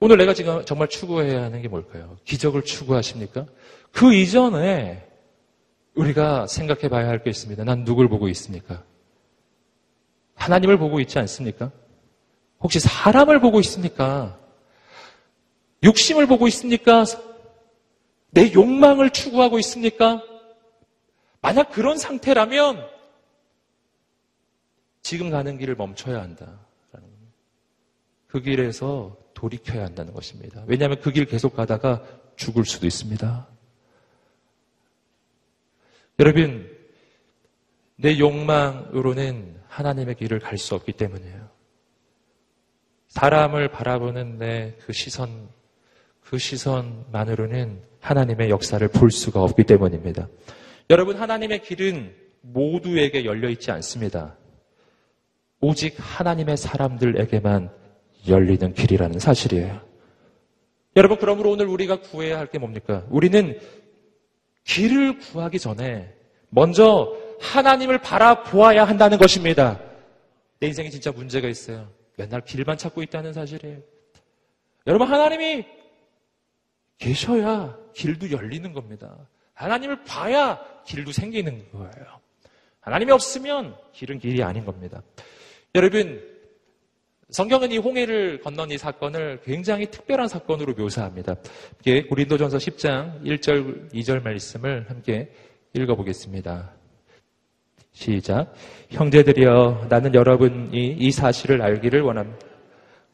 오늘 0.00 0.16
내가 0.16 0.34
지금 0.34 0.64
정말 0.64 0.88
추구해야 0.88 1.42
하는 1.44 1.62
게 1.62 1.68
뭘까요? 1.68 2.16
기적을 2.24 2.62
추구하십니까? 2.64 3.46
그 3.92 4.12
이전에 4.12 5.06
우리가 5.94 6.46
생각해 6.48 6.88
봐야 6.88 7.06
할 7.08 7.22
게 7.22 7.30
있습니다. 7.30 7.62
난 7.64 7.84
누굴 7.84 8.08
보고 8.08 8.28
있습니까? 8.28 8.82
하나님을 10.34 10.78
보고 10.78 10.98
있지 11.00 11.18
않습니까? 11.20 11.70
혹시 12.60 12.80
사람을 12.80 13.40
보고 13.40 13.60
있습니까? 13.60 14.36
욕심을 15.84 16.26
보고 16.26 16.48
있습니까? 16.48 17.04
내 18.30 18.52
욕망을 18.52 19.10
추구하고 19.10 19.58
있습니까? 19.60 20.22
만약 21.40 21.70
그런 21.70 21.98
상태라면 21.98 22.84
지금 25.02 25.30
가는 25.30 25.58
길을 25.58 25.74
멈춰야 25.76 26.20
한다. 26.20 26.58
그 28.28 28.40
길에서 28.40 29.16
돌이켜야 29.34 29.84
한다는 29.84 30.12
것입니다. 30.12 30.62
왜냐하면 30.66 31.00
그 31.00 31.10
길 31.10 31.24
계속 31.24 31.56
가다가 31.56 32.04
죽을 32.36 32.64
수도 32.64 32.86
있습니다. 32.86 33.48
여러분, 36.20 36.70
내 37.96 38.18
욕망으로는 38.18 39.56
하나님의 39.68 40.14
길을 40.16 40.38
갈 40.38 40.58
수 40.58 40.74
없기 40.74 40.92
때문이에요. 40.92 41.48
사람을 43.08 43.68
바라보는 43.72 44.38
내 44.38 44.76
그 44.86 44.92
시선, 44.92 45.48
그 46.22 46.38
시선만으로는 46.38 47.82
하나님의 48.00 48.50
역사를 48.50 48.86
볼 48.88 49.10
수가 49.10 49.42
없기 49.42 49.64
때문입니다. 49.64 50.28
여러분, 50.90 51.16
하나님의 51.16 51.62
길은 51.62 52.14
모두에게 52.42 53.24
열려 53.24 53.48
있지 53.50 53.70
않습니다. 53.72 54.36
오직 55.60 55.94
하나님의 55.98 56.56
사람들에게만 56.56 57.70
열리는 58.28 58.72
길이라는 58.74 59.18
사실이에요. 59.18 59.80
여러분, 60.96 61.18
그러므로 61.18 61.50
오늘 61.52 61.66
우리가 61.66 62.00
구해야 62.00 62.38
할 62.38 62.46
게 62.48 62.58
뭡니까? 62.58 63.04
우리는 63.10 63.58
길을 64.64 65.18
구하기 65.18 65.58
전에 65.58 66.14
먼저 66.48 67.16
하나님을 67.40 67.98
바라보아야 67.98 68.84
한다는 68.84 69.18
것입니다. 69.18 69.80
내 70.58 70.66
인생에 70.66 70.90
진짜 70.90 71.12
문제가 71.12 71.48
있어요. 71.48 71.88
맨날 72.16 72.40
길만 72.42 72.76
찾고 72.76 73.02
있다는 73.02 73.32
사실이에요. 73.32 73.78
여러분, 74.86 75.08
하나님이 75.08 75.64
계셔야 76.98 77.76
길도 77.94 78.30
열리는 78.30 78.72
겁니다. 78.72 79.16
하나님을 79.54 80.04
봐야 80.04 80.60
길도 80.86 81.12
생기는 81.12 81.70
거예요. 81.72 82.20
하나님이 82.80 83.12
없으면 83.12 83.76
길은 83.92 84.18
길이 84.18 84.42
아닌 84.42 84.64
겁니다. 84.64 85.02
여러분, 85.76 86.20
성경은 87.28 87.70
이 87.70 87.78
홍해를 87.78 88.40
건넌 88.40 88.72
이 88.72 88.78
사건을 88.78 89.40
굉장히 89.44 89.86
특별한 89.86 90.26
사건으로 90.26 90.74
묘사합니다. 90.74 91.36
이게 91.80 92.02
고린도전서 92.02 92.58
10장 92.58 93.22
1절, 93.22 93.92
2절 93.92 94.20
말씀을 94.24 94.86
함께 94.88 95.30
읽어보겠습니다. 95.74 96.72
시작. 97.92 98.52
형제들이여, 98.90 99.86
나는 99.88 100.12
여러분이 100.12 100.96
이 100.98 101.10
사실을 101.12 101.62
알기를 101.62 102.00
원합니다. 102.00 102.46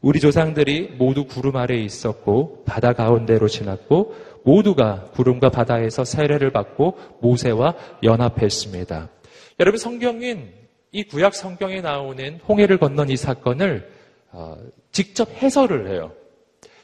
우리 0.00 0.18
조상들이 0.18 0.94
모두 0.96 1.26
구름 1.26 1.56
아래에 1.56 1.82
있었고 1.82 2.64
바다 2.64 2.94
가운데로 2.94 3.48
지났고 3.48 4.14
모두가 4.44 5.10
구름과 5.12 5.50
바다에서 5.50 6.04
세례를 6.04 6.52
받고 6.52 6.96
모세와 7.20 7.74
연합했습니다. 8.02 9.10
여러분 9.58 9.78
성경은 9.78 10.55
이 10.96 11.04
구약 11.04 11.34
성경에 11.34 11.82
나오는 11.82 12.40
홍해를 12.48 12.78
건넌 12.78 13.10
이 13.10 13.18
사건을 13.18 13.86
어, 14.30 14.56
직접 14.92 15.28
해설을 15.30 15.90
해요. 15.90 16.10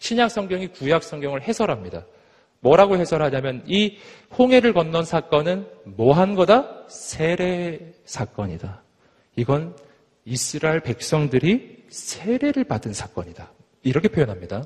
신약 0.00 0.30
성경이 0.30 0.66
구약 0.68 1.02
성경을 1.02 1.40
해설합니다. 1.40 2.04
뭐라고 2.60 2.98
해설하냐면 2.98 3.62
이 3.66 3.96
홍해를 4.36 4.74
건넌 4.74 5.06
사건은 5.06 5.66
뭐 5.84 6.12
한 6.12 6.34
거다? 6.34 6.84
세례 6.90 7.80
사건이다. 8.04 8.82
이건 9.36 9.74
이스라엘 10.26 10.80
백성들이 10.80 11.84
세례를 11.88 12.64
받은 12.64 12.92
사건이다. 12.92 13.50
이렇게 13.82 14.08
표현합니다. 14.08 14.64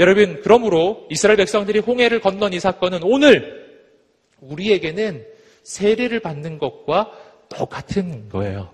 여러분, 0.00 0.40
그러므로 0.42 1.06
이스라엘 1.10 1.36
백성들이 1.36 1.78
홍해를 1.78 2.20
건넌 2.20 2.52
이 2.52 2.58
사건은 2.58 3.04
오늘 3.04 3.84
우리에게는 4.40 5.24
세례를 5.62 6.18
받는 6.18 6.58
것과 6.58 7.12
똑같은 7.48 8.28
거예요. 8.28 8.70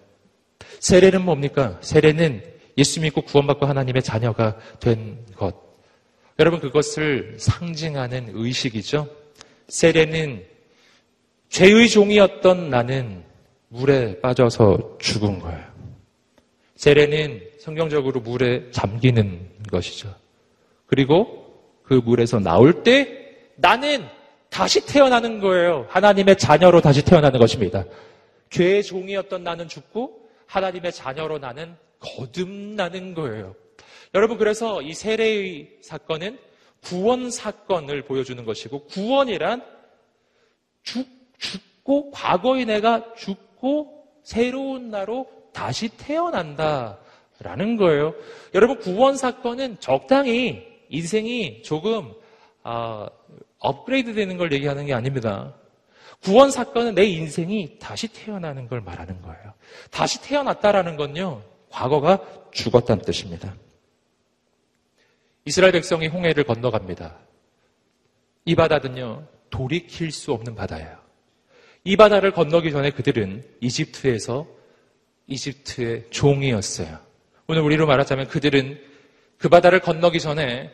세례는 0.80 1.24
뭡니까? 1.24 1.78
세례는 1.80 2.42
예수 2.78 3.00
믿고 3.00 3.22
구원받고 3.22 3.66
하나님의 3.66 4.02
자녀가 4.02 4.56
된 4.80 5.18
것. 5.36 5.54
여러분, 6.38 6.60
그것을 6.60 7.36
상징하는 7.38 8.30
의식이죠. 8.32 9.08
세례는 9.68 10.44
죄의 11.48 11.88
종이었던 11.88 12.70
나는 12.70 13.24
물에 13.68 14.20
빠져서 14.20 14.96
죽은 14.98 15.38
거예요. 15.40 15.64
세례는 16.76 17.42
성경적으로 17.60 18.20
물에 18.20 18.70
잠기는 18.70 19.48
것이죠. 19.70 20.14
그리고 20.86 21.46
그 21.82 21.94
물에서 21.94 22.40
나올 22.40 22.82
때 22.82 23.08
나는 23.56 24.06
다시 24.48 24.84
태어나는 24.86 25.40
거예요. 25.40 25.86
하나님의 25.88 26.38
자녀로 26.38 26.80
다시 26.80 27.04
태어나는 27.04 27.38
것입니다. 27.38 27.84
죄의 28.50 28.82
종이었던 28.82 29.42
나는 29.42 29.68
죽고 29.68 30.28
하나님의 30.46 30.92
자녀로 30.92 31.38
나는 31.38 31.76
거듭나는 32.00 33.14
거예요. 33.14 33.54
여러분, 34.14 34.38
그래서 34.38 34.82
이 34.82 34.92
세례의 34.92 35.78
사건은 35.82 36.38
구원 36.82 37.30
사건을 37.30 38.02
보여주는 38.02 38.44
것이고, 38.44 38.86
구원이란 38.86 39.64
죽, 40.82 41.06
죽고, 41.38 42.10
과거의 42.10 42.64
내가 42.64 43.14
죽고, 43.14 44.06
새로운 44.24 44.90
나로 44.90 45.28
다시 45.52 45.88
태어난다라는 45.96 47.76
거예요. 47.76 48.14
여러분, 48.54 48.78
구원 48.78 49.16
사건은 49.16 49.78
적당히 49.78 50.66
인생이 50.88 51.62
조금, 51.62 52.12
아, 52.62 53.08
업그레이드 53.58 54.14
되는 54.14 54.36
걸 54.36 54.52
얘기하는 54.52 54.86
게 54.86 54.94
아닙니다. 54.94 55.54
구원 56.22 56.50
사건은 56.50 56.94
내 56.94 57.04
인생이 57.04 57.78
다시 57.78 58.08
태어나는 58.08 58.68
걸 58.68 58.80
말하는 58.80 59.22
거예요. 59.22 59.54
다시 59.90 60.20
태어났다라는 60.22 60.96
건요, 60.96 61.42
과거가 61.70 62.50
죽었다는 62.52 63.04
뜻입니다. 63.04 63.54
이스라엘 65.44 65.72
백성이 65.72 66.08
홍해를 66.08 66.44
건너갑니다. 66.44 67.16
이 68.44 68.54
바다는요, 68.54 69.26
돌이킬 69.48 70.12
수 70.12 70.32
없는 70.32 70.54
바다예요. 70.54 70.98
이 71.84 71.96
바다를 71.96 72.32
건너기 72.32 72.70
전에 72.70 72.90
그들은 72.90 73.44
이집트에서 73.60 74.46
이집트의 75.26 76.06
종이었어요. 76.10 76.98
오늘 77.46 77.62
우리로 77.62 77.86
말하자면 77.86 78.28
그들은 78.28 78.80
그 79.38 79.48
바다를 79.48 79.80
건너기 79.80 80.20
전에 80.20 80.70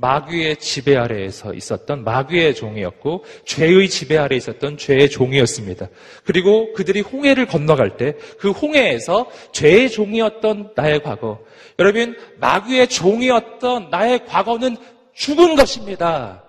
마귀의 0.00 0.56
지배 0.56 0.96
아래에서 0.96 1.54
있었던 1.54 2.04
마귀의 2.04 2.54
종이었고 2.54 3.24
죄의 3.44 3.88
지배 3.88 4.16
아래 4.16 4.34
에 4.34 4.38
있었던 4.38 4.76
죄의 4.76 5.10
종이었습니다. 5.10 5.88
그리고 6.24 6.72
그들이 6.72 7.00
홍해를 7.00 7.46
건너갈 7.46 7.96
때 7.96 8.14
그 8.38 8.50
홍해에서 8.50 9.30
죄의 9.52 9.90
종이었던 9.90 10.72
나의 10.74 11.02
과거 11.02 11.40
여러분 11.78 12.16
마귀의 12.38 12.88
종이었던 12.88 13.90
나의 13.90 14.26
과거는 14.26 14.76
죽은 15.14 15.56
것입니다. 15.56 16.44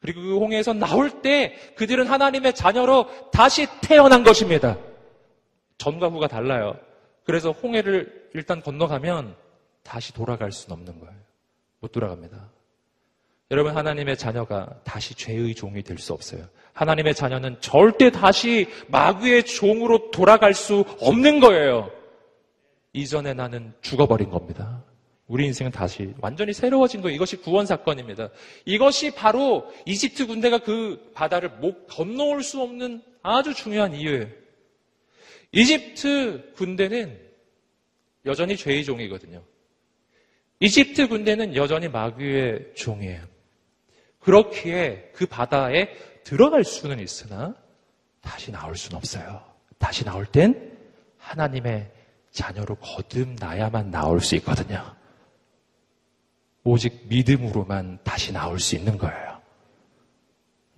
그리고 0.00 0.20
그 0.20 0.36
홍해에서 0.36 0.72
나올 0.74 1.22
때 1.22 1.54
그들은 1.76 2.06
하나님의 2.06 2.54
자녀로 2.54 3.08
다시 3.32 3.66
태어난 3.80 4.22
것입니다. 4.22 4.76
전과 5.78 6.08
후가 6.08 6.28
달라요. 6.28 6.76
그래서 7.24 7.52
홍해를 7.52 8.28
일단 8.34 8.60
건너가면 8.60 9.34
다시 9.82 10.12
돌아갈 10.12 10.52
수는 10.52 10.76
없는 10.76 11.00
거예요. 11.00 11.14
못 11.80 11.92
돌아갑니다. 11.92 12.53
여러분, 13.50 13.76
하나님의 13.76 14.16
자녀가 14.16 14.80
다시 14.84 15.14
죄의 15.14 15.54
종이 15.54 15.82
될 15.82 15.98
수 15.98 16.12
없어요. 16.12 16.46
하나님의 16.72 17.14
자녀는 17.14 17.60
절대 17.60 18.10
다시 18.10 18.66
마귀의 18.88 19.44
종으로 19.44 20.10
돌아갈 20.10 20.54
수 20.54 20.84
없는 21.00 21.40
거예요. 21.40 21.90
이전에 22.92 23.34
나는 23.34 23.72
죽어버린 23.80 24.30
겁니다. 24.30 24.82
우리 25.26 25.46
인생은 25.46 25.72
다시 25.72 26.12
완전히 26.20 26.52
새로워진 26.52 27.00
거예요. 27.00 27.14
이것이 27.14 27.36
구원 27.36 27.64
사건입니다. 27.66 28.28
이것이 28.64 29.14
바로 29.14 29.72
이집트 29.86 30.26
군대가 30.26 30.58
그 30.58 31.10
바다를 31.14 31.48
못 31.48 31.86
건너올 31.86 32.42
수 32.42 32.60
없는 32.60 33.02
아주 33.22 33.54
중요한 33.54 33.94
이유예요. 33.94 34.26
이집트 35.52 36.52
군대는 36.56 37.18
여전히 38.26 38.56
죄의 38.56 38.84
종이거든요. 38.84 39.42
이집트 40.60 41.08
군대는 41.08 41.54
여전히 41.56 41.88
마귀의 41.88 42.72
종이에요. 42.74 43.33
그렇기에 44.24 45.10
그 45.14 45.26
바다에 45.26 45.90
들어갈 46.24 46.64
수는 46.64 46.98
있으나 46.98 47.54
다시 48.20 48.50
나올 48.50 48.74
수는 48.74 48.96
없어요. 48.96 49.42
다시 49.78 50.04
나올 50.04 50.24
땐 50.24 50.76
하나님의 51.18 51.90
자녀로 52.30 52.76
거듭나야만 52.76 53.90
나올 53.90 54.20
수 54.20 54.34
있거든요. 54.36 54.82
오직 56.64 57.04
믿음으로만 57.08 57.98
다시 58.02 58.32
나올 58.32 58.58
수 58.58 58.74
있는 58.74 58.96
거예요. 58.96 59.40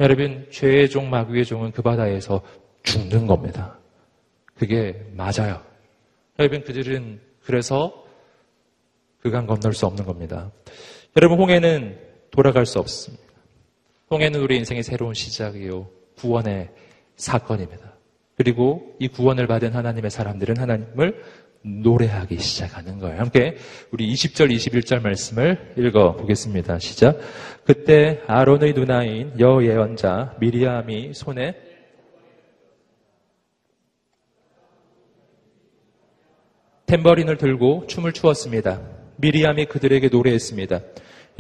여러분, 0.01 0.47
죄의 0.51 0.91
종, 0.91 1.09
마귀의 1.09 1.45
종은 1.45 1.71
그 1.71 1.81
바다에서 1.81 2.43
죽는 2.83 3.27
겁니다. 3.27 3.79
그게 4.55 5.07
맞아요. 5.13 5.65
여러분, 6.39 6.65
그들은 6.65 7.21
그래서 7.45 8.05
그간 9.21 9.47
건널 9.47 9.73
수 9.73 9.87
없는 9.87 10.05
겁니다. 10.05 10.51
여러분, 11.17 11.39
홍해는 11.39 11.99
돌아갈 12.31 12.67
수 12.67 12.81
없습니다. 12.81 13.26
홍해는 14.11 14.41
우리 14.41 14.57
인생의 14.57 14.83
새로운 14.83 15.15
시작이요. 15.15 15.89
구원의 16.19 16.71
사건입니다. 17.17 17.95
그리고 18.37 18.95
이 18.99 19.09
구원을 19.09 19.47
받은 19.47 19.73
하나님의 19.73 20.11
사람들은 20.11 20.59
하나님을 20.59 21.25
노래하기 21.63 22.39
시작하는 22.39 22.99
거예요. 22.99 23.19
함께 23.19 23.57
우리 23.91 24.13
20절, 24.13 24.55
21절 24.55 25.03
말씀을 25.03 25.75
읽어 25.77 26.15
보겠습니다. 26.15 26.79
시작. 26.79 27.19
그때 27.65 28.21
아론의 28.29 28.75
누나인 28.75 29.33
여 29.41 29.63
예언자 29.63 30.37
미리암이 30.39 31.13
손에 31.15 31.57
탬버린을 36.87 37.37
들고 37.37 37.89
춤을 37.89 38.13
추었습니다. 38.13 38.81
미리암이 39.17 39.67
그들에게 39.67 40.09
노래했습니다. 40.09 40.81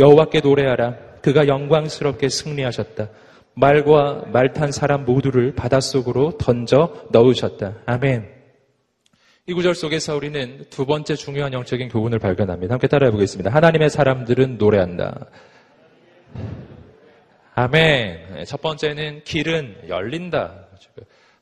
여호와께 0.01 0.41
노래하라. 0.41 1.06
그가 1.27 1.49
영광스럽게 1.49 2.29
승리하셨다. 2.29 3.09
말과 3.55 4.27
말탄 4.33 4.71
사람 4.71 5.05
모두를 5.05 5.57
바닷속으로 5.57 6.39
던져 6.39 7.05
넣으셨다. 7.11 7.79
아멘. 7.85 8.31
이 9.49 9.53
구절 9.53 9.75
속에서 9.75 10.15
우리는 10.15 10.65
두 10.71 10.87
번째 10.87 11.17
중요한 11.17 11.53
영적인 11.53 11.89
교훈을 11.89 12.21
발견합니다. 12.21 12.75
함께 12.75 12.87
따라해 12.87 13.11
보겠습니다. 13.11 13.51
하나님의 13.51 13.91
사람들은 13.91 14.57
노래한다. 14.57 15.27
아멘. 17.57 18.45
첫 18.47 18.63
번째는 18.63 19.25
길은 19.25 19.89
열린다. 19.89 20.69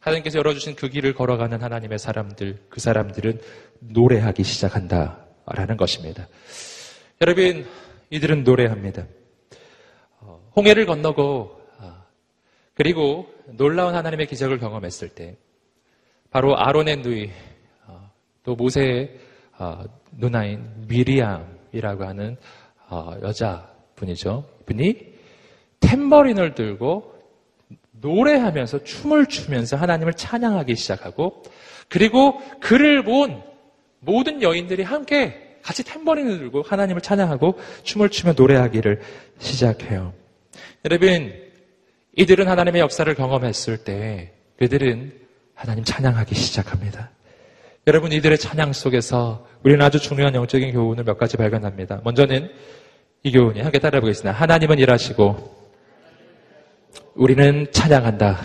하나님께서 0.01 0.39
열어주신 0.39 0.77
그 0.77 0.89
길을 0.89 1.13
걸어가는 1.13 1.61
하나님의 1.61 1.99
사람들, 1.99 2.57
그 2.71 2.81
사람들은 2.81 3.39
노래하기 3.81 4.45
시작한다. 4.45 5.19
라는 5.47 5.77
것입니다. 5.77 6.27
여러분, 7.21 7.67
이들은 8.09 8.45
노래합니다. 8.45 9.05
어, 10.55 10.61
홍해를 10.61 10.87
건너고, 10.87 11.61
아, 11.79 12.05
그리고 12.75 13.27
놀라운 13.47 13.95
하나님의 13.95 14.27
기적을 14.27 14.59
경험했을 14.59 15.09
때, 15.11 15.37
바로 16.31 16.57
아론의 16.57 16.99
누이, 16.99 17.31
어, 17.87 18.11
또 18.43 18.55
모세의 18.55 19.19
어, 19.59 19.85
누나인 20.13 20.87
미리암이라고 20.89 22.05
하는 22.05 22.37
여자분이죠. 23.23 24.45
분이 24.67 25.15
탬버린을 25.81 26.55
들고 26.55 27.15
노래하면서 27.93 28.83
춤을 28.85 29.27
추면서 29.27 29.77
하나님을 29.77 30.15
찬양하기 30.15 30.75
시작하고 30.75 31.43
그리고 31.89 32.41
그를 32.61 33.05
본 33.05 33.43
모든 34.01 34.43
여인들이 34.43 34.83
함께 34.83 35.59
같이 35.63 35.85
탬버린을 35.85 36.39
들고 36.39 36.63
하나님을 36.63 37.01
찬양하고 37.01 37.59
춤을 37.85 38.11
추며 38.11 38.35
노래하기를 38.37 39.01
시작해요. 39.39 40.13
여러분, 40.85 41.33
이들은 42.17 42.49
하나님의 42.49 42.81
역사를 42.81 43.13
경험했을 43.15 43.79
때 43.79 44.33
그들은 44.59 45.13
하나님 45.55 45.85
찬양하기 45.85 46.35
시작합니다. 46.35 47.11
여러분, 47.87 48.13
이들의 48.13 48.39
찬양 48.39 48.73
속에서 48.73 49.47
우리는 49.63 49.85
아주 49.85 49.99
중요한 49.99 50.35
영적인 50.35 50.73
교훈을 50.73 51.05
몇 51.05 51.19
가지 51.19 51.37
발견합니다. 51.37 52.01
먼저는 52.05 52.51
이 53.23 53.33
교훈이 53.33 53.61
함께 53.61 53.79
따라해 53.79 54.01
보겠습니다. 54.01 54.33
하나님은 54.39 54.79
일하시고 54.79 55.65
우리는 57.15 57.67
찬양한다. 57.73 58.39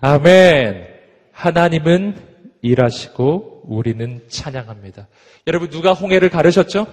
아멘. 0.00 0.88
하나님은 1.32 2.16
일하시고 2.62 3.62
우리는 3.64 4.22
찬양합니다. 4.28 5.06
여러분 5.46 5.70
누가 5.70 5.92
홍해를 5.92 6.30
가르셨죠? 6.30 6.86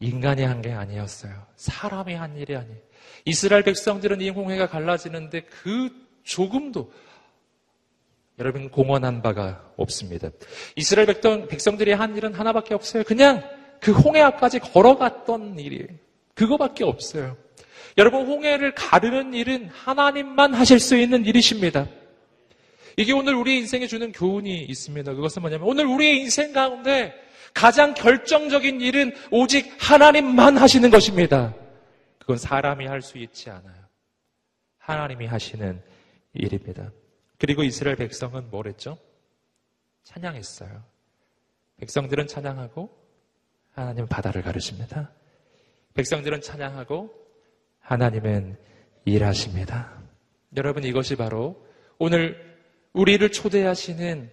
인간이 0.00 0.42
한 0.42 0.62
게 0.62 0.72
아니었어요. 0.72 1.46
사람이 1.56 2.14
한 2.14 2.36
일이 2.36 2.56
아니에요. 2.56 2.78
이스라엘 3.24 3.62
백성들은 3.62 4.20
이 4.20 4.30
홍해가 4.30 4.68
갈라지는데 4.68 5.42
그 5.42 5.90
조금도 6.24 6.90
여러분 8.38 8.70
공헌한 8.70 9.20
바가 9.22 9.72
없습니다. 9.76 10.30
이스라엘 10.74 11.06
백성들이 11.48 11.92
한 11.92 12.16
일은 12.16 12.32
하나밖에 12.34 12.74
없어요. 12.74 13.04
그냥 13.04 13.42
그 13.80 13.92
홍해 13.92 14.20
앞까지 14.20 14.60
걸어갔던 14.60 15.58
일이에요. 15.58 15.86
그거밖에 16.34 16.84
없어요. 16.84 17.36
여러분, 17.98 18.26
홍해를 18.26 18.74
가르는 18.74 19.34
일은 19.34 19.68
하나님만 19.68 20.54
하실 20.54 20.78
수 20.78 20.96
있는 20.96 21.26
일이십니다. 21.26 21.88
이게 22.96 23.12
오늘 23.12 23.34
우리 23.34 23.58
인생에 23.58 23.86
주는 23.86 24.12
교훈이 24.12 24.62
있습니다. 24.62 25.14
그것은 25.14 25.42
뭐냐면 25.42 25.66
오늘 25.68 25.86
우리의 25.86 26.20
인생 26.20 26.52
가운데 26.52 27.12
가장 27.54 27.94
결정적인 27.94 28.80
일은 28.80 29.14
오직 29.30 29.72
하나님만 29.78 30.56
하시는 30.58 30.90
것입니다. 30.90 31.54
그건 32.18 32.36
사람이 32.36 32.86
할 32.86 33.02
수 33.02 33.18
있지 33.18 33.50
않아요. 33.50 33.80
하나님이 34.78 35.26
하시는 35.26 35.82
일입니다. 36.32 36.90
그리고 37.38 37.62
이스라엘 37.62 37.96
백성은 37.96 38.50
뭘 38.50 38.66
했죠? 38.66 38.98
찬양했어요. 40.04 40.82
백성들은 41.78 42.26
찬양하고 42.26 42.90
하나님은 43.72 44.08
바다를 44.08 44.42
가르십니다. 44.42 45.10
백성들은 45.94 46.40
찬양하고 46.40 47.12
하나님은 47.80 48.56
일하십니다. 49.04 49.92
여러분 50.56 50.84
이것이 50.84 51.16
바로 51.16 51.64
오늘 51.98 52.58
우리를 52.92 53.30
초대하시는 53.30 54.30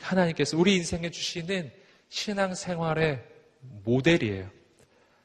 하나님께서 0.00 0.56
우리 0.56 0.76
인생에 0.76 1.10
주시는 1.10 1.70
신앙생활의 2.10 3.24
모델이에요. 3.84 4.46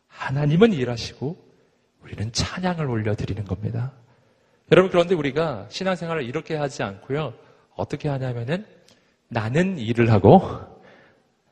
하나님은 0.07 0.71
일하시고 0.71 1.35
우리는 2.01 2.31
찬양을 2.31 2.89
올려드리는 2.89 3.43
겁니다. 3.43 3.91
여러분 4.71 4.89
그런데 4.89 5.13
우리가 5.13 5.67
신앙생활을 5.69 6.23
이렇게 6.23 6.55
하지 6.55 6.81
않고요. 6.81 7.33
어떻게 7.75 8.07
하냐면은 8.07 8.65
나는 9.27 9.77
일을 9.77 10.11
하고 10.11 10.41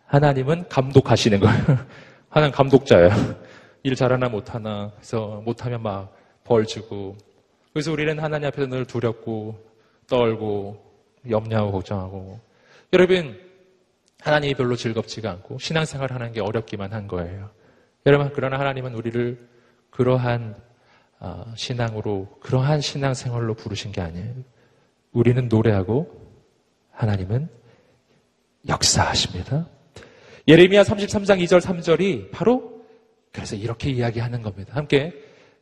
하나님은 0.06 0.70
감독하시는 0.70 1.40
거예요. 1.40 1.64
하나님 2.30 2.56
감독자예요. 2.56 3.10
일 3.84 3.96
잘하나 3.96 4.30
못하나 4.30 4.94
해서 4.98 5.42
못하면 5.46 5.84
막 5.84 6.24
벌 6.44 6.66
주고 6.66 7.18
그래서 7.72 7.92
우리는 7.92 8.20
하나님 8.20 8.48
앞에서 8.48 8.68
늘 8.68 8.86
두렵고 8.86 9.58
떨고 10.08 10.78
염려하고 11.30 11.72
걱정하고 11.72 12.40
여러분 12.92 13.40
하나님이 14.24 14.54
별로 14.54 14.76
즐겁지가 14.78 15.30
않고 15.30 15.60
신앙생활 15.60 16.14
하는 16.14 16.32
게 16.32 16.40
어렵기만 16.40 16.94
한 16.94 17.08
거예요. 17.08 17.50
여러분 18.06 18.32
그러나 18.34 18.58
하나님은 18.58 18.96
우리를 18.96 19.50
그러한 19.90 20.56
아, 21.20 21.46
신앙으로 21.56 22.38
그러한 22.40 22.82
신앙생활로 22.82 23.54
부르신 23.54 23.92
게 23.92 24.02
아니에요. 24.02 24.34
우리는 25.12 25.48
노래하고 25.50 26.10
하나님은 26.92 27.50
역사하십니다. 28.68 29.68
예레미야 30.48 30.84
33장 30.84 31.44
2절 31.44 31.60
3절이 31.62 32.32
바로 32.32 32.82
그래서 33.32 33.58
이렇게 33.58 33.90
이야기하는 33.90 34.42
겁니다. 34.42 34.74
함께 34.74 35.14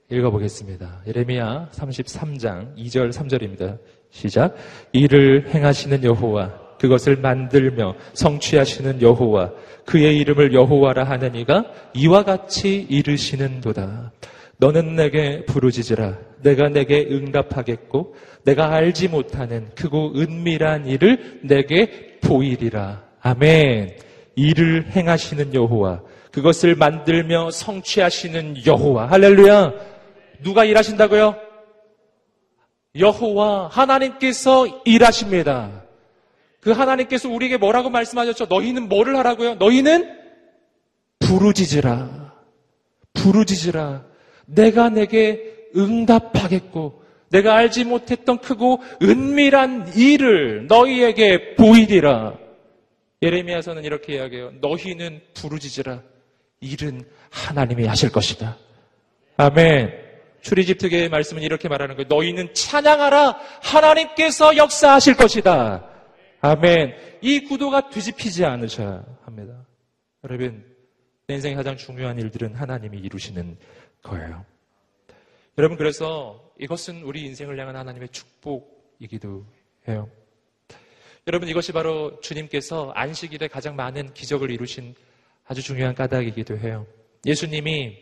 읽어보겠습니다. 0.10 1.02
예레미야 1.08 1.70
33장 1.72 2.76
2절 2.78 3.12
3절입니다. 3.12 3.80
시작. 4.12 4.56
이를 4.92 5.50
행하시는 5.50 6.04
여호와 6.04 6.61
그것을 6.82 7.16
만들며 7.18 7.94
성취하시는 8.14 9.04
여호와 9.04 9.52
그의 9.86 10.18
이름을 10.18 10.52
여호와라 10.52 11.04
하는 11.04 11.36
이가 11.36 11.66
이와 11.94 12.24
같이 12.24 12.88
이르시는도다. 12.90 14.12
너는 14.58 14.96
내게 14.96 15.46
부르짖으라. 15.46 16.18
내가 16.42 16.70
내게 16.70 17.08
응답하겠고 17.12 18.16
내가 18.46 18.74
알지 18.74 19.10
못하는 19.10 19.70
크고 19.76 20.14
은밀한 20.16 20.88
일을 20.88 21.42
내게 21.44 22.18
보이리라. 22.20 23.04
아멘. 23.22 23.98
일을 24.36 24.88
행하시는 24.92 25.54
여호와 25.54 26.02
그것을 26.32 26.74
만들며 26.74 27.52
성취하시는 27.52 28.66
여호와 28.66 29.12
할렐루야. 29.12 29.74
누가 30.42 30.66
일하신다고요? 30.66 31.36
여호와 32.96 33.68
하나님께서 33.68 34.82
일하십니다. 34.84 35.91
그 36.62 36.72
하나님께서 36.72 37.28
우리에게 37.28 37.58
뭐라고 37.58 37.90
말씀하셨죠? 37.90 38.46
너희는 38.46 38.88
뭐를 38.88 39.18
하라고요? 39.18 39.56
너희는 39.56 40.16
부르짖으라. 41.20 42.34
부르짖으라. 43.14 44.06
내가 44.46 44.90
내게 44.90 45.70
응답하겠고 45.76 47.02
내가 47.30 47.56
알지 47.56 47.86
못했던 47.86 48.38
크고 48.40 48.82
은밀한 49.02 49.94
일을 49.96 50.68
너희에게 50.68 51.56
보이리라. 51.56 52.38
예레미야서는 53.24 53.84
이렇게 53.84 54.16
이야기해요. 54.16 54.52
너희는 54.62 55.22
부르짖으라. 55.34 56.02
일은 56.60 57.04
하나님이 57.32 57.86
하실 57.88 58.12
것이다. 58.12 58.58
아멘. 59.38 59.94
출이집 60.42 60.78
특의 60.78 61.10
말씀은 61.10 61.42
이렇게 61.42 61.70
말하는 61.70 61.96
거예요. 61.96 62.08
너희는 62.08 62.54
찬양하라. 62.54 63.38
하나님께서 63.62 64.58
역사하실 64.58 65.16
것이다. 65.16 65.91
아멘. 66.42 66.96
이 67.22 67.42
구도가 67.42 67.90
뒤집히지 67.90 68.46
않으셔야 68.46 69.06
합니다. 69.24 69.64
여러분, 70.24 70.66
내 71.28 71.36
인생의 71.36 71.56
가장 71.56 71.78
중요한 71.78 72.18
일들은 72.18 72.56
하나님이 72.56 72.98
이루시는 73.00 73.58
거예요. 74.02 74.44
여러분, 75.60 75.78
그래서 75.78 76.52
이것은 76.60 77.04
우리 77.04 77.22
인생을 77.26 77.60
향한 77.60 77.76
하나님의 77.76 78.10
축복이기도 78.10 79.46
해요. 79.88 80.10
여러분, 81.28 81.48
이것이 81.48 81.72
바로 81.72 82.20
주님께서 82.22 82.92
안식일에 82.96 83.48
가장 83.48 83.76
많은 83.76 84.14
기적을 84.14 84.50
이루신 84.50 84.96
아주 85.46 85.62
중요한 85.62 85.94
까닭이기도 85.94 86.58
해요. 86.58 86.88
예수님이 87.24 87.98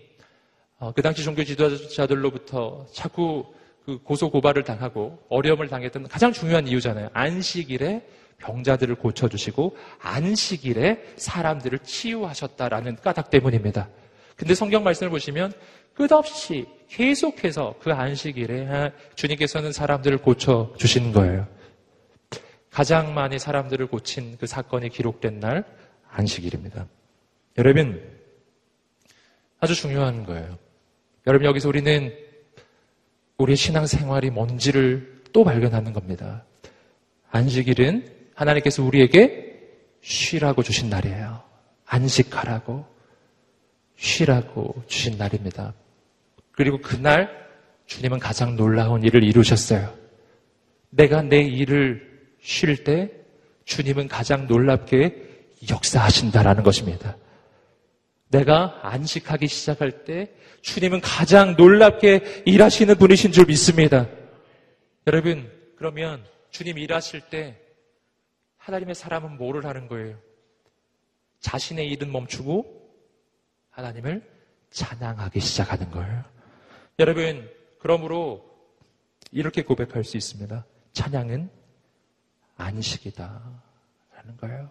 어, 0.78 0.94
그 0.94 1.02
당시 1.02 1.26
종교 1.26 1.44
지도자들로부터 1.44 2.86
자꾸 2.94 3.54
그 3.86 3.98
고소 4.02 4.30
고발을 4.30 4.64
당하고 4.64 5.22
어려움을 5.28 5.68
당했던 5.68 6.08
가장 6.08 6.32
중요한 6.32 6.68
이유잖아요. 6.68 7.10
안식일에 7.12 8.02
병자들을 8.40 8.96
고쳐주시고 8.96 9.78
안식일에 10.00 11.14
사람들을 11.18 11.80
치유하셨다라는 11.80 12.98
까닭 12.98 13.30
때문입니다. 13.30 13.90
근데 14.36 14.56
성경 14.56 14.84
말씀을 14.84 15.10
보시면 15.10 15.54
끝없이 15.94 16.66
계속해서 16.88 17.76
그 17.82 17.92
안식일에 17.92 18.92
주님께서는 19.16 19.72
사람들을 19.72 20.20
고쳐주신 20.20 21.12
거예요. 21.12 21.48
가장 22.72 23.14
많이 23.14 23.38
사람들을 23.38 23.88
고친 23.88 24.38
그 24.38 24.48
사건이 24.48 24.90
기록된 24.90 25.40
날 25.40 25.66
안식일입니다. 26.10 26.88
여러분, 27.58 28.02
아주 29.60 29.76
중요한 29.76 30.26
거예요. 30.26 30.58
여러분, 31.28 31.46
여기서 31.46 31.68
우리는 31.68 32.14
우리의 33.38 33.58
신앙생활이 33.58 34.30
뭔지를 34.30 35.24
또 35.34 35.44
발견하는 35.44 35.92
겁니다. 35.94 36.46
안식일은 37.32 38.19
하나님께서 38.40 38.84
우리에게 38.84 39.60
쉬라고 40.02 40.64
주신 40.64 40.90
날이에요. 40.90 41.44
안식하라고, 41.86 42.86
쉬라고 43.98 44.82
주신 44.88 45.18
날입니다. 45.18 45.74
그리고 46.52 46.80
그날 46.80 47.30
주님은 47.86 48.20
가장 48.20 48.56
놀라운 48.56 49.04
일을 49.04 49.24
이루셨어요. 49.24 49.94
내가 50.90 51.22
내 51.22 51.42
일을 51.42 52.08
쉴 52.42 52.84
때 52.84 53.12
주님은 53.66 54.08
가장 54.08 54.48
놀랍게 54.48 55.16
역사하신다라는 55.70 56.64
것입니다. 56.64 57.18
내가 58.30 58.80
안식하기 58.84 59.48
시작할 59.48 60.06
때 60.06 60.32
주님은 60.62 61.02
가장 61.02 61.56
놀랍게 61.58 62.44
일하시는 62.46 62.96
분이신 62.96 63.32
줄 63.32 63.46
믿습니다. 63.46 64.08
여러분, 65.08 65.52
그러면 65.76 66.24
주님 66.52 66.78
일하실 66.78 67.22
때 67.30 67.58
하나님의 68.70 68.94
사람은 68.94 69.38
뭐를 69.38 69.66
하는 69.66 69.88
거예요? 69.88 70.18
자신의 71.40 71.90
일은 71.90 72.12
멈추고 72.12 72.88
하나님을 73.72 74.30
찬양하기 74.70 75.40
시작하는 75.40 75.90
거예요. 75.90 76.24
여러분, 77.00 77.50
그러므로 77.80 78.48
이렇게 79.32 79.64
고백할 79.64 80.04
수 80.04 80.18
있습니다. 80.18 80.66
찬양은 80.94 81.50
안식이다. 82.58 83.64
라는 84.16 84.38
거예요. 84.38 84.70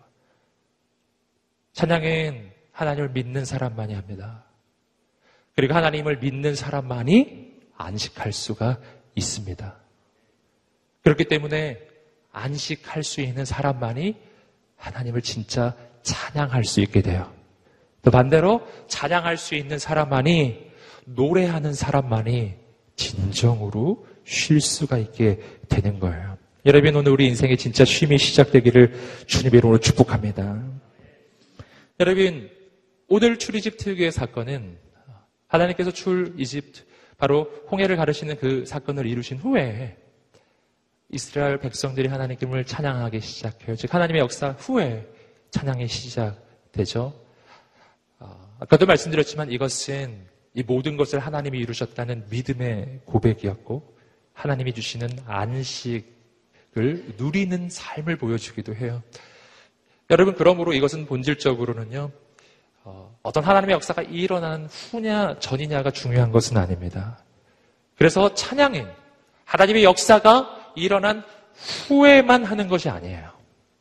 찬양은 1.72 2.52
하나님을 2.72 3.10
믿는 3.10 3.44
사람만이 3.44 3.94
합니다. 3.94 4.44
그리고 5.56 5.74
하나님을 5.74 6.18
믿는 6.18 6.54
사람만이 6.54 7.58
안식할 7.76 8.32
수가 8.32 8.80
있습니다. 9.16 9.76
그렇기 11.02 11.24
때문에 11.24 11.88
안식할 12.32 13.02
수 13.02 13.20
있는 13.20 13.44
사람만이 13.44 14.14
하나님을 14.76 15.22
진짜 15.22 15.74
찬양할 16.02 16.64
수 16.64 16.80
있게 16.80 17.02
돼요. 17.02 17.32
또 18.02 18.10
반대로 18.10 18.66
찬양할 18.86 19.36
수 19.36 19.54
있는 19.54 19.78
사람만이 19.78 20.68
노래하는 21.04 21.72
사람만이 21.72 22.54
진정으로 22.96 24.06
쉴 24.24 24.60
수가 24.60 24.98
있게 24.98 25.40
되는 25.68 25.98
거예요. 25.98 26.36
여러분 26.66 26.96
오늘 26.96 27.12
우리 27.12 27.26
인생의 27.28 27.56
진짜 27.56 27.84
쉼이 27.84 28.18
시작되기를 28.18 29.24
주님의 29.26 29.58
이름으로 29.58 29.78
축복합니다. 29.78 30.62
여러분 32.00 32.50
오늘 33.08 33.38
출이집 33.38 33.78
특유의 33.78 34.12
사건은 34.12 34.76
하나님께서 35.46 35.90
출 35.90 36.34
이집트 36.36 36.82
바로 37.16 37.44
홍해를 37.70 37.96
가르시는 37.96 38.36
그 38.36 38.64
사건을 38.66 39.06
이루신 39.06 39.38
후에 39.38 39.96
이스라엘 41.10 41.58
백성들이 41.58 42.08
하나님을 42.08 42.64
찬양하기 42.64 43.20
시작해요. 43.20 43.76
즉 43.76 43.92
하나님의 43.94 44.20
역사 44.20 44.50
후에 44.50 45.06
찬양이 45.50 45.88
시작되죠. 45.88 47.14
어, 48.18 48.56
아까도 48.60 48.84
말씀드렸지만 48.84 49.50
이것은 49.50 50.26
이 50.52 50.62
모든 50.62 50.96
것을 50.96 51.18
하나님이 51.18 51.58
이루셨다는 51.60 52.26
믿음의 52.28 53.00
고백이었고 53.06 53.96
하나님이 54.34 54.74
주시는 54.74 55.08
안식을 55.26 57.14
누리는 57.16 57.70
삶을 57.70 58.16
보여주기도 58.16 58.74
해요. 58.74 59.02
여러분 60.10 60.34
그러므로 60.34 60.74
이것은 60.74 61.06
본질적으로는요. 61.06 62.10
어, 62.84 63.18
어떤 63.22 63.44
하나님의 63.44 63.74
역사가 63.74 64.02
일어나는 64.02 64.66
후냐 64.66 65.38
전이냐가 65.38 65.90
중요한 65.90 66.32
것은 66.32 66.58
아닙니다. 66.58 67.18
그래서 67.96 68.34
찬양은 68.34 68.86
하나님의 69.44 69.84
역사가 69.84 70.57
일어난 70.76 71.22
후에만 71.88 72.44
하는 72.44 72.68
것이 72.68 72.88
아니에요. 72.88 73.30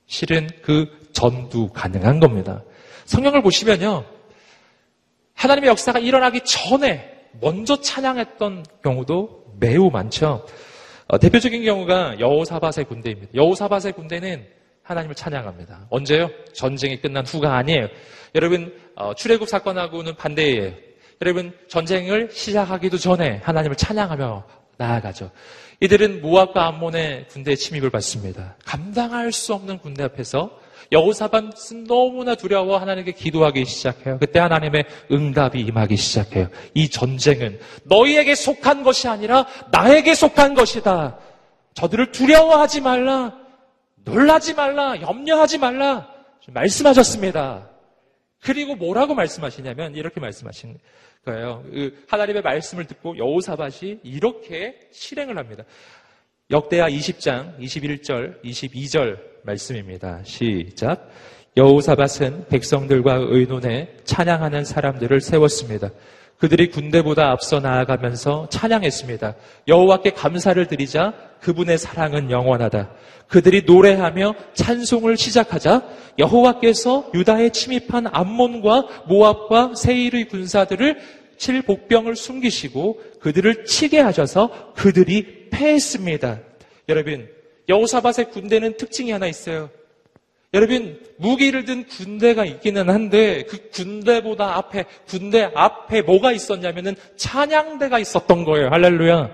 실은 0.07 0.49
그 0.61 1.09
전도 1.13 1.71
가능한 1.73 2.19
겁니다. 2.19 2.63
성경을 3.05 3.41
보시면요. 3.41 4.05
하나님의 5.33 5.69
역사가 5.69 5.99
일어나기 5.99 6.41
전에 6.43 7.29
먼저 7.39 7.79
찬양했던 7.79 8.65
경우도 8.83 9.55
매우 9.59 9.89
많죠. 9.89 10.45
어, 11.07 11.17
대표적인 11.17 11.63
경우가 11.63 12.19
여호사밧의 12.19 12.85
군대입니다. 12.85 13.33
여호사밧의 13.33 13.93
군대는 13.93 14.45
하나님을 14.83 15.15
찬양합니다. 15.15 15.87
언제요? 15.89 16.29
전쟁이 16.53 16.99
끝난 16.99 17.25
후가 17.25 17.55
아니에요. 17.55 17.87
여러분 18.35 18.73
어, 18.95 19.13
출애굽 19.13 19.47
사건하고는 19.47 20.15
반대예요. 20.15 20.73
여러분 21.21 21.51
전쟁을 21.67 22.29
시작하기도 22.31 22.97
전에 22.97 23.41
하나님을 23.43 23.75
찬양하며 23.75 24.45
나아가죠. 24.77 25.31
이들은 25.79 26.21
모압과 26.21 26.67
암몬의 26.67 27.27
군대 27.29 27.55
침입을 27.55 27.89
받습니다. 27.89 28.55
감당할 28.65 29.31
수 29.31 29.53
없는 29.53 29.79
군대 29.79 30.03
앞에서 30.03 30.51
여호사밧은 30.91 31.85
너무나 31.87 32.35
두려워 32.35 32.77
하나님께 32.77 33.11
기도하기 33.11 33.65
시작해요. 33.65 34.17
그때 34.19 34.39
하나님의 34.39 34.85
응답이 35.11 35.59
임하기 35.59 35.97
시작해요. 35.97 36.49
이 36.73 36.89
전쟁은 36.89 37.59
너희에게 37.83 38.35
속한 38.35 38.83
것이 38.83 39.07
아니라 39.07 39.45
나에게 39.71 40.15
속한 40.15 40.53
것이다. 40.53 41.17
저들을 41.73 42.11
두려워하지 42.11 42.81
말라. 42.81 43.33
놀라지 44.03 44.53
말라. 44.53 44.99
염려하지 45.01 45.57
말라. 45.57 46.07
말씀하셨습니다. 46.47 47.69
그리고 48.41 48.75
뭐라고 48.75 49.15
말씀하시냐면 49.15 49.95
이렇게 49.95 50.19
말씀하신 50.19 50.77
거예요. 51.25 51.63
그 51.69 52.03
하나님의 52.07 52.41
말씀을 52.41 52.85
듣고 52.85 53.17
여호사밭이 53.17 53.99
이렇게 54.03 54.79
실행을 54.91 55.37
합니다. 55.37 55.63
역대하 56.49 56.87
20장 56.89 57.59
21절, 57.59 58.41
22절 58.43 59.19
말씀입니다. 59.43 60.21
시작. 60.23 61.09
여호사밧은 61.57 62.47
백성들과 62.49 63.15
의논해 63.29 63.89
찬양하는 64.03 64.63
사람들을 64.63 65.19
세웠습니다. 65.19 65.89
그들이 66.37 66.69
군대보다 66.69 67.31
앞서 67.31 67.59
나아가면서 67.59 68.47
찬양했습니다. 68.49 69.35
여호와께 69.67 70.11
감사를 70.11 70.63
드리자 70.67 71.13
그분의 71.41 71.77
사랑은 71.77 72.29
영원하다. 72.29 72.91
그들이 73.27 73.63
노래하며 73.65 74.35
찬송을 74.53 75.17
시작하자 75.17 75.83
여호와께서 76.19 77.11
유다에 77.13 77.49
침입한 77.49 78.07
암몬과 78.11 79.05
모압과 79.07 79.73
세일의 79.75 80.27
군사들을 80.27 80.99
칠 81.37 81.61
복병을 81.61 82.15
숨기시고 82.15 83.01
그들을 83.19 83.65
치게 83.65 83.99
하셔서 83.99 84.73
그들이 84.75 85.49
패했습니다. 85.49 86.39
여러분, 86.89 87.27
여호사밧의 87.67 88.31
군대는 88.31 88.77
특징이 88.77 89.11
하나 89.11 89.27
있어요. 89.27 89.69
여러분, 90.53 91.03
무기를 91.17 91.65
든 91.65 91.85
군대가 91.85 92.45
있기는 92.45 92.89
한데 92.89 93.43
그 93.43 93.69
군대보다 93.69 94.55
앞에 94.57 94.85
군대 95.05 95.51
앞에 95.53 96.01
뭐가 96.03 96.31
있었냐면은 96.31 96.95
찬양대가 97.17 97.99
있었던 97.99 98.45
거예요. 98.45 98.69
할렐루야. 98.69 99.29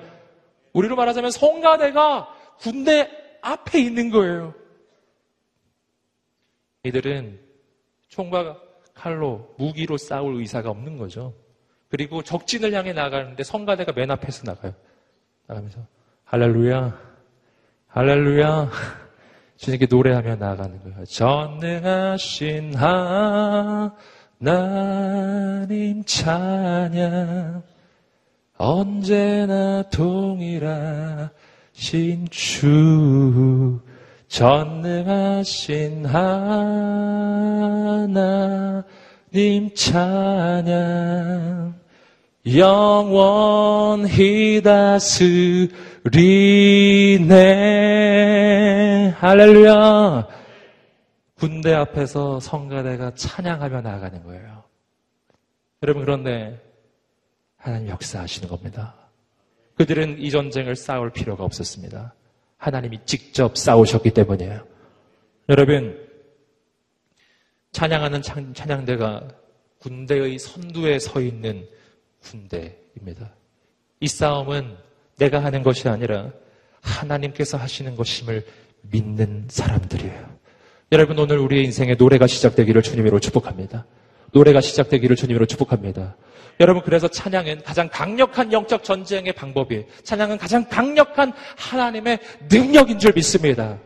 우리로 0.73 0.95
말하자면 0.95 1.31
성가대가 1.31 2.27
군대 2.59 3.09
앞에 3.41 3.79
있는 3.79 4.09
거예요. 4.09 4.55
이들은 6.83 7.39
총과 8.09 8.59
칼로 8.93 9.53
무기로 9.57 9.97
싸울 9.97 10.35
의사가 10.39 10.69
없는 10.69 10.97
거죠. 10.97 11.33
그리고 11.89 12.23
적진을 12.23 12.73
향해 12.73 12.91
나가는데 12.91 13.43
성가대가 13.43 13.91
맨 13.93 14.09
앞에서 14.09 14.45
나가요. 14.45 14.73
나가면서 15.45 15.79
할렐루야, 16.25 16.99
할렐루야. 17.87 19.02
주님께 19.63 19.87
노래하며 19.89 20.35
나아가는 20.35 20.77
거예요. 20.83 21.05
전능하신 21.05 22.75
하나님 22.75 23.93
찬양 26.03 27.63
언제나 28.57 29.83
동일하신 29.83 31.29
주 32.29 33.79
전능하신 34.27 36.07
하나님 36.07 37.23
찬양 39.73 41.73
영원히 42.53 44.61
다스리네. 44.61 45.71
할렐루야. 49.09 50.27
군대 51.35 51.73
앞에서 51.73 52.39
성가대가 52.39 53.13
찬양하며 53.15 53.81
나아가는 53.81 54.23
거예요. 54.23 54.63
여러분, 55.81 56.05
그런데 56.05 56.61
하나님 57.57 57.89
역사하시는 57.89 58.47
겁니다. 58.47 58.95
그들은 59.75 60.19
이 60.19 60.29
전쟁을 60.29 60.75
싸울 60.75 61.11
필요가 61.11 61.43
없었습니다. 61.43 62.13
하나님이 62.57 62.99
직접 63.05 63.57
싸우셨기 63.57 64.11
때문이에요. 64.11 64.65
여러분, 65.49 65.99
찬양하는 67.71 68.21
찬양대가 68.21 69.27
군대의 69.79 70.39
선두에 70.39 70.99
서 70.99 71.19
있는 71.19 71.67
군대입니다. 72.21 73.33
이 73.99 74.07
싸움은 74.07 74.77
내가 75.17 75.43
하는 75.43 75.63
것이 75.63 75.89
아니라 75.89 76.31
하나님께서 76.81 77.57
하시는 77.57 77.95
것임을 77.95 78.45
믿는 78.83 79.45
사람들이에요. 79.49 80.33
여러분 80.91 81.17
오늘 81.17 81.39
우리의 81.39 81.65
인생에 81.65 81.95
노래가 81.95 82.27
시작되기를 82.27 82.81
주님으로 82.81 83.19
축복합니다. 83.19 83.85
노래가 84.31 84.61
시작되기를 84.61 85.15
주님으로 85.15 85.45
축복합니다. 85.45 86.15
여러분 86.59 86.83
그래서 86.83 87.07
찬양은 87.07 87.63
가장 87.63 87.89
강력한 87.89 88.53
영적 88.53 88.83
전쟁의 88.83 89.33
방법이에요. 89.33 89.85
찬양은 90.03 90.37
가장 90.37 90.67
강력한 90.69 91.33
하나님의 91.57 92.19
능력인 92.49 92.99
줄 92.99 93.13
믿습니다. 93.13 93.79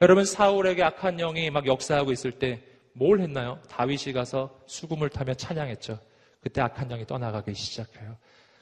여러분 0.00 0.24
사울에게 0.24 0.82
악한 0.82 1.18
영이 1.18 1.50
막 1.50 1.66
역사하고 1.66 2.12
있을 2.12 2.32
때 2.32 2.68
뭘 2.98 3.20
했나요? 3.20 3.58
다윗이 3.68 4.12
가서 4.12 4.50
수금을 4.66 5.08
타며 5.08 5.34
찬양했죠. 5.34 5.98
그때 6.42 6.60
악한 6.60 6.88
영이 6.88 7.06
떠나가기 7.06 7.54
시작해요. 7.54 8.16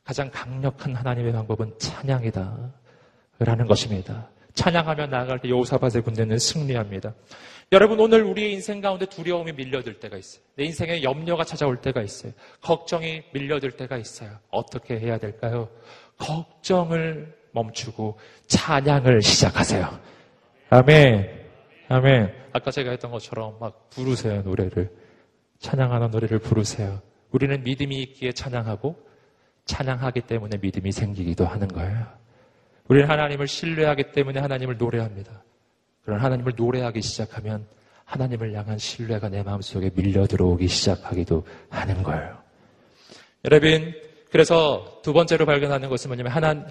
가장 0.04 0.30
강력한 0.30 0.94
하나님의 0.94 1.32
방법은 1.32 1.74
찬양이다. 1.78 2.72
라는 3.38 3.66
것입니다. 3.66 4.28
찬양하며 4.56 5.06
나아갈 5.06 5.38
때 5.38 5.48
여호사밧의 5.48 6.02
군대는 6.02 6.38
승리합니다. 6.38 7.14
여러분 7.72 8.00
오늘 8.00 8.22
우리의 8.22 8.52
인생 8.54 8.80
가운데 8.80 9.06
두려움이 9.06 9.52
밀려들 9.52 10.00
때가 10.00 10.16
있어요. 10.16 10.42
내 10.56 10.64
인생에 10.64 11.02
염려가 11.02 11.44
찾아올 11.44 11.80
때가 11.80 12.02
있어요. 12.02 12.32
걱정이 12.60 13.22
밀려들 13.32 13.72
때가 13.72 13.96
있어요. 13.96 14.30
어떻게 14.50 14.98
해야 14.98 15.18
될까요? 15.18 15.68
걱정을 16.18 17.34
멈추고 17.52 18.18
찬양을 18.46 19.22
시작하세요. 19.22 20.00
아멘. 20.70 21.30
아멘. 21.88 22.32
아까 22.52 22.70
제가 22.70 22.90
했던 22.90 23.10
것처럼 23.10 23.58
막 23.60 23.90
부르세요, 23.90 24.42
노래를. 24.42 24.90
찬양하는 25.58 26.10
노래를 26.10 26.38
부르세요. 26.38 27.00
우리는 27.30 27.62
믿음이 27.62 28.00
있기에 28.02 28.32
찬양하고 28.32 28.96
찬양하기 29.64 30.22
때문에 30.22 30.58
믿음이 30.58 30.92
생기기도 30.92 31.44
하는 31.44 31.68
거예요. 31.68 32.06
우리는 32.88 33.08
하나님을 33.08 33.46
신뢰하기 33.46 34.12
때문에 34.12 34.40
하나님을 34.40 34.76
노래합니다. 34.76 35.42
그런 36.04 36.20
하나님을 36.20 36.52
노래하기 36.56 37.02
시작하면 37.02 37.66
하나님을 38.04 38.54
향한 38.54 38.78
신뢰가 38.78 39.28
내 39.28 39.42
마음속에 39.42 39.90
밀려 39.94 40.26
들어오기 40.26 40.68
시작하기도 40.68 41.44
하는 41.68 42.02
거예요. 42.02 42.38
여러분, 43.44 43.92
그래서 44.30 45.00
두 45.02 45.12
번째로 45.12 45.46
발견하는 45.46 45.88
것은 45.88 46.10
뭐냐면 46.10 46.32
하나, 46.32 46.66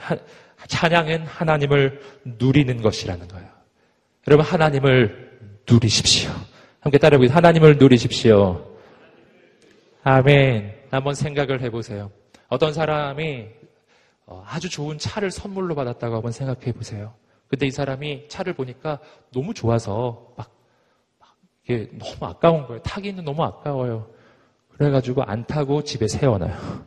찬양은 0.67 1.25
하나님을 1.25 1.99
누리는 2.23 2.81
것이라는 2.81 3.27
거예요. 3.27 3.47
여러분, 4.27 4.45
하나님을 4.45 5.39
누리십시오. 5.69 6.31
함께 6.79 6.97
따라해보세요. 6.97 7.35
하나님을 7.35 7.77
누리십시오. 7.77 8.77
아멘. 10.03 10.73
한번 10.91 11.15
생각을 11.15 11.61
해보세요. 11.61 12.11
어떤 12.47 12.71
사람이 12.71 13.47
어, 13.63 13.64
아주 14.27 14.69
좋은 14.69 14.97
차를 14.97 15.31
선물로 15.31 15.75
받았다고 15.75 16.15
한번 16.15 16.31
생각해 16.31 16.71
보세요. 16.71 17.13
근데 17.47 17.67
이 17.67 17.71
사람이 17.71 18.27
차를 18.27 18.53
보니까 18.53 18.99
너무 19.31 19.53
좋아서 19.53 20.33
막, 20.35 20.51
막 21.19 21.35
이게 21.63 21.89
너무 21.97 22.15
아까운 22.21 22.65
거예요. 22.65 22.81
타기는 22.81 23.23
너무 23.23 23.43
아까워요. 23.43 24.09
그래가지고 24.71 25.23
안 25.23 25.45
타고 25.45 25.83
집에 25.83 26.07
세워놔요. 26.07 26.85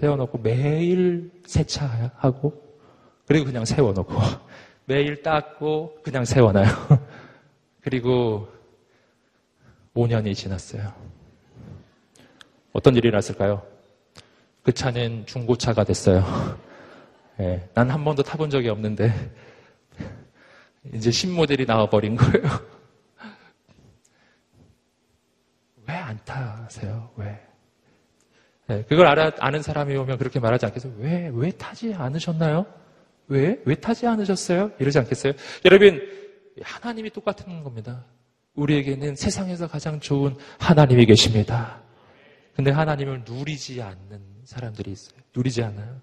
세워놓고 0.00 0.38
매일 0.38 1.30
세차하고 1.46 2.62
그리고 3.26 3.46
그냥 3.46 3.64
세워놓고 3.64 4.14
매일 4.86 5.22
닦고 5.22 5.98
그냥 6.02 6.24
세워놔요. 6.24 6.66
그리고 7.80 8.48
5년이 9.94 10.34
지났어요. 10.34 10.92
어떤 12.72 12.96
일이 12.96 13.10
났을까요? 13.10 13.62
그 14.64 14.72
차는 14.72 15.26
중고차가 15.26 15.84
됐어요. 15.84 16.24
네, 17.36 17.68
난한 17.74 18.02
번도 18.04 18.22
타본 18.24 18.50
적이 18.50 18.70
없는데 18.70 19.12
이제 20.94 21.10
신모델이 21.10 21.66
나와버린 21.66 22.16
거예요. 22.16 22.42
왜 25.86 25.94
안 25.94 26.18
타세요? 26.24 27.10
왜? 27.16 27.38
네, 28.66 28.82
그걸 28.88 29.06
알아, 29.06 29.32
아는 29.40 29.60
사람이 29.62 29.94
오면 29.96 30.16
그렇게 30.18 30.40
말하지 30.40 30.64
않겠어요? 30.66 30.94
왜, 30.98 31.30
왜 31.34 31.50
타지 31.50 31.92
않으셨나요? 31.92 32.64
왜? 33.28 33.60
왜 33.66 33.74
타지 33.74 34.06
않으셨어요? 34.06 34.70
이러지 34.78 34.98
않겠어요? 34.98 35.34
여러분, 35.66 36.00
하나님이 36.62 37.10
똑같은 37.10 37.62
겁니다. 37.62 38.04
우리에게는 38.54 39.16
세상에서 39.16 39.68
가장 39.68 40.00
좋은 40.00 40.36
하나님이 40.58 41.04
계십니다. 41.06 41.82
근데 42.56 42.70
하나님을 42.70 43.24
누리지 43.26 43.82
않는 43.82 44.33
사람들이 44.44 44.92
있어요. 44.92 45.18
누리지 45.34 45.62
않아요. 45.62 46.00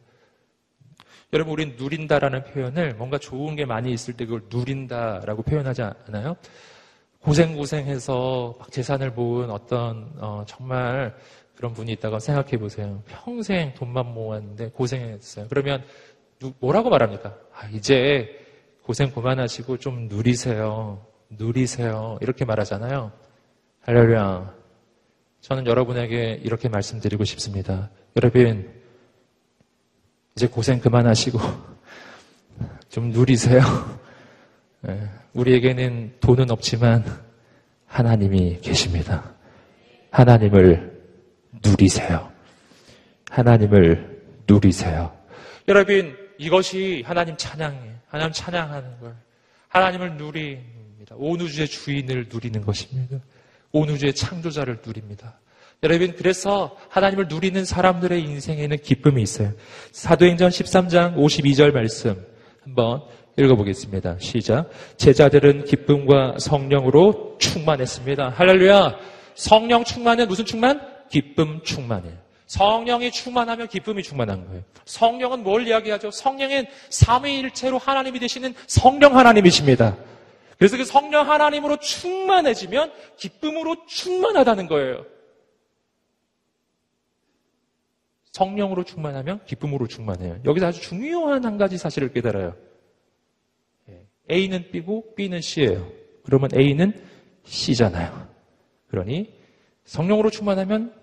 여러분, 1.34 1.54
우린 1.54 1.76
누린다라는 1.78 2.44
표현을 2.44 2.96
뭔가 2.96 3.18
좋은 3.18 3.56
게 3.56 3.66
많이 3.66 3.94
있을 3.94 4.16
때 4.16 4.26
그걸 4.26 4.44
누린다라고 4.50 5.44
표현하지 5.44 5.82
않아요? 5.82 6.36
고생고생해서 7.20 8.56
막 8.60 8.72
재산을 8.72 9.12
모은 9.12 9.50
어떤, 9.50 10.12
어, 10.18 10.44
정말 10.48 11.16
그런 11.56 11.74
분이 11.74 11.92
있다고 11.94 12.20
생각해 12.20 12.58
보세요. 12.58 13.04
평생 13.06 13.74
돈만 13.76 14.14
모았는데 14.14 14.72
고생했어요. 14.72 15.48
그러면 15.48 15.84
누, 16.40 16.52
뭐라고 16.60 16.90
말합니까? 16.90 17.38
아, 17.54 17.68
이제 17.68 18.40
고생 18.84 19.12
그만하시고 19.12 19.78
좀 19.78 20.08
누리세요. 20.08 21.06
누리세요. 21.30 22.18
이렇게 22.22 22.46
말하잖아요. 22.46 23.12
할렐루야. 23.82 24.54
저는 25.42 25.66
여러분에게 25.66 26.40
이렇게 26.44 26.68
말씀드리고 26.68 27.24
싶습니다. 27.24 27.90
여러분, 28.16 28.70
이제 30.36 30.48
고생 30.48 30.80
그만하시고, 30.80 31.40
좀 32.90 33.12
누리세요. 33.12 33.62
예, 34.88 35.10
우리에게는 35.34 36.18
돈은 36.20 36.52
없지만 36.52 37.06
하나님이 37.86 38.60
계십니다. 38.62 39.34
하나님을 40.12 41.02
누리세요. 41.64 42.32
하나님을 43.30 44.24
누리세요. 44.48 45.16
여러분, 45.68 46.18
이것이 46.38 47.04
하나님 47.06 47.38
찬양이에요. 47.38 47.96
하나님 48.08 48.34
찬양하는 48.34 49.00
걸. 49.00 49.16
하나님을 49.70 50.18
누립니다. 50.18 51.16
온 51.18 51.40
우주의 51.40 51.68
주인을 51.68 52.28
누리는 52.32 52.62
것입니다. 52.62 53.20
온 53.72 53.90
우주의 53.90 54.14
창조자를 54.14 54.80
누립니다. 54.86 55.40
여러분, 55.84 56.14
그래서 56.16 56.78
하나님을 56.90 57.28
누리는 57.28 57.66
사람들의 57.66 58.22
인생에는 58.22 58.78
기쁨이 58.84 59.20
있어요. 59.24 59.52
사도행전 59.92 60.52
13장 60.52 61.16
52절 61.16 61.72
말씀 61.72 62.24
한번 62.64 63.02
읽어보겠습니다. 63.36 64.18
시작. 64.20 64.70
제자들은 64.98 65.66
기쁨과 65.66 66.36
성령으로 66.38 67.38
충만했습니다. 67.40 68.30
할렐루야. 68.30 68.96
성령 69.34 69.84
충만은 69.84 70.28
무슨 70.28 70.46
충만? 70.46 70.80
기쁨 71.10 71.62
충만이에요. 71.64 72.16
성령이 72.46 73.10
충만하면 73.10 73.68
기쁨이 73.68 74.04
충만한 74.04 74.46
거예요. 74.46 74.62
성령은 74.86 75.42
뭘 75.42 75.68
이야기하죠? 75.68 76.12
성령은 76.12 76.68
삼위일체로 76.92 77.80
하나님이 77.80 78.20
되시는 78.20 78.54
성령 78.68 79.18
하나님이십니다. 79.18 79.98
그래서 80.60 80.78
그 80.78 80.86
성령 80.86 81.28
하나님으로 81.28 81.78
충만해지면 81.78 82.92
기쁨으로 83.18 83.78
충만하다는 83.88 84.68
거예요. 84.68 85.06
성령으로 88.32 88.84
충만하면 88.84 89.42
기쁨으로 89.46 89.88
충만해요. 89.88 90.40
여기서 90.46 90.68
아주 90.68 90.82
중요한 90.82 91.44
한 91.46 91.58
가지 91.58 91.78
사실을 91.78 92.14
깨달아요. 92.14 92.56
예, 93.90 94.06
A는 94.30 94.72
B고 94.72 95.14
B는 95.16 95.42
C예요. 95.42 95.92
그러면 96.24 96.50
A는 96.58 96.94
C잖아요. 97.44 98.28
그러니 98.88 99.34
성령으로 99.84 100.30
충만하면 100.30 100.94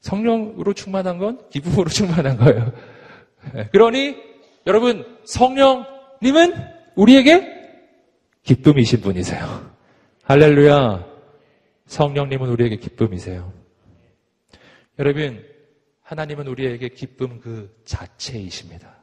성령으로 0.00 0.74
충만한 0.74 1.18
건 1.18 1.48
기쁨으로 1.50 1.88
충만한 1.90 2.36
거예요. 2.36 2.72
예, 3.56 3.68
그러니 3.70 4.16
여러분 4.66 5.18
성령님은 5.24 6.54
우리에게 6.96 7.54
기쁨이신 8.42 9.00
분이세요. 9.00 9.70
할렐루야. 10.24 11.06
성령님은 11.86 12.48
우리에게 12.48 12.76
기쁨이세요. 12.76 13.52
여러분 14.98 15.53
하나님은 16.04 16.46
우리에게 16.46 16.88
기쁨 16.88 17.40
그 17.40 17.74
자체이십니다. 17.84 18.94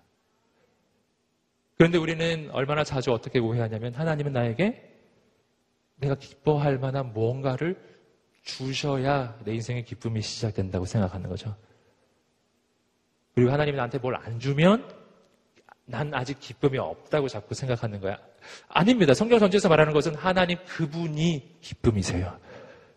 그런데 1.77 1.97
우리는 1.97 2.49
얼마나 2.51 2.83
자주 2.83 3.11
어떻게 3.11 3.39
오해하냐면 3.39 3.93
하나님은 3.95 4.33
나에게 4.33 4.87
내가 5.97 6.15
기뻐할 6.15 6.77
만한 6.77 7.11
무언가를 7.11 7.75
주셔야 8.43 9.37
내 9.43 9.53
인생의 9.53 9.83
기쁨이 9.85 10.21
시작된다고 10.21 10.85
생각하는 10.85 11.29
거죠. 11.29 11.55
그리고 13.35 13.51
하나님이 13.51 13.77
나한테 13.77 13.97
뭘 13.97 14.15
안 14.15 14.39
주면 14.39 14.87
난 15.85 16.13
아직 16.13 16.39
기쁨이 16.39 16.77
없다고 16.77 17.27
자꾸 17.27 17.53
생각하는 17.55 17.99
거야. 17.99 18.17
아닙니다. 18.69 19.13
성경 19.13 19.39
전체에서 19.39 19.67
말하는 19.69 19.91
것은 19.93 20.15
하나님 20.15 20.57
그분이 20.65 21.57
기쁨이세요. 21.61 22.39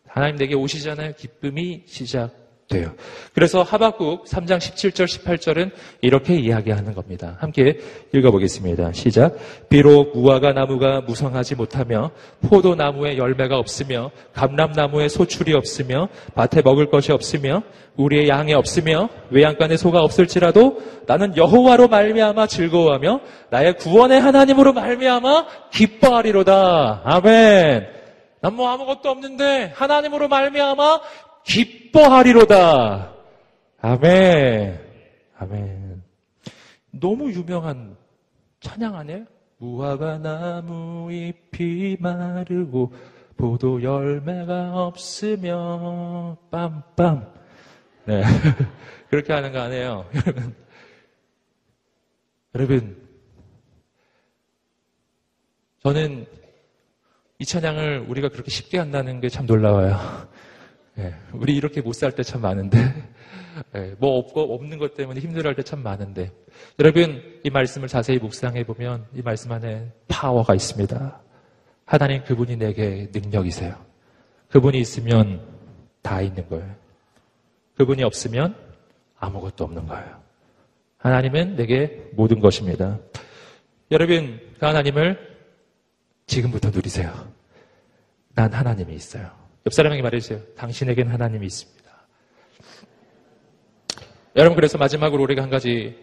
하나님 0.06 0.36
내게 0.36 0.54
오시잖아요. 0.54 1.14
기쁨이 1.14 1.84
시작 1.86 2.43
돼요. 2.68 2.92
그래서 3.34 3.62
하박국 3.62 4.24
3장 4.24 4.58
17절 4.58 5.04
18절은 5.04 5.70
이렇게 6.00 6.34
이야기하는 6.34 6.94
겁니다. 6.94 7.36
함께 7.40 7.78
읽어보겠습니다. 8.12 8.92
시작. 8.92 9.36
비록 9.68 10.16
무화과 10.16 10.52
나무가 10.52 11.00
무성하지 11.02 11.56
못하며 11.56 12.10
포도나무에 12.48 13.18
열매가 13.18 13.58
없으며 13.58 14.10
감람나무에 14.32 15.08
소출이 15.08 15.52
없으며 15.54 16.08
밭에 16.34 16.62
먹을 16.62 16.90
것이 16.90 17.12
없으며 17.12 17.62
우리의 17.96 18.28
양이 18.28 18.54
없으며 18.54 19.08
외양간에 19.30 19.76
소가 19.76 20.00
없을지라도 20.00 20.82
나는 21.06 21.36
여호와로 21.36 21.88
말미암아 21.88 22.46
즐거워하며 22.46 23.20
나의 23.50 23.76
구원의 23.76 24.20
하나님으로 24.20 24.72
말미암아 24.72 25.46
기뻐하리로다. 25.70 27.02
아멘. 27.04 27.88
난뭐 28.40 28.68
아무것도 28.68 29.08
없는데 29.08 29.72
하나님으로 29.74 30.28
말미암아 30.28 31.00
기뻐하리로다. 31.44 33.14
아멘. 33.80 34.80
아멘. 35.36 36.02
너무 36.92 37.30
유명한 37.32 37.96
찬양 38.60 38.94
아니에요? 38.94 39.24
무화과 39.58 40.18
나무 40.18 41.10
잎이 41.12 41.96
마르고 42.00 42.92
보도 43.36 43.82
열매가 43.82 44.86
없으며 44.86 46.36
빰빰. 46.50 47.32
네. 48.06 48.22
그렇게 49.10 49.32
하는 49.32 49.52
거 49.52 49.60
아니에요. 49.60 50.06
여러분. 50.14 50.54
여러분. 52.54 53.04
저는 55.82 56.26
이 57.38 57.44
찬양을 57.44 58.06
우리가 58.08 58.28
그렇게 58.30 58.50
쉽게 58.50 58.78
한다는 58.78 59.20
게 59.20 59.28
참 59.28 59.44
놀라워요. 59.46 59.98
예, 60.98 61.14
우리 61.32 61.56
이렇게 61.56 61.80
못 61.80 61.94
살 61.94 62.12
때 62.12 62.22
참 62.22 62.42
많은데, 62.42 62.78
예, 63.74 63.94
뭐 63.98 64.18
없고 64.18 64.54
없는 64.54 64.78
것 64.78 64.94
때문에 64.94 65.20
힘들어할 65.20 65.54
때 65.56 65.62
참 65.62 65.82
많은데, 65.82 66.30
여러분 66.78 67.20
이 67.42 67.50
말씀을 67.50 67.88
자세히 67.88 68.18
묵상해 68.18 68.64
보면 68.64 69.06
이 69.14 69.22
말씀 69.22 69.50
안에 69.52 69.92
파워가 70.08 70.54
있습니다. 70.54 71.20
하나님 71.86 72.22
그분이 72.24 72.56
내게 72.56 73.10
능력이세요. 73.12 73.74
그분이 74.50 74.78
있으면 74.78 75.40
다 76.02 76.20
있는 76.22 76.48
거예요. 76.48 76.74
그분이 77.76 78.02
없으면 78.04 78.54
아무것도 79.18 79.64
없는 79.64 79.86
거예요. 79.86 80.22
하나님은 80.98 81.56
내게 81.56 82.08
모든 82.12 82.38
것입니다. 82.40 82.98
여러분 83.90 84.40
그 84.58 84.64
하나님을 84.64 85.18
지금부터 86.26 86.70
누리세요. 86.70 87.12
난 88.34 88.52
하나님이 88.52 88.94
있어요. 88.94 89.30
옆 89.66 89.72
사람에게 89.72 90.02
말해주세요. 90.02 90.40
당신에겐 90.56 91.08
하나님이 91.08 91.46
있습니다. 91.46 91.84
여러분, 94.36 94.56
그래서 94.56 94.76
마지막으로 94.78 95.22
우리가 95.22 95.42
한 95.42 95.50
가지 95.50 95.96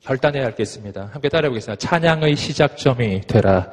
결단해야 0.00 0.44
할 0.44 0.54
게 0.54 0.62
있습니다. 0.62 1.10
함께 1.12 1.28
따라해보겠습니다. 1.28 1.76
찬양의 1.78 2.36
시작점이 2.36 3.22
되라. 3.22 3.70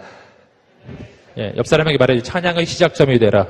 예, 1.38 1.54
옆 1.56 1.68
사람에게 1.68 1.98
말해주세요. 1.98 2.24
찬양의 2.24 2.66
시작점이 2.66 3.20
되라. 3.20 3.48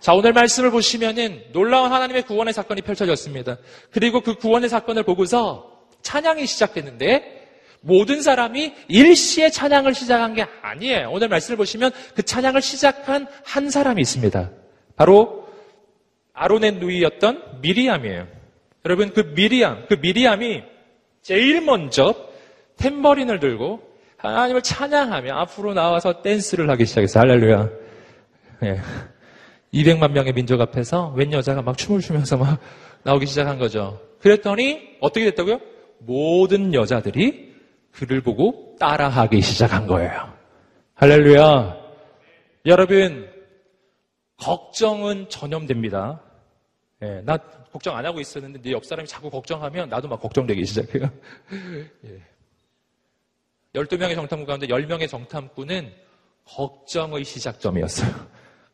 자, 0.00 0.12
오늘 0.12 0.32
말씀을 0.32 0.70
보시면은 0.70 1.44
놀라운 1.52 1.90
하나님의 1.90 2.22
구원의 2.22 2.52
사건이 2.52 2.82
펼쳐졌습니다. 2.82 3.56
그리고 3.90 4.20
그 4.20 4.34
구원의 4.34 4.68
사건을 4.68 5.04
보고서 5.04 5.80
찬양이 6.02 6.46
시작됐는데 6.46 7.35
모든 7.86 8.20
사람이 8.20 8.74
일시에 8.88 9.48
찬양을 9.48 9.94
시작한 9.94 10.34
게 10.34 10.44
아니에요. 10.60 11.10
오늘 11.12 11.28
말씀을 11.28 11.56
보시면 11.56 11.92
그 12.16 12.22
찬양을 12.24 12.60
시작한 12.60 13.28
한 13.44 13.70
사람이 13.70 14.02
있습니다. 14.02 14.50
바로 14.96 15.46
아론의 16.32 16.72
누이였던 16.72 17.60
미리암이에요. 17.62 18.26
여러분 18.84 19.12
그 19.12 19.20
미리암, 19.34 19.86
그 19.88 19.94
미리암이 19.94 20.64
제일 21.22 21.60
먼저 21.60 22.14
탬버린을 22.76 23.38
들고 23.38 23.80
하나님을 24.16 24.62
찬양하며 24.62 25.32
앞으로 25.34 25.72
나와서 25.72 26.22
댄스를 26.22 26.68
하기 26.70 26.86
시작했어요. 26.86 27.20
할렐루야. 27.20 27.68
예. 28.64 28.80
200만 29.72 30.10
명의 30.10 30.32
민족 30.32 30.60
앞에서 30.60 31.12
웬 31.16 31.32
여자가 31.32 31.62
막 31.62 31.78
춤을 31.78 32.00
추면서 32.00 32.36
막 32.36 32.58
나오기 33.04 33.26
시작한 33.26 33.58
거죠. 33.58 34.00
그랬더니 34.20 34.96
어떻게 35.00 35.26
됐다고요? 35.26 35.60
모든 36.00 36.74
여자들이 36.74 37.55
그를 37.96 38.20
보고 38.20 38.76
따라하기 38.78 39.40
시작한 39.40 39.86
거예요. 39.86 40.30
할렐루야. 40.94 41.76
여러분, 42.66 43.30
걱정은 44.36 45.30
전염됩니다. 45.30 46.20
예, 47.02 47.22
나 47.24 47.38
걱정 47.72 47.96
안 47.96 48.04
하고 48.04 48.20
있었는데 48.20 48.60
내 48.60 48.72
옆 48.72 48.84
사람이 48.84 49.08
자꾸 49.08 49.30
걱정하면 49.30 49.88
나도 49.88 50.08
막 50.08 50.20
걱정되기 50.20 50.64
시작해요. 50.66 51.10
예. 52.04 52.20
12명의 53.74 54.14
정탐꾼 54.14 54.46
가운데 54.46 54.66
10명의 54.66 55.08
정탐꾼은 55.08 55.92
걱정의 56.44 57.24
시작점이었어요. 57.24 58.14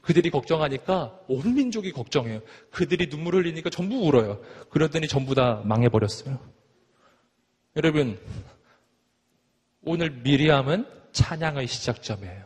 그들이 0.01 0.31
걱정하니까 0.31 1.17
온 1.29 1.55
민족이 1.55 1.93
걱정해요. 1.93 2.41
그들이 2.71 3.09
눈물 3.09 3.37
흘리니까 3.37 3.71
전부 3.71 4.05
울어요. 4.07 4.41
그러더니 4.71 5.07
전부 5.07 5.35
다 5.37 5.63
망해버렸어요. 5.65 6.39
여러분, 7.77 8.19
오늘 9.85 10.11
미리암은 10.11 10.87
찬양의 11.13 11.67
시작점이에요. 11.67 12.45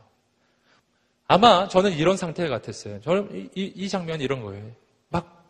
아마 1.28 1.68
저는 1.68 1.92
이런 1.92 2.16
상태 2.16 2.48
같았어요. 2.48 3.00
저는 3.00 3.50
이, 3.54 3.72
이 3.74 3.88
장면이 3.88 4.22
이런 4.22 4.42
거예요. 4.42 4.70
막, 5.08 5.44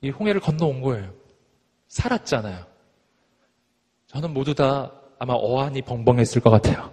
이 0.00 0.10
홍해를 0.10 0.40
건너온 0.40 0.80
거예요. 0.80 1.12
살았잖아요. 1.88 2.66
저는 4.06 4.32
모두 4.32 4.54
다 4.54 4.92
아마 5.18 5.34
어안이 5.34 5.82
벙벙했을 5.82 6.42
것 6.42 6.50
같아요. 6.50 6.92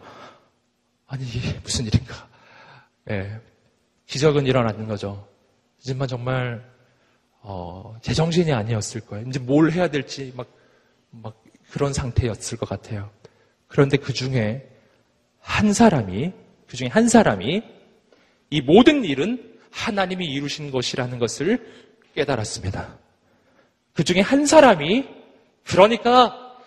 아니, 1.08 1.24
이게 1.26 1.60
무슨 1.60 1.86
일인가. 1.86 2.28
예. 3.10 3.40
기적은 4.06 4.46
일어나는 4.48 4.88
거죠. 4.88 5.28
하지만 5.78 6.08
정말, 6.08 6.72
어, 7.42 7.98
제정신이 8.02 8.54
아니었을 8.54 9.02
거예요. 9.02 9.28
이제 9.28 9.40
뭘 9.40 9.72
해야 9.72 9.90
될지 9.90 10.34
막, 10.36 10.48
막 11.10 11.44
그런 11.72 11.94
상태였을 11.94 12.58
것 12.58 12.68
같아요. 12.68 13.10
그런데 13.72 13.96
그 13.96 14.14
중에 14.14 14.68
한 15.40 15.72
사람이, 15.72 16.34
그 16.68 16.76
중에 16.78 16.90
한 16.90 17.08
사람이 17.08 17.64
이 18.50 18.62
모든 18.62 19.06
일은 19.06 19.42
하나님이 19.72 20.26
이루신 20.26 20.72
것이라는 20.72 21.18
것을 21.20 21.66
깨달았습니다. 22.14 22.98
그 23.94 24.04
중에 24.04 24.20
한 24.20 24.46
사람이 24.46 25.08
그러니까 25.64 26.58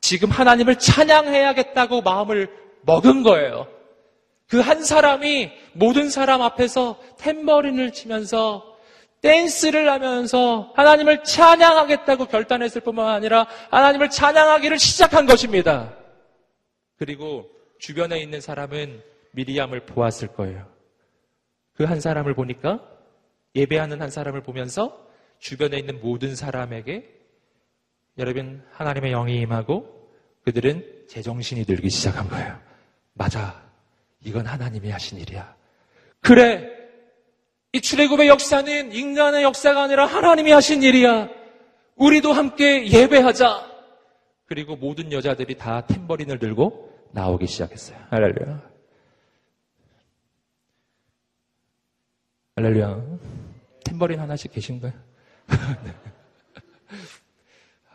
지금 0.00 0.30
하나님을 0.30 0.76
찬양해야겠다고 0.76 2.02
마음을 2.02 2.48
먹은 2.82 3.24
거예요. 3.24 3.66
그 4.48 4.60
한 4.60 4.84
사람이 4.84 5.50
모든 5.72 6.10
사람 6.10 6.42
앞에서 6.42 6.98
탬버린을 7.18 7.92
치면서 7.92 8.76
댄스를 9.22 9.90
하면서 9.90 10.72
하나님을 10.76 11.24
찬양하겠다고 11.24 12.26
결단했을 12.26 12.82
뿐만 12.82 13.08
아니라 13.08 13.46
하나님을 13.70 14.10
찬양하기를 14.10 14.78
시작한 14.78 15.26
것입니다. 15.26 16.01
그리고 17.02 17.50
주변에 17.80 18.20
있는 18.20 18.40
사람은 18.40 19.02
미리암을 19.32 19.86
보았을 19.86 20.28
거예요. 20.28 20.70
그 21.74 21.84
한 21.84 21.98
사람을 22.00 22.32
보니까 22.34 22.80
예배하는 23.56 24.00
한 24.00 24.08
사람을 24.08 24.44
보면서 24.44 25.04
주변에 25.40 25.78
있는 25.78 26.00
모든 26.00 26.36
사람에게 26.36 27.12
여러분 28.18 28.62
하나님의 28.70 29.10
영이 29.10 29.40
임하고 29.40 30.12
그들은 30.44 31.06
제정신이 31.08 31.64
들기 31.64 31.90
시작한 31.90 32.28
거예요. 32.28 32.56
맞아. 33.14 33.60
이건 34.24 34.46
하나님이 34.46 34.90
하신 34.90 35.18
일이야. 35.18 35.56
그래. 36.20 36.70
이 37.72 37.80
출애굽의 37.80 38.28
역사는 38.28 38.92
인간의 38.92 39.42
역사가 39.42 39.82
아니라 39.82 40.06
하나님이 40.06 40.52
하신 40.52 40.84
일이야. 40.84 41.30
우리도 41.96 42.32
함께 42.32 42.86
예배하자. 42.86 43.72
그리고 44.46 44.76
모든 44.76 45.10
여자들이 45.10 45.56
다 45.56 45.84
탬버린을 45.86 46.38
들고 46.38 46.91
나오기 47.12 47.46
시작했어요. 47.46 47.98
할렐루야. 48.10 48.70
할렐루야. 52.56 53.18
탬버린 53.84 54.18
하나씩 54.20 54.52
계신 54.52 54.80
거예요? 54.80 54.94
네. 55.84 55.94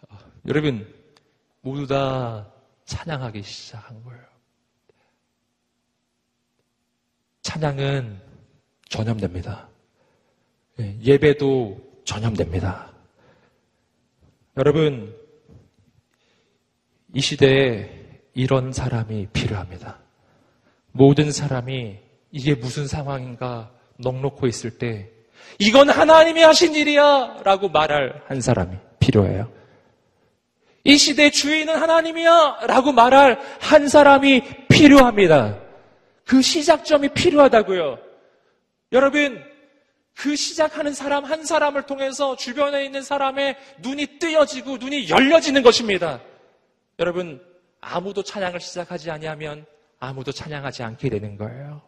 어, 0.09 0.17
여러분, 0.47 0.93
모두 1.61 1.85
다 1.87 2.51
찬양하기 2.85 3.41
시작한 3.43 4.03
거예요. 4.03 4.23
찬양은 7.41 8.21
전염됩니다. 8.89 9.69
예, 10.79 10.97
예배도 11.01 12.01
전염됩니다. 12.05 12.93
여러분, 14.57 15.15
이 17.13 17.21
시대에 17.21 18.06
이런 18.37 18.71
사람이 18.71 19.29
필요합니다. 19.33 19.97
모든 20.91 21.31
사람이 21.31 21.97
이게 22.31 22.53
무슨 22.53 22.87
상황인가 22.87 23.71
넉놓고 23.97 24.45
있을 24.45 24.77
때 24.77 25.09
이건 25.57 25.89
하나님이 25.89 26.43
하신 26.43 26.75
일이야 26.75 27.39
라고 27.43 27.67
말할 27.67 28.21
한 28.27 28.39
사람이 28.39 28.77
필요해요. 28.99 29.51
이 30.83 30.97
시대의 30.97 31.31
주인은 31.31 31.77
하나님이야 31.77 32.59
라고 32.67 32.91
말할 32.91 33.39
한 33.59 33.87
사람이 33.87 34.43
필요합니다. 34.69 35.57
그 36.23 36.43
시작점이 36.43 37.09
필요하다고요. 37.09 37.97
여러분, 38.91 39.43
그 40.13 40.35
시작하는 40.35 40.93
사람 40.93 41.25
한 41.25 41.43
사람을 41.43 41.87
통해서 41.87 42.35
주변에 42.35 42.85
있는 42.85 43.01
사람의 43.01 43.55
눈이 43.79 44.19
뜨여지고 44.19 44.77
눈이 44.77 45.09
열려지는 45.09 45.63
것입니다. 45.63 46.21
여러분, 46.99 47.41
아무도 47.89 48.21
찬양을 48.23 48.59
시작하지 48.59 49.09
아니하면 49.11 49.65
아무도 49.99 50.31
찬양하지 50.31 50.83
않게 50.83 51.09
되는 51.09 51.37
거예요. 51.37 51.81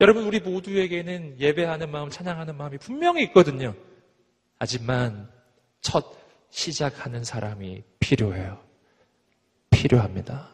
여러분, 0.00 0.24
우리 0.24 0.40
모두에게는 0.40 1.36
예배하는 1.38 1.90
마음, 1.90 2.10
찬양하는 2.10 2.56
마음이 2.56 2.78
분명히 2.78 3.22
있거든요. 3.24 3.74
하지만 4.58 5.28
첫 5.80 6.04
시작하는 6.50 7.22
사람이 7.22 7.82
필요해요. 8.00 8.58
필요합니다. 9.70 10.48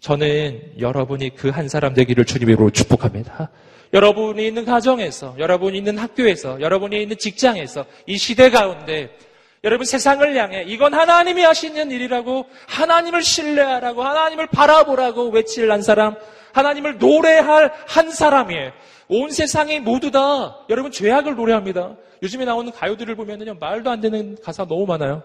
저는 0.00 0.74
여러분이 0.78 1.34
그 1.36 1.50
한 1.50 1.68
사람 1.68 1.94
되기를 1.94 2.24
주님으로 2.24 2.70
축복합니다. 2.70 3.50
여러분이 3.94 4.46
있는 4.46 4.64
가정에서, 4.64 5.36
여러분이 5.38 5.78
있는 5.78 5.96
학교에서, 5.96 6.60
여러분이 6.60 7.00
있는 7.00 7.16
직장에서, 7.16 7.86
이 8.06 8.18
시대 8.18 8.50
가운데, 8.50 9.16
여러분 9.64 9.84
세상을 9.86 10.36
향해 10.36 10.64
이건 10.66 10.94
하나님이 10.94 11.42
하시는 11.42 11.90
일이라고 11.90 12.46
하나님을 12.68 13.22
신뢰하라고 13.22 14.02
하나님을 14.02 14.46
바라보라고 14.48 15.30
외칠 15.30 15.70
한 15.72 15.82
사람, 15.82 16.16
하나님을 16.52 16.98
노래할 16.98 17.72
한 17.86 18.10
사람이에요. 18.10 18.72
온 19.08 19.30
세상이 19.30 19.80
모두 19.80 20.10
다 20.10 20.64
여러분 20.68 20.90
죄악을 20.90 21.36
노래합니다. 21.36 21.96
요즘에 22.22 22.44
나오는 22.44 22.70
가요들을 22.72 23.14
보면은요 23.14 23.54
말도 23.54 23.90
안 23.90 24.00
되는 24.00 24.36
가사 24.42 24.64
너무 24.66 24.86
많아요. 24.86 25.22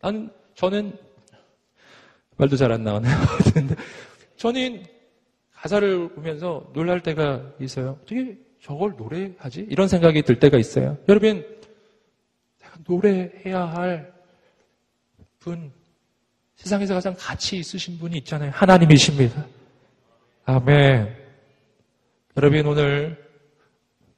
난 0.00 0.30
저는 0.54 0.92
말도 2.36 2.56
잘 2.56 2.72
안 2.72 2.82
나오네요. 2.84 3.14
저는 4.36 4.84
가사를 5.54 6.08
보면서 6.10 6.70
놀랄 6.74 7.00
때가 7.00 7.42
있어요. 7.60 7.98
어떻게 8.02 8.36
저걸 8.62 8.94
노래하지? 8.96 9.66
이런 9.70 9.88
생각이 9.88 10.22
들 10.22 10.38
때가 10.38 10.58
있어요. 10.58 10.96
여러분 11.08 11.44
노래해야 12.86 13.64
할 13.64 14.12
분, 15.38 15.72
세상에서 16.56 16.94
가장 16.94 17.14
가치 17.18 17.58
있으신 17.58 17.98
분이 17.98 18.16
있잖아요. 18.18 18.50
하나님이십니다. 18.54 19.46
아멘. 20.46 21.14
여러분 22.36 22.66
오늘 22.66 23.24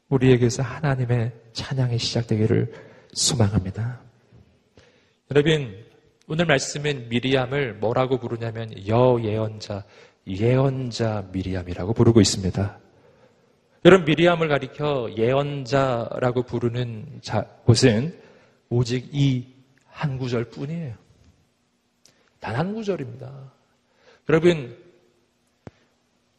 우리에게서 0.09 0.63
하나님의 0.63 1.33
찬양이 1.53 1.99
시작되기를 1.99 2.73
소망합니다. 3.13 4.01
여러분 5.31 5.85
오늘 6.29 6.47
말씀은 6.47 7.09
미리암을 7.09 7.75
뭐라고 7.75 8.19
부르냐면 8.19 8.73
여예언자, 8.87 9.85
예언자 10.27 11.29
미리암이라고 11.33 11.93
부르고 11.93 12.21
있습니다. 12.21 12.79
여러분 13.85 14.05
미리암을 14.05 14.49
가리켜 14.49 15.11
예언자라고 15.17 16.43
부르는 16.43 17.21
자, 17.23 17.43
곳은 17.65 18.26
오직 18.71 19.09
이 19.15 19.57
한 19.97 20.19
구절 20.19 20.45
뿐이에요. 20.51 20.95
단 22.39 22.55
한 22.55 22.75
구절입니다. 22.75 23.53
여러분 24.29 24.77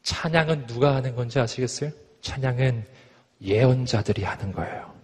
찬양은 0.03 0.67
누가 0.67 0.95
하는 0.95 1.15
건지 1.15 1.39
아시겠어요? 1.39 1.91
찬양은 2.21 2.85
예언자들이 3.41 4.23
하는 4.23 4.51
거예요. 4.51 4.95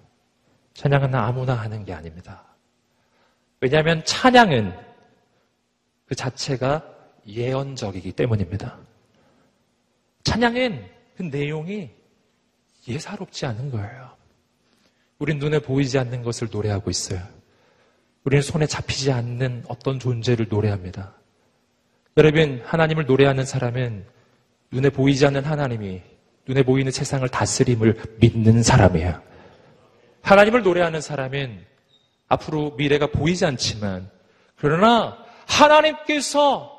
찬양은 0.76 1.16
아무나 1.16 1.56
하는 1.56 1.84
게 1.84 1.94
아닙니다. 1.94 2.44
왜냐하면 3.60 4.06
찬양은 4.06 4.74
그 6.06 6.16
자체가 6.16 6.88
예언적이기 7.26 8.12
때문입니다. 8.12 8.78
찬양은 10.24 10.90
그 11.18 11.24
내용이 11.24 11.90
예사롭지 12.88 13.46
않은 13.48 13.72
거예요. 13.72 14.16
우린 15.24 15.40
눈에 15.40 15.60
보이지 15.60 15.98
않는 16.00 16.22
것을 16.22 16.50
노래하고 16.52 16.90
있어요. 16.90 17.22
우리는 18.26 18.42
손에 18.42 18.66
잡히지 18.68 19.10
않는 19.14 19.64
어떤 19.70 19.98
존재를 19.98 20.48
노래합니다. 20.50 21.14
여러분, 22.18 22.62
하나님을 22.66 23.06
노래하는 23.06 23.46
사람은 23.46 24.06
눈에 24.72 24.90
보이지 24.90 25.26
않는 25.26 25.46
하나님이 25.46 26.02
눈에 26.46 26.64
보이는 26.64 26.92
세상을 26.92 27.26
다스림을 27.30 28.18
믿는 28.20 28.64
사람이에요. 28.64 29.22
하나님을 30.24 30.62
노래하는 30.62 31.00
사람은 31.00 31.66
앞으로 32.28 32.72
미래가 32.72 33.08
보이지 33.08 33.46
않지만 33.46 34.10
그러나 34.58 35.18
하나님께서 35.48 36.70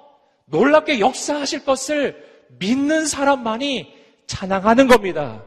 놀랍게 0.44 1.00
역사하실 1.00 1.64
것을 1.64 2.22
믿는 2.58 3.06
사람만이 3.06 3.90
찬양하는 4.26 4.86
겁니다. 4.86 5.42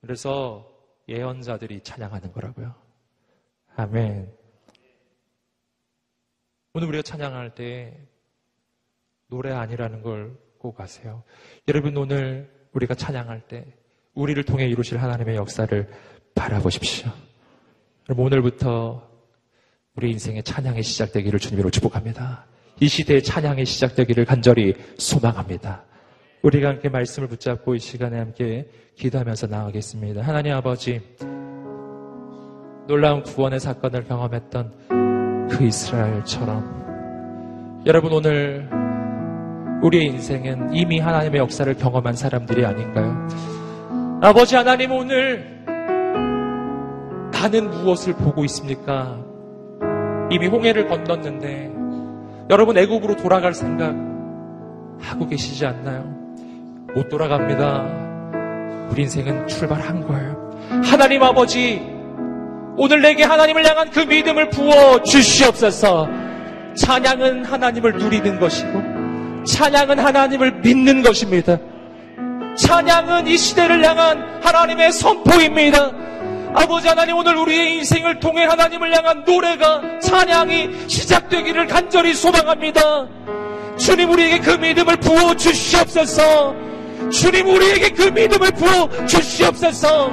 그래서 0.00 0.69
예언자들이 1.08 1.82
찬양하는 1.82 2.32
거라고요. 2.32 2.74
아멘. 3.76 4.32
오늘 6.74 6.88
우리가 6.88 7.02
찬양할 7.02 7.54
때 7.54 8.06
노래 9.28 9.52
아니라는 9.52 10.02
걸 10.02 10.50
꼭 10.60 10.78
아세요. 10.78 11.24
여러분 11.68 11.96
오늘 11.96 12.50
우리가 12.72 12.94
찬양할 12.94 13.48
때 13.48 13.64
우리를 14.14 14.42
통해 14.44 14.66
이루실 14.66 14.98
하나님의 14.98 15.36
역사를 15.36 15.88
바라보십시오. 16.34 17.10
여러분 18.08 18.26
오늘부터 18.26 19.08
우리 19.96 20.10
인생의 20.12 20.42
찬양이 20.42 20.82
시작되기를 20.82 21.38
주님으로 21.38 21.70
축복합니다. 21.70 22.44
이 22.78 22.88
시대의 22.88 23.22
찬양이 23.22 23.64
시작되기를 23.64 24.26
간절히 24.26 24.74
소망합니다. 24.98 25.84
우리가 26.42 26.70
함께 26.70 26.88
말씀을 26.88 27.28
붙잡고 27.28 27.74
이 27.74 27.78
시간에 27.78 28.18
함께 28.18 28.66
기도하면서 28.96 29.48
나가겠습니다. 29.48 30.22
하나님 30.22 30.54
아버지, 30.54 31.02
놀라운 32.86 33.22
구원의 33.22 33.60
사건을 33.60 34.04
경험했던 34.04 34.72
그 35.50 35.64
이스라엘처럼 35.64 37.82
여러분 37.86 38.12
오늘 38.12 38.68
우리의 39.82 40.06
인생은 40.06 40.74
이미 40.74 40.98
하나님의 40.98 41.40
역사를 41.40 41.72
경험한 41.74 42.14
사람들이 42.14 42.66
아닌가요? 42.66 43.28
아버지 44.22 44.56
하나님 44.56 44.92
오늘 44.92 45.64
나는 47.32 47.70
무엇을 47.70 48.14
보고 48.14 48.44
있습니까? 48.44 49.18
이미 50.30 50.46
홍해를 50.46 50.88
건넜는데 50.88 51.72
여러분 52.50 52.76
애국으로 52.76 53.16
돌아갈 53.16 53.54
생각 53.54 53.94
하고 55.00 55.26
계시지 55.26 55.64
않나요? 55.64 56.19
못 56.94 57.08
돌아갑니다. 57.08 57.84
우리 58.90 59.02
인생은 59.02 59.46
출발한 59.46 60.06
거예요. 60.06 60.50
하나님 60.84 61.22
아버지 61.22 61.80
오늘 62.76 63.02
내게 63.02 63.24
하나님을 63.24 63.66
향한 63.68 63.90
그 63.90 64.00
믿음을 64.00 64.50
부어 64.50 65.02
주시옵소서. 65.02 66.08
찬양은 66.76 67.44
하나님을 67.44 67.92
누리는 67.94 68.40
것이고 68.40 69.44
찬양은 69.44 69.98
하나님을 69.98 70.60
믿는 70.60 71.02
것입니다. 71.02 71.58
찬양은 72.56 73.26
이 73.26 73.36
시대를 73.36 73.84
향한 73.84 74.40
하나님의 74.42 74.92
선포입니다. 74.92 75.92
아버지 76.54 76.88
하나님 76.88 77.16
오늘 77.16 77.36
우리의 77.36 77.76
인생을 77.76 78.18
통해 78.18 78.44
하나님을 78.44 78.96
향한 78.96 79.24
노래가 79.24 80.00
찬양이 80.00 80.88
시작되기를 80.88 81.68
간절히 81.68 82.12
소망합니다. 82.14 83.06
주님 83.76 84.10
우리에게 84.10 84.40
그 84.40 84.50
믿음을 84.50 84.96
부어 84.96 85.34
주시옵소서. 85.36 86.69
주님 87.10 87.48
우리에게 87.48 87.90
그 87.90 88.02
믿음을 88.04 88.50
부어 88.52 89.06
주시옵소서. 89.06 90.10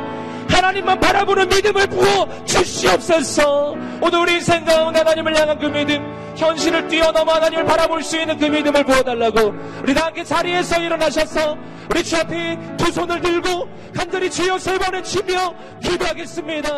하나님만 0.50 1.00
바라보는 1.00 1.50
믿음을 1.50 1.88
부어 1.88 2.46
주시옵소서. 2.46 3.76
오늘 4.02 4.20
우리 4.20 4.34
인생 4.36 4.64
가운데 4.66 5.00
하나님을 5.00 5.38
향한 5.38 5.60
그 5.60 5.66
믿음, 5.66 6.34
현실을 6.36 6.88
뛰어넘어 6.88 7.34
하나님을 7.34 7.66
바라볼 7.66 8.04
수 8.04 8.18
있는 8.18 8.38
그 8.38 8.46
믿음을 8.46 8.84
부어달라고 8.84 9.54
우리 9.84 9.94
다 9.94 10.08
함께 10.08 10.24
자리에서 10.24 10.80
일어나셔서 10.82 11.58
우리 11.90 12.04
주 12.04 12.18
앞에 12.18 12.58
두 12.78 12.92
손을 12.92 13.22
들고 13.22 13.68
간절히 13.96 14.30
주여 14.30 14.58
세 14.58 14.78
번을 14.78 15.04
치며 15.04 15.54
기도하겠습니다. 15.82 16.70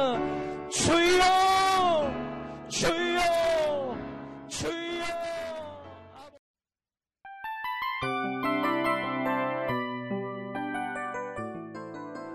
주여, 0.72 2.12
주여. 2.70 3.09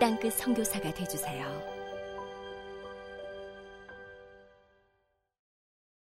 땅끝 0.00 0.32
선교사가 0.32 0.92
되주세요. 0.94 1.59